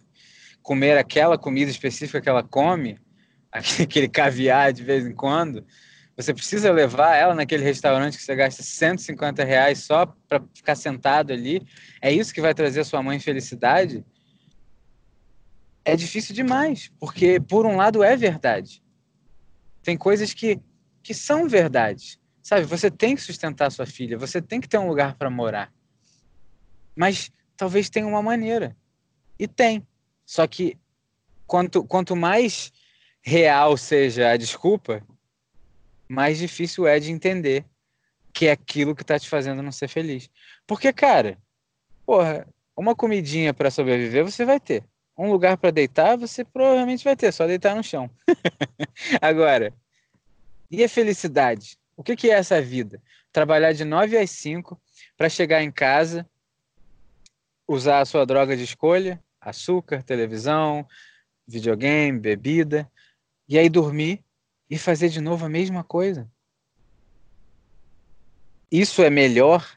[0.62, 3.00] comer aquela comida específica que ela come,
[3.50, 5.66] aquele caviar de vez em quando.
[6.18, 11.32] Você precisa levar ela naquele restaurante que você gasta 150 reais só para ficar sentado
[11.32, 11.66] ali.
[12.02, 14.04] É isso que vai trazer a sua mãe felicidade?
[15.84, 18.81] É difícil demais, porque por um lado é verdade.
[19.84, 20.60] Tem coisas que,
[21.02, 22.20] que são verdades.
[22.42, 25.72] Sabe, você tem que sustentar sua filha, você tem que ter um lugar para morar.
[26.96, 28.76] Mas talvez tenha uma maneira.
[29.38, 29.86] E tem.
[30.26, 30.78] Só que
[31.46, 32.72] quanto, quanto mais
[33.22, 35.06] real seja a desculpa,
[36.10, 37.66] mais difícil é de entender
[38.34, 40.30] que é aquilo que está te fazendo não ser feliz.
[40.66, 41.38] Porque, cara,
[42.06, 44.84] porra, uma comidinha para sobreviver você vai ter
[45.22, 48.10] um lugar para deitar, você provavelmente vai ter, só deitar no chão.
[49.22, 49.74] Agora,
[50.70, 51.78] e a felicidade?
[51.96, 53.02] O que, que é essa vida?
[53.32, 54.82] Trabalhar de 9 às 5
[55.16, 56.28] para chegar em casa,
[57.68, 60.88] usar a sua droga de escolha, açúcar, televisão,
[61.48, 62.90] videogame, bebida,
[63.48, 64.24] e aí dormir
[64.70, 66.28] e fazer de novo a mesma coisa.
[68.72, 69.68] Isso é melhor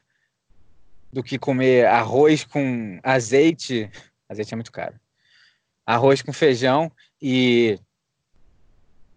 [1.12, 3.90] do que comer arroz com azeite.
[4.28, 4.98] Azeite é muito caro.
[5.86, 6.90] Arroz com feijão
[7.20, 7.78] e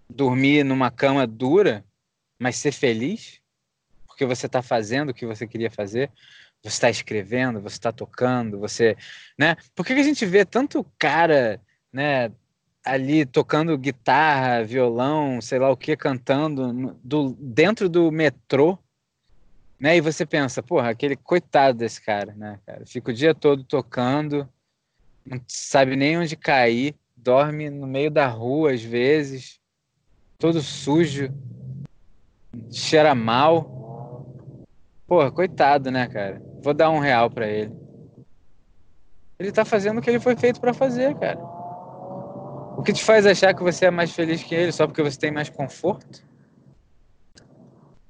[0.09, 1.83] dormir numa cama dura,
[2.39, 3.41] mas ser feliz,
[4.05, 6.11] porque você está fazendo o que você queria fazer,
[6.61, 8.95] você está escrevendo, você está tocando, você,
[9.37, 9.55] né?
[9.75, 11.61] Por que, a gente vê tanto cara,
[11.91, 12.31] né,
[12.83, 18.77] ali tocando guitarra, violão, sei lá o que, cantando do, dentro do metrô,
[19.79, 19.97] né?
[19.97, 22.85] E você pensa, porra, aquele coitado desse cara, né, cara?
[22.85, 24.49] Fica o dia todo tocando,
[25.29, 29.59] não sabe nem onde cair, dorme no meio da rua às vezes,
[30.37, 31.29] todo sujo,
[32.71, 33.75] cheira mal.
[35.05, 36.41] Porra, coitado, né, cara?
[36.61, 37.73] Vou dar um real para ele.
[39.39, 41.39] Ele tá fazendo o que ele foi feito para fazer, cara.
[42.77, 45.17] O que te faz achar que você é mais feliz que ele só porque você
[45.17, 46.26] tem mais conforto?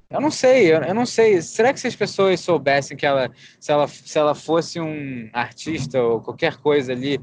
[0.09, 1.41] Eu não sei, eu, eu não sei.
[1.41, 3.29] Será que se as pessoas soubessem que ela
[3.59, 7.19] se, ela, se ela fosse um artista ou qualquer coisa ali,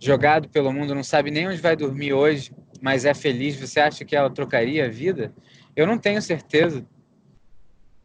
[0.00, 4.04] jogado pelo mundo, não sabe nem onde vai dormir hoje, mas é feliz, você acha
[4.04, 5.34] que ela trocaria a vida?
[5.74, 6.86] Eu não tenho certeza.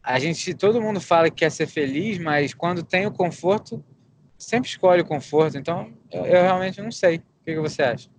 [0.02, 3.84] A gente, todo mundo fala que quer ser feliz, mas quando tem o conforto,
[4.38, 5.58] sempre escolhe o conforto.
[5.58, 7.18] Então, eu, eu realmente não sei.
[7.18, 8.10] O que, que você acha?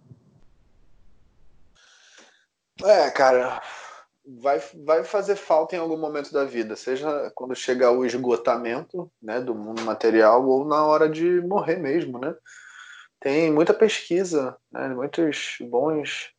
[2.82, 3.62] É, cara,
[4.26, 9.40] vai, vai fazer falta em algum momento da vida, seja quando chegar o esgotamento né,
[9.40, 12.34] do mundo material ou na hora de morrer mesmo, né?
[13.20, 16.30] Tem muita pesquisa, né, muitos bons,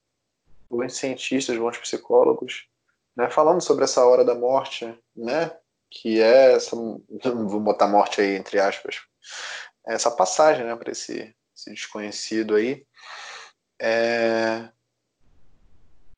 [0.70, 2.68] bons cientistas, bons psicólogos,
[3.16, 4.86] né, falando sobre essa hora da morte,
[5.16, 5.56] né,
[5.90, 9.02] que é essa, vou botar morte aí entre aspas,
[9.86, 12.86] essa passagem, né, para esse, esse, desconhecido aí.
[13.80, 14.70] É...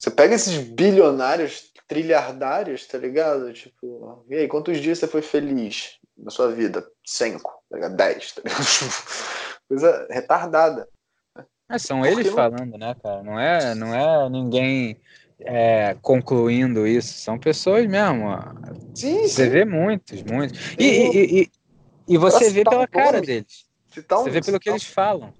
[0.07, 3.51] Você pega esses bilionários, trilhardários, tá ligado?
[3.51, 6.87] Tipo, e aí, quantos dias você foi feliz na sua vida?
[7.05, 7.95] Cinco, tá ligado?
[7.97, 8.63] Dez, tá ligado?
[9.67, 10.87] coisa retardada.
[11.69, 12.35] É, são Porque eles não...
[12.35, 13.21] falando, né, cara?
[13.21, 14.97] Não é, não é ninguém
[15.41, 17.11] é, concluindo isso.
[17.19, 18.29] São pessoas mesmo.
[18.95, 19.49] Sim, você sim.
[19.49, 20.57] vê muitos, muitos.
[20.79, 21.51] E, e, e,
[22.07, 23.65] e, você vê pela um cara nome, deles.
[23.97, 25.33] Um, você vê pelo que eles falam.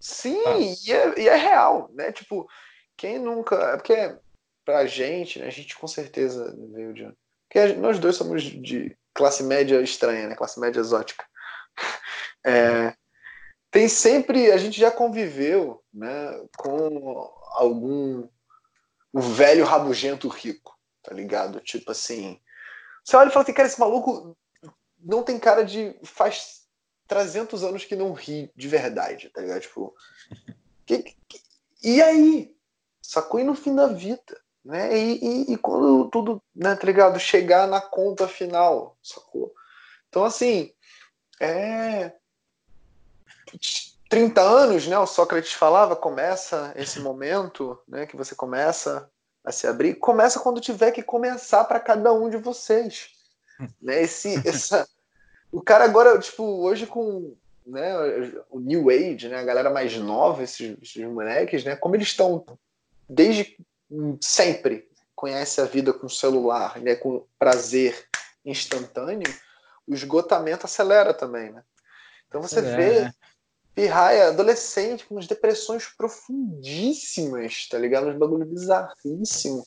[0.00, 0.56] Sim, ah.
[0.58, 2.12] e, é, e é real, né?
[2.12, 2.46] Tipo,
[2.96, 3.56] quem nunca.
[3.56, 4.16] É porque
[4.64, 7.12] pra gente, né, a gente com certeza veio de.
[7.48, 10.34] Porque nós dois somos de classe média estranha, né?
[10.36, 11.24] Classe média exótica.
[12.48, 12.94] É,
[13.72, 14.52] tem sempre.
[14.52, 18.28] A gente já conviveu né, com algum.
[19.12, 21.58] O velho rabugento rico, tá ligado?
[21.58, 22.40] Tipo assim.
[23.04, 24.36] Você olha e fala assim, cara, esse maluco
[24.96, 25.98] não tem cara de.
[26.04, 26.68] faz
[27.08, 29.62] 300 anos que não ri de verdade, tá ligado?
[29.62, 29.92] Tipo.
[30.86, 31.40] Que, que,
[31.82, 32.55] e aí?
[33.06, 33.40] Sacou?
[33.40, 34.40] E no fim da vida?
[34.64, 34.98] Né?
[34.98, 37.20] E, e, e quando tudo, né, tá ligado?
[37.20, 39.54] Chegar na conta final, sacou?
[40.08, 40.72] Então, assim,
[41.40, 42.12] é
[44.08, 49.08] 30 anos, né, o Sócrates falava, começa esse momento, né, que você começa
[49.44, 53.10] a se abrir, começa quando tiver que começar para cada um de vocês,
[53.80, 54.02] né?
[54.02, 54.88] Esse, essa,
[55.52, 57.92] o cara agora, tipo, hoje com, né,
[58.50, 62.44] o New Age, né, a galera mais nova, esses, esses moleques, né, como eles estão
[63.08, 63.56] desde
[64.20, 68.06] sempre conhece a vida com celular, né, com prazer
[68.44, 69.32] instantâneo,
[69.86, 71.62] o esgotamento acelera também, né?
[72.28, 72.76] Então você é.
[72.76, 73.10] vê
[73.74, 78.08] pirraia, adolescente, com umas depressões profundíssimas, tá ligado?
[78.08, 79.64] Uns bagulho bizarríssimo,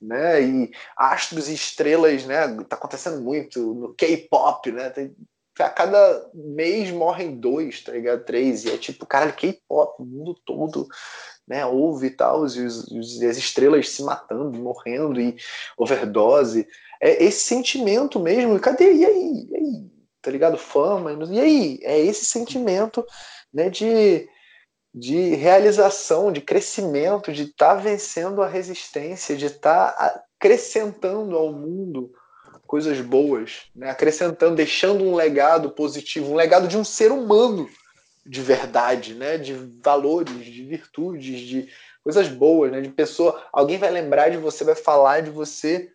[0.00, 0.42] né?
[0.42, 2.48] E astros e estrelas, né?
[2.64, 4.90] Tá acontecendo muito no K-pop, né?
[4.90, 5.14] Tem,
[5.58, 8.24] a cada mês morrem dois, tá ligado?
[8.24, 10.88] Três, e é tipo, caralho, K-pop, o mundo todo,
[11.52, 11.66] né?
[11.66, 15.36] Ouve e tal, e, os, as estrelas se matando, morrendo, e
[15.76, 16.66] overdose.
[16.98, 18.90] É esse sentimento mesmo, cadê?
[18.90, 19.46] E aí?
[19.50, 19.90] E aí?
[20.22, 20.56] Tá ligado?
[20.56, 21.78] Fama, e aí?
[21.82, 23.04] É esse sentimento
[23.52, 24.26] né, de,
[24.94, 31.52] de realização, de crescimento, de estar tá vencendo a resistência, de estar tá acrescentando ao
[31.52, 32.12] mundo
[32.66, 37.68] coisas boas, né, acrescentando, deixando um legado positivo, um legado de um ser humano
[38.24, 41.68] de verdade, né, de valores, de virtudes, de
[42.02, 43.44] coisas boas, né, de pessoa.
[43.52, 45.92] Alguém vai lembrar de você, vai falar de você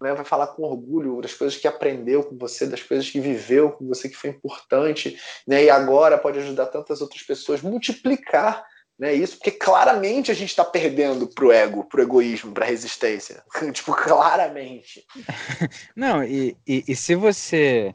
[0.00, 3.72] né, vai falar com orgulho das coisas que aprendeu com você, das coisas que viveu
[3.72, 8.64] com você, que foi importante, né, e agora pode ajudar tantas outras pessoas, multiplicar
[8.98, 13.42] né, isso, porque claramente a gente está perdendo pro ego, pro egoísmo, pra resistência.
[13.72, 15.06] tipo, claramente.
[15.96, 17.94] Não, e, e, e, se você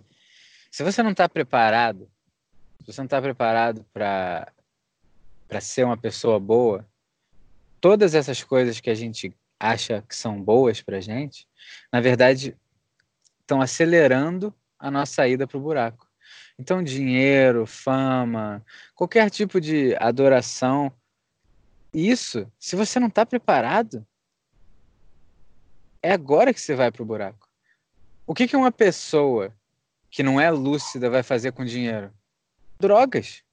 [0.71, 2.09] se você não está preparado,
[2.85, 4.47] se você não está preparado para
[5.59, 6.87] ser uma pessoa boa,
[7.81, 11.47] todas essas coisas que a gente acha que são boas para gente,
[11.91, 12.55] na verdade,
[13.41, 16.07] estão acelerando a nossa ida para o buraco.
[16.59, 18.63] Então, dinheiro, fama,
[18.93, 20.93] qualquer tipo de adoração,
[21.91, 24.05] isso, se você não está preparado,
[26.03, 27.49] é agora que você vai para o buraco.
[28.27, 29.51] O que, que uma pessoa
[30.11, 32.13] que não é lúcida vai fazer com dinheiro?
[32.85, 33.43] Drogas.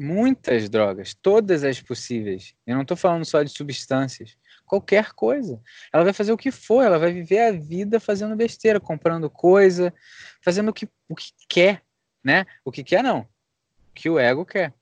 [0.00, 2.54] Muitas drogas, todas as possíveis.
[2.66, 4.36] Eu não estou falando só de substâncias
[4.66, 5.60] qualquer coisa.
[5.92, 9.94] Ela vai fazer o que for, ela vai viver a vida fazendo besteira, comprando coisa,
[10.42, 11.82] fazendo o que, o que quer,
[12.22, 12.46] né?
[12.64, 14.74] O que quer não, o que o ego quer.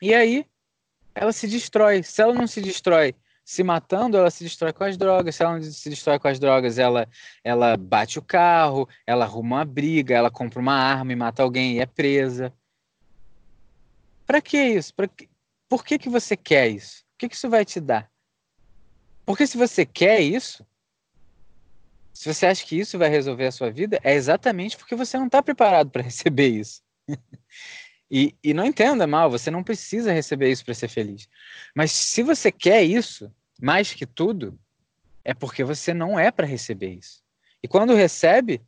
[0.00, 0.46] E aí
[1.14, 2.02] ela se destrói.
[2.02, 5.34] Se ela não se destrói se matando, ela se destrói com as drogas.
[5.34, 7.08] Se ela não se destrói com as drogas, ela,
[7.42, 11.74] ela bate o carro, ela arruma uma briga, ela compra uma arma e mata alguém
[11.74, 12.52] e é presa.
[14.30, 14.94] Para que isso?
[14.94, 15.28] Pra que...
[15.68, 17.02] Por que, que você quer isso?
[17.14, 18.08] O que, que isso vai te dar?
[19.26, 20.64] Porque se você quer isso,
[22.14, 25.26] se você acha que isso vai resolver a sua vida, é exatamente porque você não
[25.26, 26.80] está preparado para receber isso.
[28.08, 31.28] e, e não entenda mal, você não precisa receber isso para ser feliz.
[31.74, 34.56] Mas se você quer isso, mais que tudo,
[35.24, 37.20] é porque você não é para receber isso.
[37.60, 38.62] E quando recebe,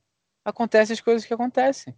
[0.45, 1.95] acontecem as coisas que acontecem.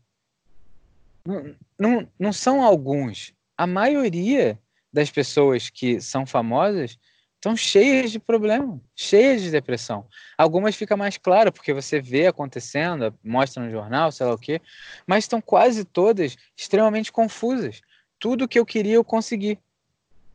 [1.24, 3.34] Não, não, não são alguns.
[3.56, 4.58] A maioria
[4.92, 6.98] das pessoas que são famosas
[7.34, 10.06] estão cheias de problema, cheias de depressão.
[10.38, 14.60] Algumas fica mais claro porque você vê acontecendo, mostra no jornal, sei lá o quê,
[15.06, 17.82] mas estão quase todas extremamente confusas.
[18.18, 19.58] Tudo que eu queria eu consegui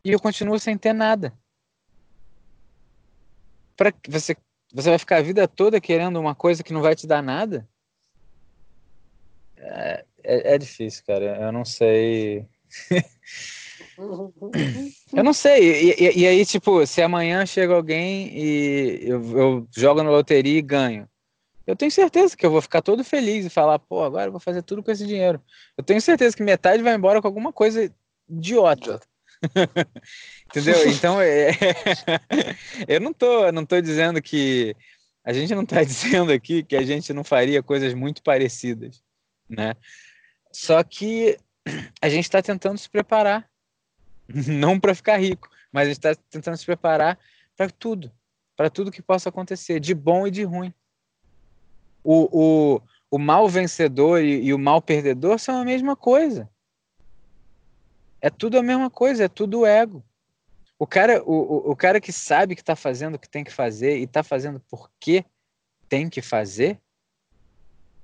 [0.04, 1.36] e eu continuo sem ter nada.
[3.76, 4.36] Para você
[4.72, 7.68] você vai ficar a vida toda querendo uma coisa que não vai te dar nada?
[9.56, 11.42] É, é, é difícil, cara.
[11.42, 12.46] Eu não sei.
[15.12, 15.90] Eu não sei.
[15.90, 20.58] E, e, e, aí, tipo, se amanhã chega alguém e eu, eu jogo na loteria
[20.58, 21.06] e ganho,
[21.66, 24.40] eu tenho certeza que eu vou ficar todo feliz e falar, pô, agora eu vou
[24.40, 25.40] fazer tudo com esse dinheiro.
[25.76, 27.92] Eu tenho certeza que metade vai embora com alguma coisa
[28.28, 29.00] idiota.
[30.46, 30.88] Entendeu?
[30.88, 31.50] Então, é...
[32.88, 34.74] eu não tô, não tô dizendo que
[35.24, 39.02] a gente não está dizendo aqui que a gente não faria coisas muito parecidas,
[39.48, 39.74] né?
[40.52, 41.38] Só que
[42.00, 43.48] a gente está tentando se preparar
[44.48, 47.18] não para ficar rico, mas a gente está tentando se preparar
[47.56, 48.10] para tudo,
[48.56, 50.72] para tudo que possa acontecer, de bom e de ruim.
[52.02, 52.28] O,
[52.76, 56.48] o, o mal vencedor e, e o mal perdedor são a mesma coisa.
[58.20, 60.02] É tudo a mesma coisa, é tudo ego.
[60.78, 63.98] O cara, o, o, cara que sabe que está fazendo o que tem que fazer
[63.98, 65.24] e está fazendo porque
[65.90, 66.80] tem que fazer,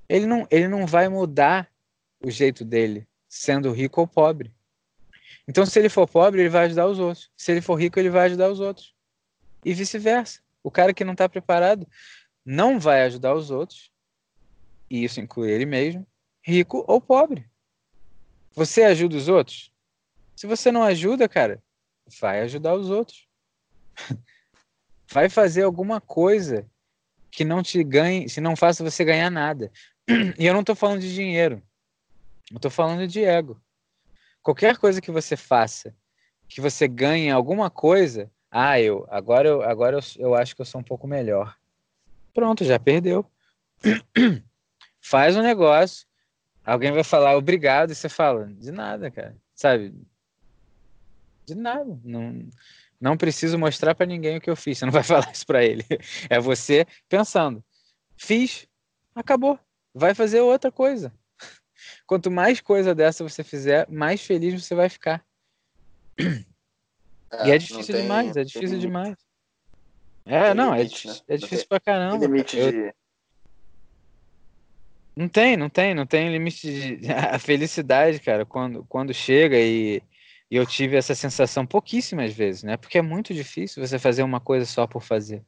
[0.07, 1.71] ele não, ele não vai mudar
[2.23, 4.55] o jeito dele, sendo rico ou pobre.
[5.49, 7.31] Então, se ele for pobre, ele vai ajudar os outros.
[7.37, 8.95] Se ele for rico, ele vai ajudar os outros.
[9.65, 10.41] E vice-versa.
[10.63, 11.87] O cara que não está preparado
[12.45, 13.91] não vai ajudar os outros,
[14.89, 16.07] e isso inclui ele mesmo,
[16.43, 17.49] rico ou pobre.
[18.53, 19.73] Você ajuda os outros?
[20.37, 21.63] Se você não ajuda, cara,
[22.21, 23.29] vai ajudar os outros.
[25.11, 26.69] vai fazer alguma coisa
[27.31, 29.71] que não te ganhe, se não faça você ganhar nada.
[30.39, 31.61] E eu não estou falando de dinheiro.
[32.51, 33.61] Eu estou falando de ego
[34.47, 35.93] qualquer coisa que você faça,
[36.49, 40.65] que você ganhe alguma coisa, ah, eu agora eu agora eu, eu acho que eu
[40.65, 41.57] sou um pouco melhor.
[42.33, 43.29] Pronto, já perdeu.
[45.03, 46.07] Faz um negócio,
[46.65, 49.93] alguém vai falar obrigado e você fala de nada, cara, sabe?
[51.45, 52.49] De nada, não
[53.01, 54.79] não preciso mostrar para ninguém o que eu fiz.
[54.79, 55.85] Você não vai falar isso para ele.
[56.31, 57.65] É você pensando.
[58.17, 58.69] Fiz,
[59.13, 59.59] acabou.
[59.93, 61.13] Vai fazer outra coisa.
[62.07, 65.25] Quanto mais coisa dessa você fizer, mais feliz você vai ficar.
[66.19, 69.17] É, e é difícil tem, demais, é difícil demais.
[70.25, 71.19] É, não, é limite, é, né?
[71.29, 72.19] é difícil pra caramba.
[72.19, 72.73] Tem limite eu...
[72.73, 72.95] de.
[75.17, 77.11] Não tem, não tem, não tem limite de.
[77.13, 80.03] A felicidade, cara, quando, quando chega e,
[80.51, 82.77] e eu tive essa sensação pouquíssimas vezes, né?
[82.77, 85.43] Porque é muito difícil você fazer uma coisa só por fazer.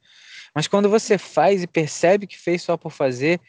[0.54, 3.40] Mas quando você faz e percebe que fez só por fazer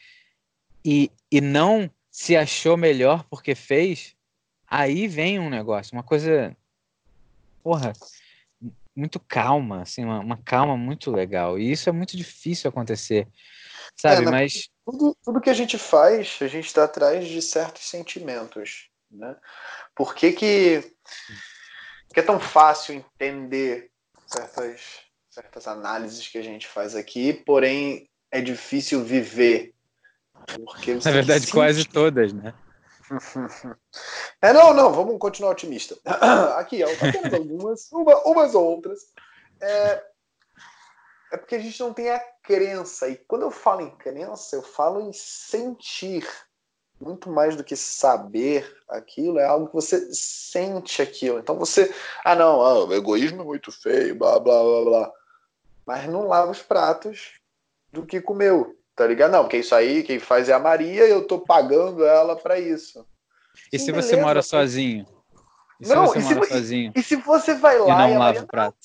[0.84, 1.90] e, e não
[2.20, 4.14] se achou melhor porque fez,
[4.66, 6.54] aí vem um negócio, uma coisa,
[7.62, 7.94] porra,
[8.94, 11.58] muito calma, assim, uma, uma calma muito legal.
[11.58, 13.26] E isso é muito difícil acontecer,
[13.98, 14.26] sabe?
[14.26, 18.90] É, Mas tudo, tudo que a gente faz, a gente está atrás de certos sentimentos,
[19.10, 19.34] né?
[19.96, 20.94] Por que que,
[22.12, 23.90] que é tão fácil entender
[24.26, 29.74] certas certas análises que a gente faz aqui, porém é difícil viver
[31.04, 31.52] Na verdade, sente...
[31.52, 32.54] quase todas, né?
[34.42, 35.96] É, não, não, vamos continuar otimista.
[36.56, 39.00] Aqui, apenas algumas, uma, umas ou outras.
[39.60, 40.02] É,
[41.32, 43.08] é porque a gente não tem a crença.
[43.08, 46.26] E quando eu falo em crença, eu falo em sentir.
[47.00, 51.38] muito mais do que saber aquilo, é algo que você sente aquilo.
[51.38, 51.94] Então você,
[52.24, 55.12] ah não, ah, o egoísmo é muito feio, blá blá blá blá.
[55.86, 57.32] Mas não lava os pratos
[57.92, 59.30] do que comeu, tá ligado?
[59.30, 62.60] Não, porque isso aí quem faz é a Maria e eu tô pagando ela para
[62.60, 63.06] isso.
[63.72, 65.06] E Sim, se beleza, você mora sozinho?
[65.80, 66.92] E se não, você e mora se, sozinho?
[66.94, 68.76] E se você vai lá e não e lava Maria, o prato?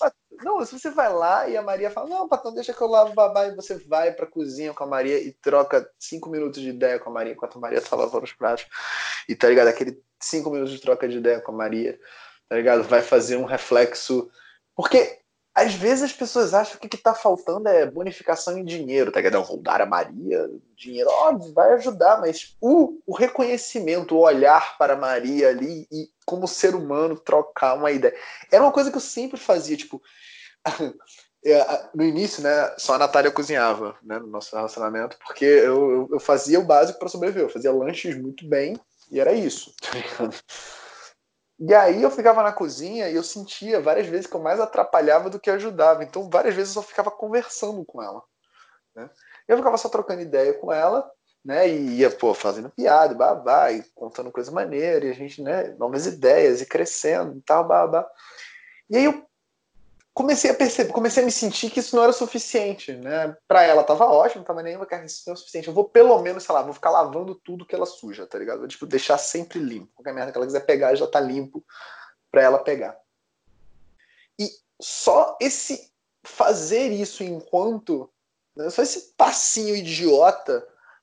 [0.42, 3.12] Não, se você vai lá e a Maria fala, não, patrão, deixa que eu lavo
[3.12, 6.70] o babá, e você vai pra cozinha com a Maria e troca cinco minutos de
[6.70, 8.66] ideia com a Maria enquanto a Maria tá lavando os pratos.
[9.28, 9.68] E tá ligado?
[9.68, 12.00] Aquele cinco minutos de troca de ideia com a Maria,
[12.48, 12.84] tá ligado?
[12.84, 14.30] Vai fazer um reflexo.
[14.74, 15.20] Porque
[15.56, 19.22] às vezes as pessoas acham que o que está faltando é bonificação em dinheiro, tá
[19.22, 19.41] ligado?
[19.45, 24.94] Vou dar a Maria dinheiro, óbvio, vai ajudar, mas o, o reconhecimento, o olhar para
[24.94, 28.14] a Maria ali e como ser humano trocar uma ideia.
[28.52, 30.02] Era uma coisa que eu sempre fazia, tipo,
[31.45, 36.19] é, no início, né, só a Natália cozinhava, né, no nosso relacionamento, porque eu, eu
[36.19, 38.77] fazia o básico para sobreviver, eu fazia lanches muito bem
[39.10, 40.36] e era isso, tá ligado?
[41.60, 45.30] E aí eu ficava na cozinha e eu sentia várias vezes que eu mais atrapalhava
[45.30, 46.03] do que ajudava.
[46.03, 48.22] Então, várias vezes eu só ficava conversando com ela.
[48.95, 49.10] Né?
[49.48, 51.10] Eu ficava só trocando ideia com ela,
[51.44, 51.69] né?
[51.69, 56.07] E ia, pô, fazendo piada, babá, e contando coisa maneira, e a gente, né, novas
[56.07, 58.06] ideias, e crescendo e tal, babá.
[58.90, 59.26] E aí eu
[60.16, 63.36] comecei a perceber, comecei a me sentir que isso não era suficiente, né?
[63.46, 65.68] Para ela tava ótimo, tava nem cara, isso não é o suficiente.
[65.68, 68.60] Eu vou pelo menos, sei lá, vou ficar lavando tudo que ela suja, tá ligado?
[68.60, 69.92] Vou, tipo, deixar sempre limpo.
[69.94, 71.62] Qualquer merda que ela quiser pegar já tá limpo
[72.32, 72.98] para ela pegar.
[74.40, 74.50] E
[74.82, 75.92] só esse
[76.24, 78.10] fazer isso enquanto,
[78.56, 80.62] né, só esse passinho idiota,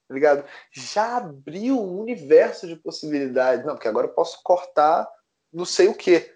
[0.09, 0.45] tá ligado?
[0.73, 3.67] Já abriu um universo de possibilidades.
[3.67, 5.07] Não, porque agora eu posso cortar
[5.53, 6.35] não sei o que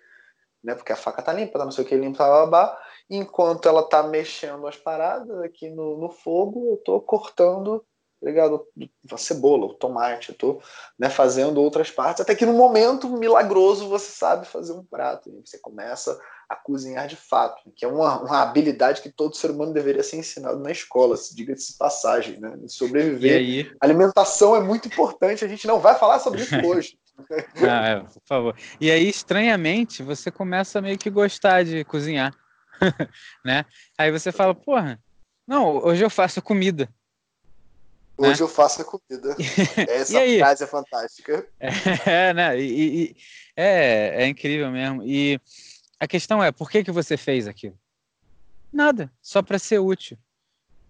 [0.62, 0.74] né?
[0.74, 2.78] Porque a faca tá limpa, tá não sei o que limpa, babá.
[3.08, 7.84] Enquanto ela tá mexendo as paradas aqui no, no fogo, eu tô cortando,
[8.20, 8.66] tá ligado?
[9.12, 10.60] A cebola, o tomate, eu tô
[10.98, 15.30] né, fazendo outras partes, até que no momento milagroso você sabe fazer um prato.
[15.30, 16.18] E você começa
[16.48, 20.16] a cozinhar de fato, que é uma, uma habilidade que todo ser humano deveria ser
[20.16, 22.56] ensinado na escola, se diga-se passagem, né?
[22.68, 23.40] Sobreviver.
[23.80, 26.98] Alimentação é muito importante, a gente não vai falar sobre isso hoje.
[27.68, 28.56] Ah, é, por favor.
[28.80, 32.34] E aí, estranhamente, você começa a meio que gostar de cozinhar,
[33.44, 33.64] né?
[33.96, 35.00] Aí você fala, porra,
[35.46, 36.88] não, hoje eu faço comida.
[38.18, 38.28] Né?
[38.28, 38.44] Hoje né?
[38.44, 39.36] eu faço a comida.
[39.88, 41.48] Essa frase é fantástica.
[41.60, 42.60] É, né?
[42.60, 43.16] E, e,
[43.56, 45.02] é, é incrível mesmo.
[45.04, 45.40] E
[46.00, 47.78] a questão é, por que, que você fez aquilo?
[48.72, 50.18] Nada, só para ser útil.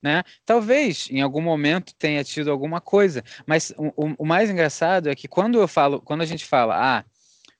[0.02, 0.23] Né?
[0.44, 5.27] Talvez em algum momento tenha tido alguma coisa, mas o, o, mais engraçado é que
[5.27, 7.05] quando eu falo, quando a gente fala, ah,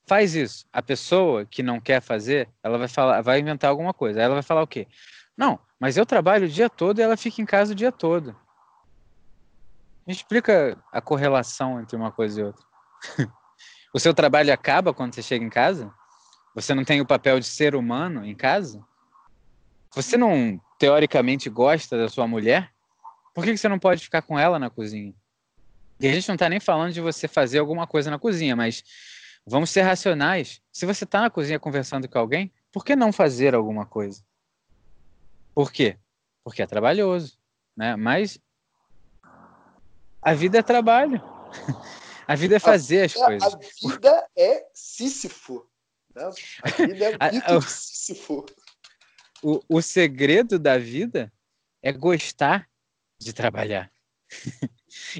[0.07, 4.21] faz isso, a pessoa que não quer fazer, ela vai falar, vai inventar alguma coisa.
[4.21, 4.87] Ela vai falar o quê?
[5.35, 8.35] Não, mas eu trabalho o dia todo e ela fica em casa o dia todo.
[10.05, 12.65] Me explica a correlação entre uma coisa e outra.
[13.93, 15.93] o seu trabalho acaba quando você chega em casa?
[16.55, 18.81] Você não tem o papel de ser humano em casa?
[19.95, 22.71] Você não teoricamente gosta da sua mulher,
[23.33, 25.13] por que você não pode ficar com ela na cozinha?
[25.99, 28.83] E a gente não está nem falando de você fazer alguma coisa na cozinha, mas
[29.45, 30.61] vamos ser racionais.
[30.71, 34.23] Se você está na cozinha conversando com alguém, por que não fazer alguma coisa?
[35.53, 35.97] Por quê?
[36.43, 37.37] Porque é trabalhoso,
[37.75, 37.95] né?
[37.95, 38.39] Mas
[40.21, 41.21] a vida é trabalho.
[42.27, 43.53] A vida é fazer as coisas.
[43.53, 43.57] A
[43.87, 45.65] vida é Sísifo.
[46.13, 46.29] Né?
[46.61, 48.45] A vida é muito Sísifo
[49.43, 51.31] o, o segredo da vida
[51.81, 52.67] é gostar
[53.19, 53.91] de trabalhar.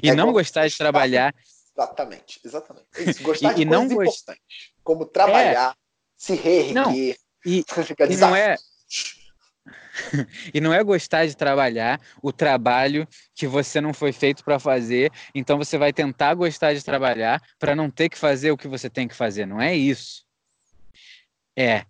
[0.02, 1.34] e é não gostar de trabalhar.
[1.76, 2.86] Exatamente, exatamente.
[2.98, 4.26] Isso, gostar e, de e não gost...
[4.82, 5.76] como trabalhar, é.
[6.16, 6.74] se reerguer.
[6.74, 7.16] Não, e,
[7.46, 7.64] e
[8.16, 8.56] não é
[10.54, 15.12] e não é gostar de trabalhar o trabalho que você não foi feito para fazer,
[15.34, 18.88] então você vai tentar gostar de trabalhar para não ter que fazer o que você
[18.88, 19.46] tem que fazer.
[19.46, 20.24] Não é isso.
[21.56, 21.84] É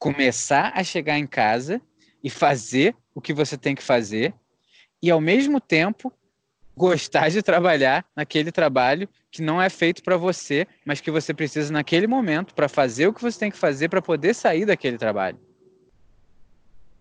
[0.00, 1.80] começar a chegar em casa
[2.24, 4.34] e fazer o que você tem que fazer
[5.02, 6.10] e ao mesmo tempo
[6.74, 11.70] gostar de trabalhar naquele trabalho que não é feito para você, mas que você precisa
[11.70, 15.38] naquele momento para fazer o que você tem que fazer para poder sair daquele trabalho.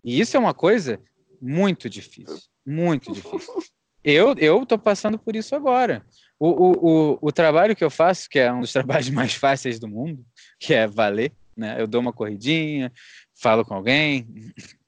[0.03, 0.99] E isso é uma coisa
[1.41, 3.63] muito difícil, muito difícil.
[4.03, 6.05] Eu eu passando por isso agora.
[6.37, 6.71] O, o,
[7.13, 10.25] o, o trabalho que eu faço, que é um dos trabalhos mais fáceis do mundo,
[10.59, 11.79] que é valer, né?
[11.79, 12.91] Eu dou uma corridinha,
[13.35, 14.27] falo com alguém,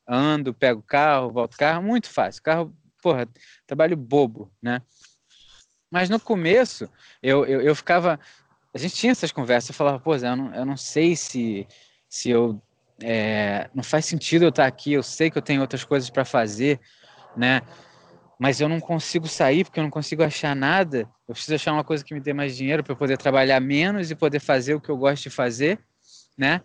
[0.08, 2.42] ando, pego o carro, volto o carro, muito fácil.
[2.42, 3.28] Carro, porra,
[3.68, 4.82] trabalho bobo, né?
[5.92, 6.90] Mas no começo,
[7.22, 8.20] eu, eu, eu ficava.
[8.74, 11.68] A gente tinha essas conversas, eu falava, pô, Zé, eu não, eu não sei se,
[12.08, 12.62] se eu.
[13.04, 16.24] É, não faz sentido eu estar aqui, eu sei que eu tenho outras coisas para
[16.24, 16.80] fazer,
[17.36, 17.62] né?
[18.42, 21.08] mas eu não consigo sair porque eu não consigo achar nada.
[21.28, 24.10] Eu preciso achar uma coisa que me dê mais dinheiro para eu poder trabalhar menos
[24.10, 25.78] e poder fazer o que eu gosto de fazer,
[26.38, 26.62] né?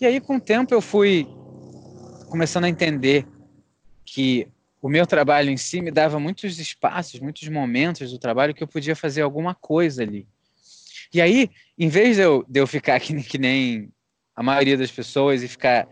[0.00, 1.26] E aí, com o tempo, eu fui
[2.28, 3.26] começando a entender
[4.04, 4.48] que
[4.80, 8.68] o meu trabalho em si me dava muitos espaços, muitos momentos do trabalho que eu
[8.68, 10.26] podia fazer alguma coisa ali.
[11.12, 13.92] E aí, em vez de eu, de eu ficar que, que nem
[14.34, 15.88] a maioria das pessoas e ficar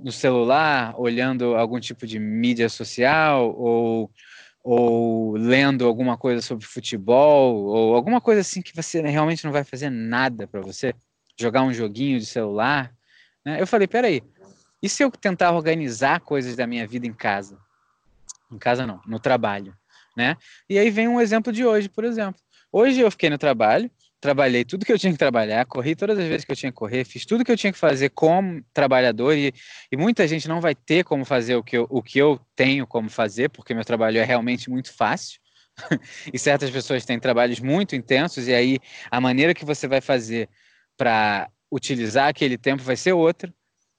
[0.00, 4.10] no celular olhando algum tipo de mídia social ou
[4.68, 9.62] ou lendo alguma coisa sobre futebol, ou alguma coisa assim que você realmente não vai
[9.62, 10.92] fazer nada para você,
[11.38, 12.92] jogar um joguinho de celular.
[13.44, 13.60] Né?
[13.60, 14.22] Eu falei, peraí,
[14.82, 17.58] e se eu tentar organizar coisas da minha vida em casa?
[18.50, 19.76] Em casa não, no trabalho,
[20.16, 20.36] né?
[20.68, 22.40] E aí vem um exemplo de hoje, por exemplo.
[22.70, 23.90] Hoje eu fiquei no trabalho,
[24.20, 26.76] trabalhei tudo que eu tinha que trabalhar, corri todas as vezes que eu tinha que
[26.76, 29.52] correr, fiz tudo que eu tinha que fazer como trabalhador e,
[29.90, 32.86] e muita gente não vai ter como fazer o que, eu, o que eu tenho
[32.86, 35.40] como fazer, porque meu trabalho é realmente muito fácil.
[36.32, 38.78] e certas pessoas têm trabalhos muito intensos e aí
[39.10, 40.48] a maneira que você vai fazer
[40.96, 43.52] para utilizar aquele tempo vai ser outra.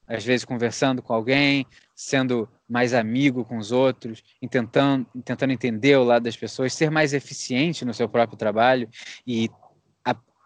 [0.07, 6.03] Às vezes conversando com alguém, sendo mais amigo com os outros, tentando, tentando entender o
[6.03, 8.89] lado das pessoas, ser mais eficiente no seu próprio trabalho
[9.25, 9.49] e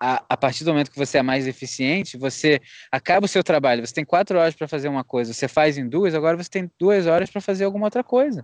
[0.03, 2.59] a, a, partir do momento que você é mais eficiente, você
[2.91, 3.85] acaba o seu trabalho.
[3.85, 6.71] Você tem quatro horas para fazer uma coisa, você faz em duas, agora você tem
[6.79, 8.43] duas horas para fazer alguma outra coisa.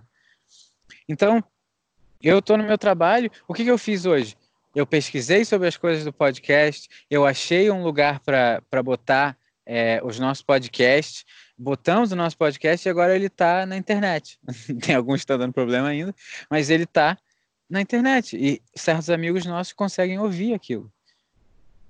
[1.08, 1.42] Então,
[2.22, 3.28] eu estou no meu trabalho.
[3.48, 4.36] O que, que eu fiz hoje?
[4.74, 9.36] Eu pesquisei sobre as coisas do podcast, eu achei um lugar para botar
[9.66, 11.24] é, os nossos podcasts,
[11.56, 14.38] botamos o nosso podcast e agora ele está na internet.
[14.80, 16.14] Tem alguns que estão dando problema ainda,
[16.50, 17.18] mas ele está
[17.68, 20.90] na internet e certos amigos nossos conseguem ouvir aquilo.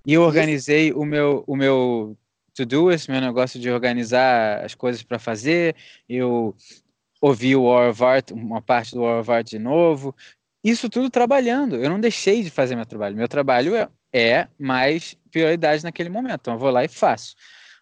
[0.04, 2.16] E eu organizei o meu, o meu
[2.54, 5.76] to-do, esse meu negócio de organizar as coisas para fazer.
[6.08, 6.56] Eu
[7.20, 10.14] ouvi o War of Art, uma parte do War of Art de novo.
[10.62, 11.76] Isso tudo trabalhando.
[11.76, 13.16] Eu não deixei de fazer meu trabalho.
[13.16, 16.40] Meu trabalho é, é mais prioridade naquele momento.
[16.40, 17.34] Então eu vou lá e faço.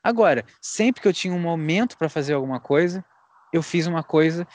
[0.03, 3.05] Agora, sempre que eu tinha um momento para fazer alguma coisa,
[3.53, 4.47] eu fiz uma coisa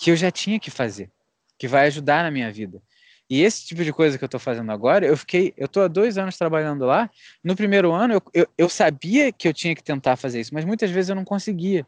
[0.00, 1.10] que eu já tinha que fazer,
[1.58, 2.80] que vai ajudar na minha vida.
[3.28, 5.88] E esse tipo de coisa que eu estou fazendo agora, eu fiquei, eu estou há
[5.88, 7.10] dois anos trabalhando lá.
[7.42, 10.64] No primeiro ano, eu, eu, eu, sabia que eu tinha que tentar fazer isso, mas
[10.64, 11.86] muitas vezes eu não conseguia.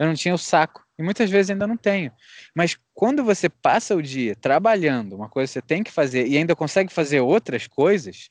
[0.00, 0.82] Eu não tinha o saco.
[0.98, 2.10] E muitas vezes ainda não tenho.
[2.54, 6.38] Mas quando você passa o dia trabalhando, uma coisa que você tem que fazer, e
[6.38, 8.30] ainda consegue fazer outras coisas,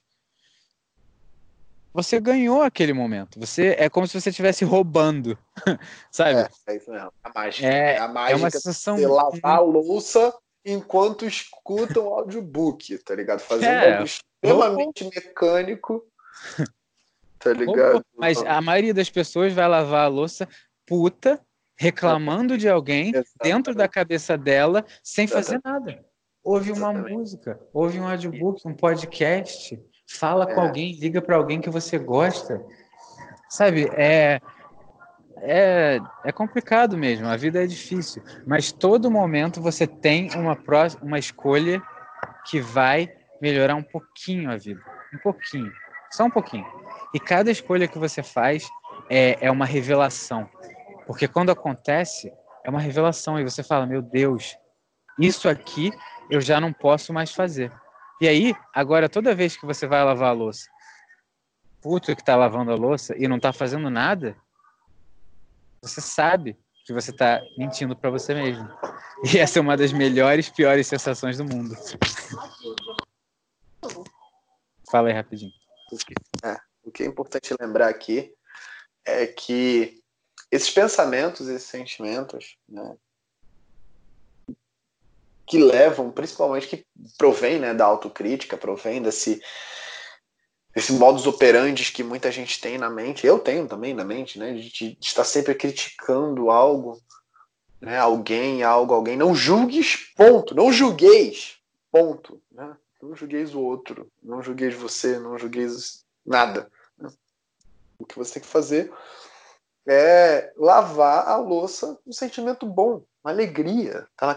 [1.94, 3.40] você ganhou aquele momento.
[3.40, 5.38] Você é como se você estivesse roubando,
[6.12, 6.40] sabe?
[6.40, 7.14] É, é isso mesmo.
[7.24, 7.68] A mágica.
[7.68, 8.96] É, a mágica é uma sensação.
[8.96, 10.34] De lavar a louça
[10.66, 13.42] enquanto escutam o audiobook, tá ligado?
[13.42, 16.04] Fazendo é, algo extremamente mecânico.
[17.38, 18.04] Tá ligado?
[18.18, 20.48] Mas a maioria das pessoas vai lavar a louça
[20.90, 21.40] puta,
[21.80, 23.38] reclamando de alguém Exatamente.
[23.42, 26.04] dentro da cabeça dela, sem fazer nada.
[26.44, 27.14] Ouve uma Exatamente.
[27.14, 30.54] música, ouve um audiobook, um podcast, fala é.
[30.54, 32.62] com alguém, liga para alguém que você gosta.
[33.50, 34.42] Sabe, é
[35.42, 40.86] é, é complicado mesmo, a vida é difícil, mas todo momento você tem uma, pró
[41.02, 41.82] uma escolha
[42.46, 43.10] que vai
[43.42, 44.82] melhorar um pouquinho a vida,
[45.14, 45.72] um pouquinho,
[46.12, 46.66] só um pouquinho.
[47.14, 48.68] E cada escolha que você faz
[49.10, 50.50] é, é uma revelação,
[51.10, 52.32] porque quando acontece,
[52.64, 54.56] é uma revelação e você fala: Meu Deus,
[55.18, 55.92] isso aqui
[56.30, 57.72] eu já não posso mais fazer.
[58.22, 60.70] E aí, agora, toda vez que você vai lavar a louça,
[61.82, 64.38] puto que tá lavando a louça e não tá fazendo nada,
[65.82, 66.56] você sabe
[66.86, 68.70] que você está mentindo para você mesmo.
[69.34, 71.76] E essa é uma das melhores, piores sensações do mundo.
[74.92, 75.52] Fala aí rapidinho.
[76.44, 78.32] É, o que é importante lembrar aqui
[79.04, 79.99] é que
[80.52, 82.96] esses pensamentos, esses sentimentos, né,
[85.46, 86.86] que levam, principalmente, que
[87.18, 89.42] provém né, da autocrítica, provém desse,
[90.76, 94.54] esse modus operandi que muita gente tem na mente, eu tenho também na mente, né,
[94.54, 97.02] de, de estar sempre criticando algo,
[97.82, 99.18] né, alguém, algo, alguém.
[99.18, 100.54] Não julgues, ponto.
[100.54, 101.58] Não julgueis,
[101.92, 102.42] ponto.
[102.52, 102.76] Né?
[103.02, 106.70] Não julgueis o outro, não julgueis você, não julgueis nada.
[106.98, 107.10] Né?
[107.98, 108.92] O que você tem que fazer
[109.90, 114.08] é lavar a louça um sentimento bom, uma alegria.
[114.16, 114.36] Tá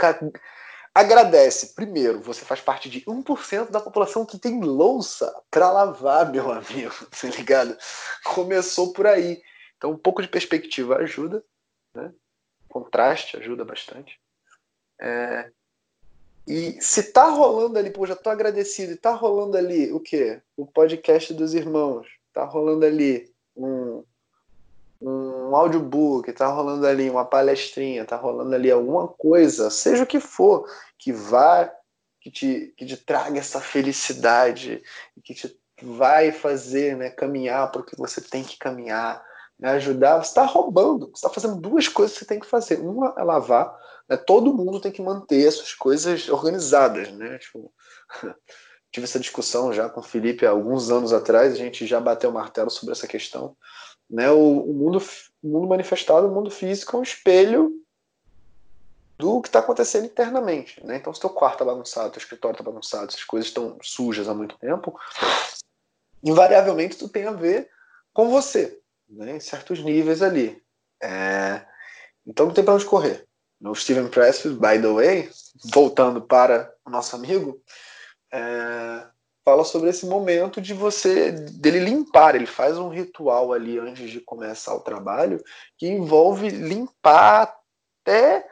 [0.95, 1.75] Agradece.
[1.75, 6.93] Primeiro, você faz parte de 1% da população que tem louça para lavar, meu amigo.
[7.21, 7.77] Tá ligado?
[8.25, 9.43] Começou por aí.
[9.77, 11.45] Então, um pouco de perspectiva ajuda,
[11.95, 12.13] né?
[12.69, 14.19] Contraste ajuda bastante.
[15.01, 15.51] É...
[16.47, 20.41] E se tá rolando ali, pô, já tô agradecido, e tá rolando ali o quê?
[20.57, 22.07] O podcast dos irmãos.
[22.33, 24.03] Tá rolando ali um,
[25.09, 30.21] um audiobook, tá rolando ali uma palestrinha, tá rolando ali alguma coisa, seja o que
[30.21, 30.67] for,
[30.99, 31.71] que vá
[32.21, 34.81] que te, que te traga essa felicidade,
[35.25, 39.23] que te vai fazer né, caminhar para o que você tem que caminhar,
[39.59, 42.79] né, ajudar, você está roubando, você está fazendo duas coisas que você tem que fazer.
[42.79, 43.77] Uma é lavar,
[44.09, 47.11] né, todo mundo tem que manter essas coisas organizadas.
[47.11, 47.39] Né?
[47.39, 47.73] Tipo,
[48.93, 52.31] tive essa discussão já com o Felipe há alguns anos atrás, a gente já bateu
[52.31, 53.57] o martelo sobre essa questão.
[54.13, 54.31] Né?
[54.31, 55.03] O, o mundo,
[55.43, 57.73] o mundo manifestado, o mundo físico é um espelho
[59.19, 60.85] do que está acontecendo internamente.
[60.85, 60.97] Né?
[60.97, 64.29] Então, se teu quarto está bagunçado, teu escritório está bagunçado, se as coisas estão sujas
[64.29, 64.99] há muito tempo,
[66.23, 67.71] invariavelmente tu tem a ver
[68.13, 68.79] com você,
[69.09, 69.37] né?
[69.37, 70.63] em certos níveis ali.
[71.03, 71.65] É...
[72.27, 73.27] Então não tem para onde correr.
[73.65, 75.31] O Steven Pressfield, by the way,
[75.73, 77.63] voltando para o nosso amigo,
[78.31, 79.07] é...
[79.45, 82.35] fala sobre esse momento de você dele limpar.
[82.35, 85.43] Ele faz um ritual ali antes de começar o trabalho
[85.77, 87.55] que envolve limpar
[88.03, 88.47] até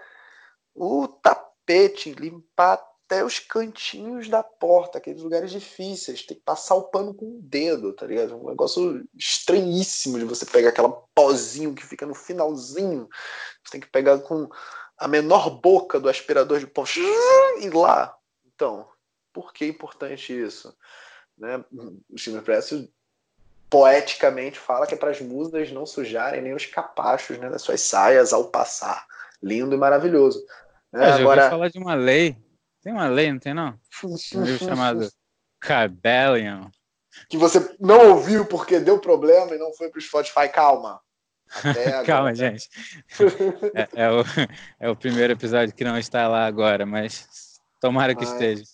[0.75, 6.25] o tapete, limpar até os cantinhos da porta, aqueles lugares difíceis.
[6.25, 8.37] Tem que passar o pano com o dedo, tá ligado?
[8.37, 13.09] Um negócio estranhíssimo de você pegar aquela pozinho que fica no finalzinho.
[13.65, 14.49] Você tem que pegar com
[14.97, 16.85] a menor boca do aspirador de pó
[17.61, 18.17] e lá.
[18.55, 18.87] Então,
[19.33, 20.77] por que é importante isso?
[21.37, 21.65] Né?
[22.09, 22.73] O Steven Press
[23.71, 27.81] poeticamente fala que é para as musas não sujarem nem os capachos né, das suas
[27.81, 29.07] saias ao passar.
[29.43, 30.45] Lindo e maravilhoso.
[30.93, 32.37] É, eu Agora, falar de uma lei.
[32.83, 33.79] Tem uma lei, não tem não?
[34.35, 35.09] Um livro chamado
[35.61, 36.69] Cabellion.
[37.29, 40.49] Que você não ouviu porque deu problema e não foi para o Spotify.
[40.49, 41.01] Calma.
[42.07, 42.69] Calma, gente.
[43.75, 44.25] É, é, o,
[44.79, 48.65] é o primeiro episódio que não está lá agora, mas tomara que mas, esteja.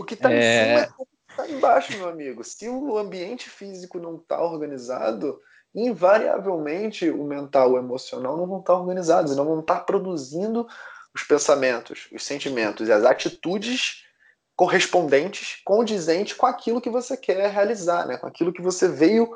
[0.00, 0.36] O que está é...
[0.36, 2.42] em cima é o que está embaixo, meu amigo.
[2.42, 5.40] Se o ambiente físico não está organizado,
[5.74, 10.66] invariavelmente o mental, o emocional não vão estar organizados, não vão estar produzindo
[11.14, 14.04] os pensamentos, os sentimentos e as atitudes
[14.56, 18.16] correspondentes, condizentes com aquilo que você quer realizar, né?
[18.18, 19.34] com aquilo que você veio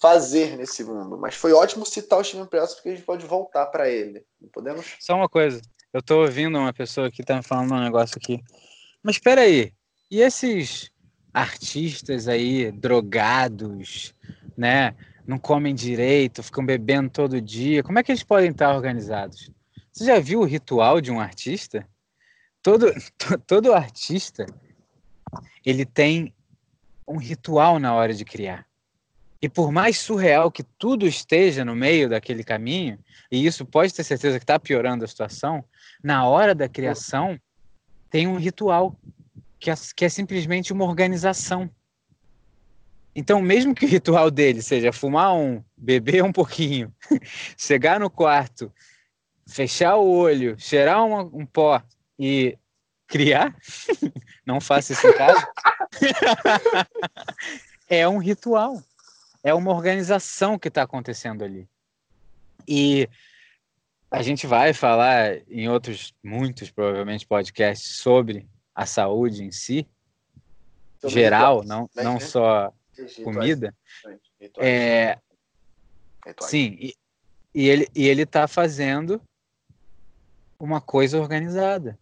[0.00, 1.16] fazer nesse mundo.
[1.18, 4.22] Mas foi ótimo citar o Steven Press porque a gente pode voltar para ele.
[4.40, 4.96] Não podemos?
[5.00, 5.60] Só uma coisa.
[5.92, 8.42] Eu estou ouvindo uma pessoa que está falando um negócio aqui.
[9.02, 9.72] Mas espera aí.
[10.10, 10.90] E esses
[11.32, 14.14] artistas aí drogados,
[14.56, 14.94] né?
[15.26, 17.82] Não comem direito, ficam bebendo todo dia.
[17.82, 19.50] Como é que eles podem estar organizados?
[19.92, 21.86] Você já viu o ritual de um artista?
[22.62, 22.86] Todo,
[23.46, 24.46] todo artista
[25.64, 26.32] ele tem
[27.06, 28.66] um ritual na hora de criar.
[29.40, 32.98] E por mais surreal que tudo esteja no meio daquele caminho,
[33.30, 35.62] e isso pode ter certeza que está piorando a situação,
[36.02, 37.38] na hora da criação
[38.10, 38.96] tem um ritual
[39.58, 41.70] que é, que é simplesmente uma organização.
[43.14, 46.94] Então, mesmo que o ritual dele seja fumar um, beber um pouquinho,
[47.56, 48.72] chegar no quarto,
[49.46, 51.82] fechar o olho, cheirar um pó
[52.18, 52.56] e
[53.08, 53.56] criar,
[54.46, 55.48] não faça isso em casa,
[57.88, 58.80] é um ritual,
[59.42, 61.66] é uma organização que está acontecendo ali.
[62.68, 63.08] E
[64.10, 68.46] a gente vai falar em outros, muitos provavelmente, podcasts sobre
[68.78, 69.84] a saúde em si,
[71.00, 72.20] sobre geral, não, não né?
[72.20, 72.72] só
[73.24, 73.74] comida.
[74.56, 75.18] É,
[76.42, 76.94] sim, e,
[77.52, 79.20] e ele e ele está fazendo
[80.60, 81.98] uma coisa organizada.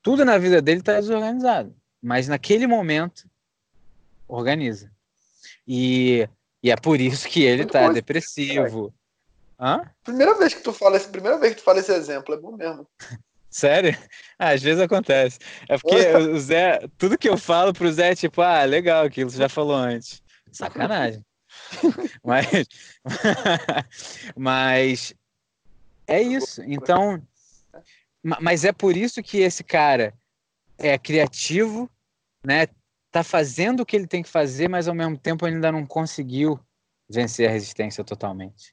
[0.00, 3.28] Tudo na vida dele está desorganizado, mas naquele momento
[4.28, 4.88] organiza.
[5.66, 6.28] E,
[6.62, 8.94] e é por isso que ele está depressivo.
[9.58, 9.82] Hã?
[10.04, 12.86] Primeira vez que tu fala, primeira vez que tu fala esse exemplo, é bom mesmo.
[13.50, 13.96] Sério?
[14.38, 15.38] Ah, às vezes acontece.
[15.68, 19.28] É porque o Zé, tudo que eu falo pro Zé é tipo, ah, legal, aquilo
[19.28, 20.22] você já falou antes.
[20.52, 21.24] Sacanagem.
[22.24, 22.68] mas,
[24.36, 25.14] mas
[26.06, 26.62] é isso.
[26.62, 27.20] Então,
[28.22, 30.14] mas é por isso que esse cara
[30.78, 31.90] é criativo,
[32.44, 32.68] né?
[33.10, 35.84] Tá fazendo o que ele tem que fazer, mas ao mesmo tempo ele ainda não
[35.84, 36.58] conseguiu
[37.08, 38.72] vencer a resistência totalmente.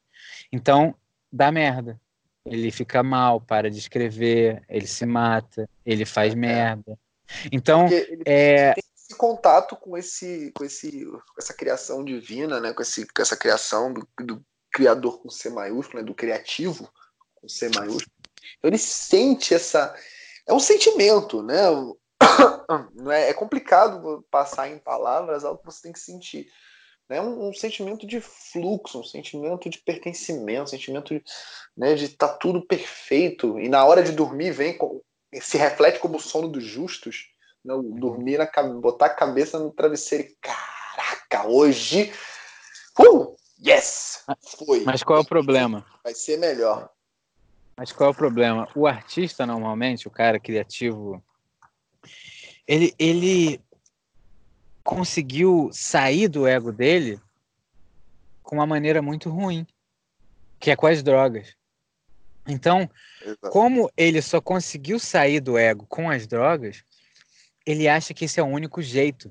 [0.52, 0.96] Então,
[1.32, 2.00] dá merda.
[2.52, 6.36] Ele fica mal, para de escrever, ele se mata, ele faz é.
[6.36, 6.98] merda.
[7.52, 8.74] Então, ele é...
[8.74, 12.74] tem esse contato com esse, com esse, com essa criação divina, né?
[12.74, 16.06] Com, esse, com essa criação do, do criador com C maiúsculo, né?
[16.06, 16.92] do criativo
[17.36, 18.12] com C maiúsculo.
[18.58, 19.96] Então ele sente essa.
[20.46, 21.64] É um sentimento, né?
[23.10, 26.52] É, é complicado passar em palavras algo que você tem que sentir.
[27.10, 27.22] Né?
[27.22, 31.24] Um, um sentimento de fluxo, um sentimento de pertencimento, um sentimento de
[31.76, 33.60] né, estar tá tudo perfeito.
[33.60, 34.78] E na hora de dormir vem
[35.42, 37.30] se reflete como o sono dos justos.
[37.64, 37.74] Né?
[38.00, 42.12] Dormir, na, botar a cabeça no travesseiro e caraca, hoje.
[43.00, 43.36] Uh,
[43.66, 44.26] yes!
[44.58, 44.82] Foi.
[44.82, 45.86] Mas qual é o problema?
[46.04, 46.90] Vai ser melhor.
[47.78, 48.68] Mas qual é o problema?
[48.76, 51.24] O artista, normalmente, o cara criativo,
[52.68, 53.62] ele, ele
[54.88, 57.20] conseguiu sair do ego dele
[58.42, 59.68] com uma maneira muito ruim,
[60.62, 61.58] que é com as drogas.
[62.48, 62.90] Então,
[63.22, 63.50] Exato.
[63.50, 66.86] como ele só conseguiu sair do ego com as drogas,
[67.66, 69.30] ele acha que esse é o único jeito.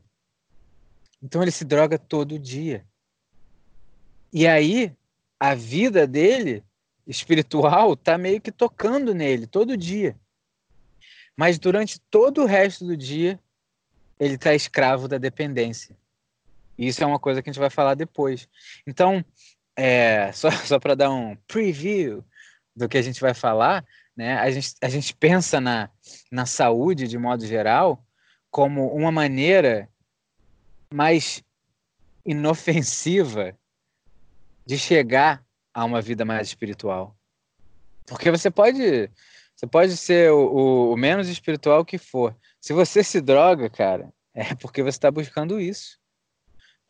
[1.22, 2.84] Então ele se droga todo dia.
[4.30, 4.94] E aí
[5.40, 6.62] a vida dele
[7.06, 10.20] espiritual tá meio que tocando nele todo dia.
[11.34, 13.40] Mas durante todo o resto do dia
[14.18, 15.96] ele tá escravo da dependência.
[16.78, 18.48] E isso é uma coisa que a gente vai falar depois.
[18.86, 19.24] Então,
[19.74, 22.24] é, só, só para dar um preview
[22.74, 23.84] do que a gente vai falar,
[24.16, 24.38] né?
[24.38, 25.90] A gente, a gente pensa na,
[26.30, 28.04] na saúde de modo geral
[28.50, 29.88] como uma maneira
[30.92, 31.42] mais
[32.24, 33.56] inofensiva
[34.64, 37.16] de chegar a uma vida mais espiritual.
[38.06, 39.10] Porque você pode,
[39.54, 42.34] você pode ser o, o menos espiritual que for.
[42.66, 46.00] Se você se droga, cara, é porque você está buscando isso.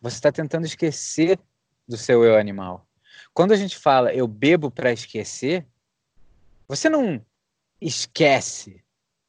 [0.00, 1.38] Você está tentando esquecer
[1.86, 2.88] do seu eu animal.
[3.34, 5.66] Quando a gente fala eu bebo para esquecer,
[6.66, 7.22] você não
[7.78, 8.82] esquece,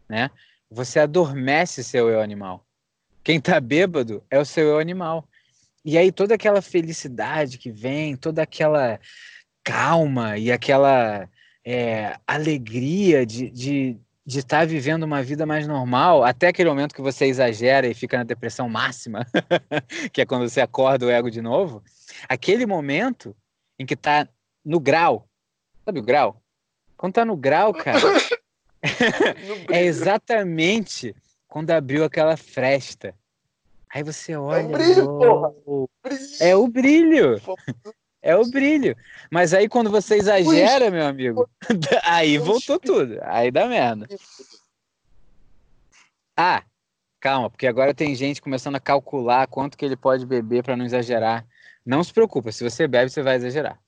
[0.07, 0.32] né?
[0.72, 2.65] Você adormece seu eu animal.
[3.26, 5.28] Quem tá bêbado é o seu eu animal.
[5.84, 9.02] E aí toda aquela felicidade que vem, toda aquela
[9.65, 11.30] calma e aquela
[11.65, 16.94] é, alegria de, de, de estar tá vivendo uma vida mais normal, até aquele momento
[16.94, 19.26] que você exagera e fica na depressão máxima,
[20.12, 21.82] que é quando você acorda o ego de novo,
[22.28, 23.34] aquele momento
[23.80, 24.28] em que está
[24.66, 25.30] no grau,
[25.86, 26.41] sabe o grau?
[26.98, 28.02] Quando tá no grau, cara,
[29.72, 31.16] é exatamente
[31.48, 33.16] quando abriu aquela fresta.
[33.90, 34.60] Aí você olha.
[34.60, 35.54] É o brilho, oh, porra!
[36.41, 37.41] É o brilho!
[38.28, 38.94] É o brilho.
[39.32, 41.49] Mas aí quando você exagera, meu amigo,
[42.04, 43.18] aí voltou tudo.
[43.22, 44.06] Aí dá merda.
[46.36, 46.62] Ah,
[47.22, 50.84] calma, porque agora tem gente começando a calcular quanto que ele pode beber para não
[50.84, 51.48] exagerar.
[51.86, 53.80] Não se preocupa, se você bebe, você vai exagerar.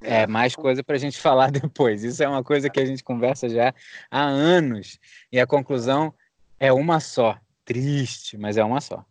[0.00, 2.02] É mais coisa para a gente falar depois.
[2.02, 3.74] Isso é uma coisa que a gente conversa já
[4.10, 4.98] há anos.
[5.30, 6.14] E a conclusão
[6.58, 7.38] é uma só.
[7.62, 9.04] Triste, mas é uma só.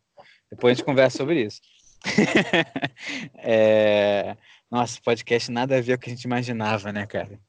[0.50, 1.62] Depois a gente conversa sobre isso.
[3.38, 4.38] é...
[4.70, 7.40] Nossa, podcast nada a ver com o que a gente imaginava, né, cara?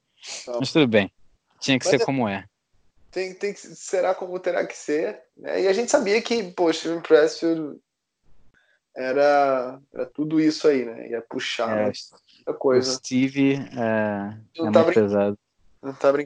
[0.46, 0.60] Não.
[0.60, 1.10] Mas tudo bem.
[1.60, 2.04] Tinha que mas ser é...
[2.04, 2.44] como é.
[3.10, 5.20] Tem, tem que, será como terá que ser.
[5.36, 5.62] Né?
[5.62, 7.80] E a gente sabia que, poxa, Steven Pressfield
[8.94, 11.08] era, era tudo isso aí, né?
[11.08, 11.88] Ia puxar.
[11.88, 12.90] É, coisa.
[12.90, 15.38] O Steve é, é muito pesado.
[15.82, 16.14] Não tá brincando.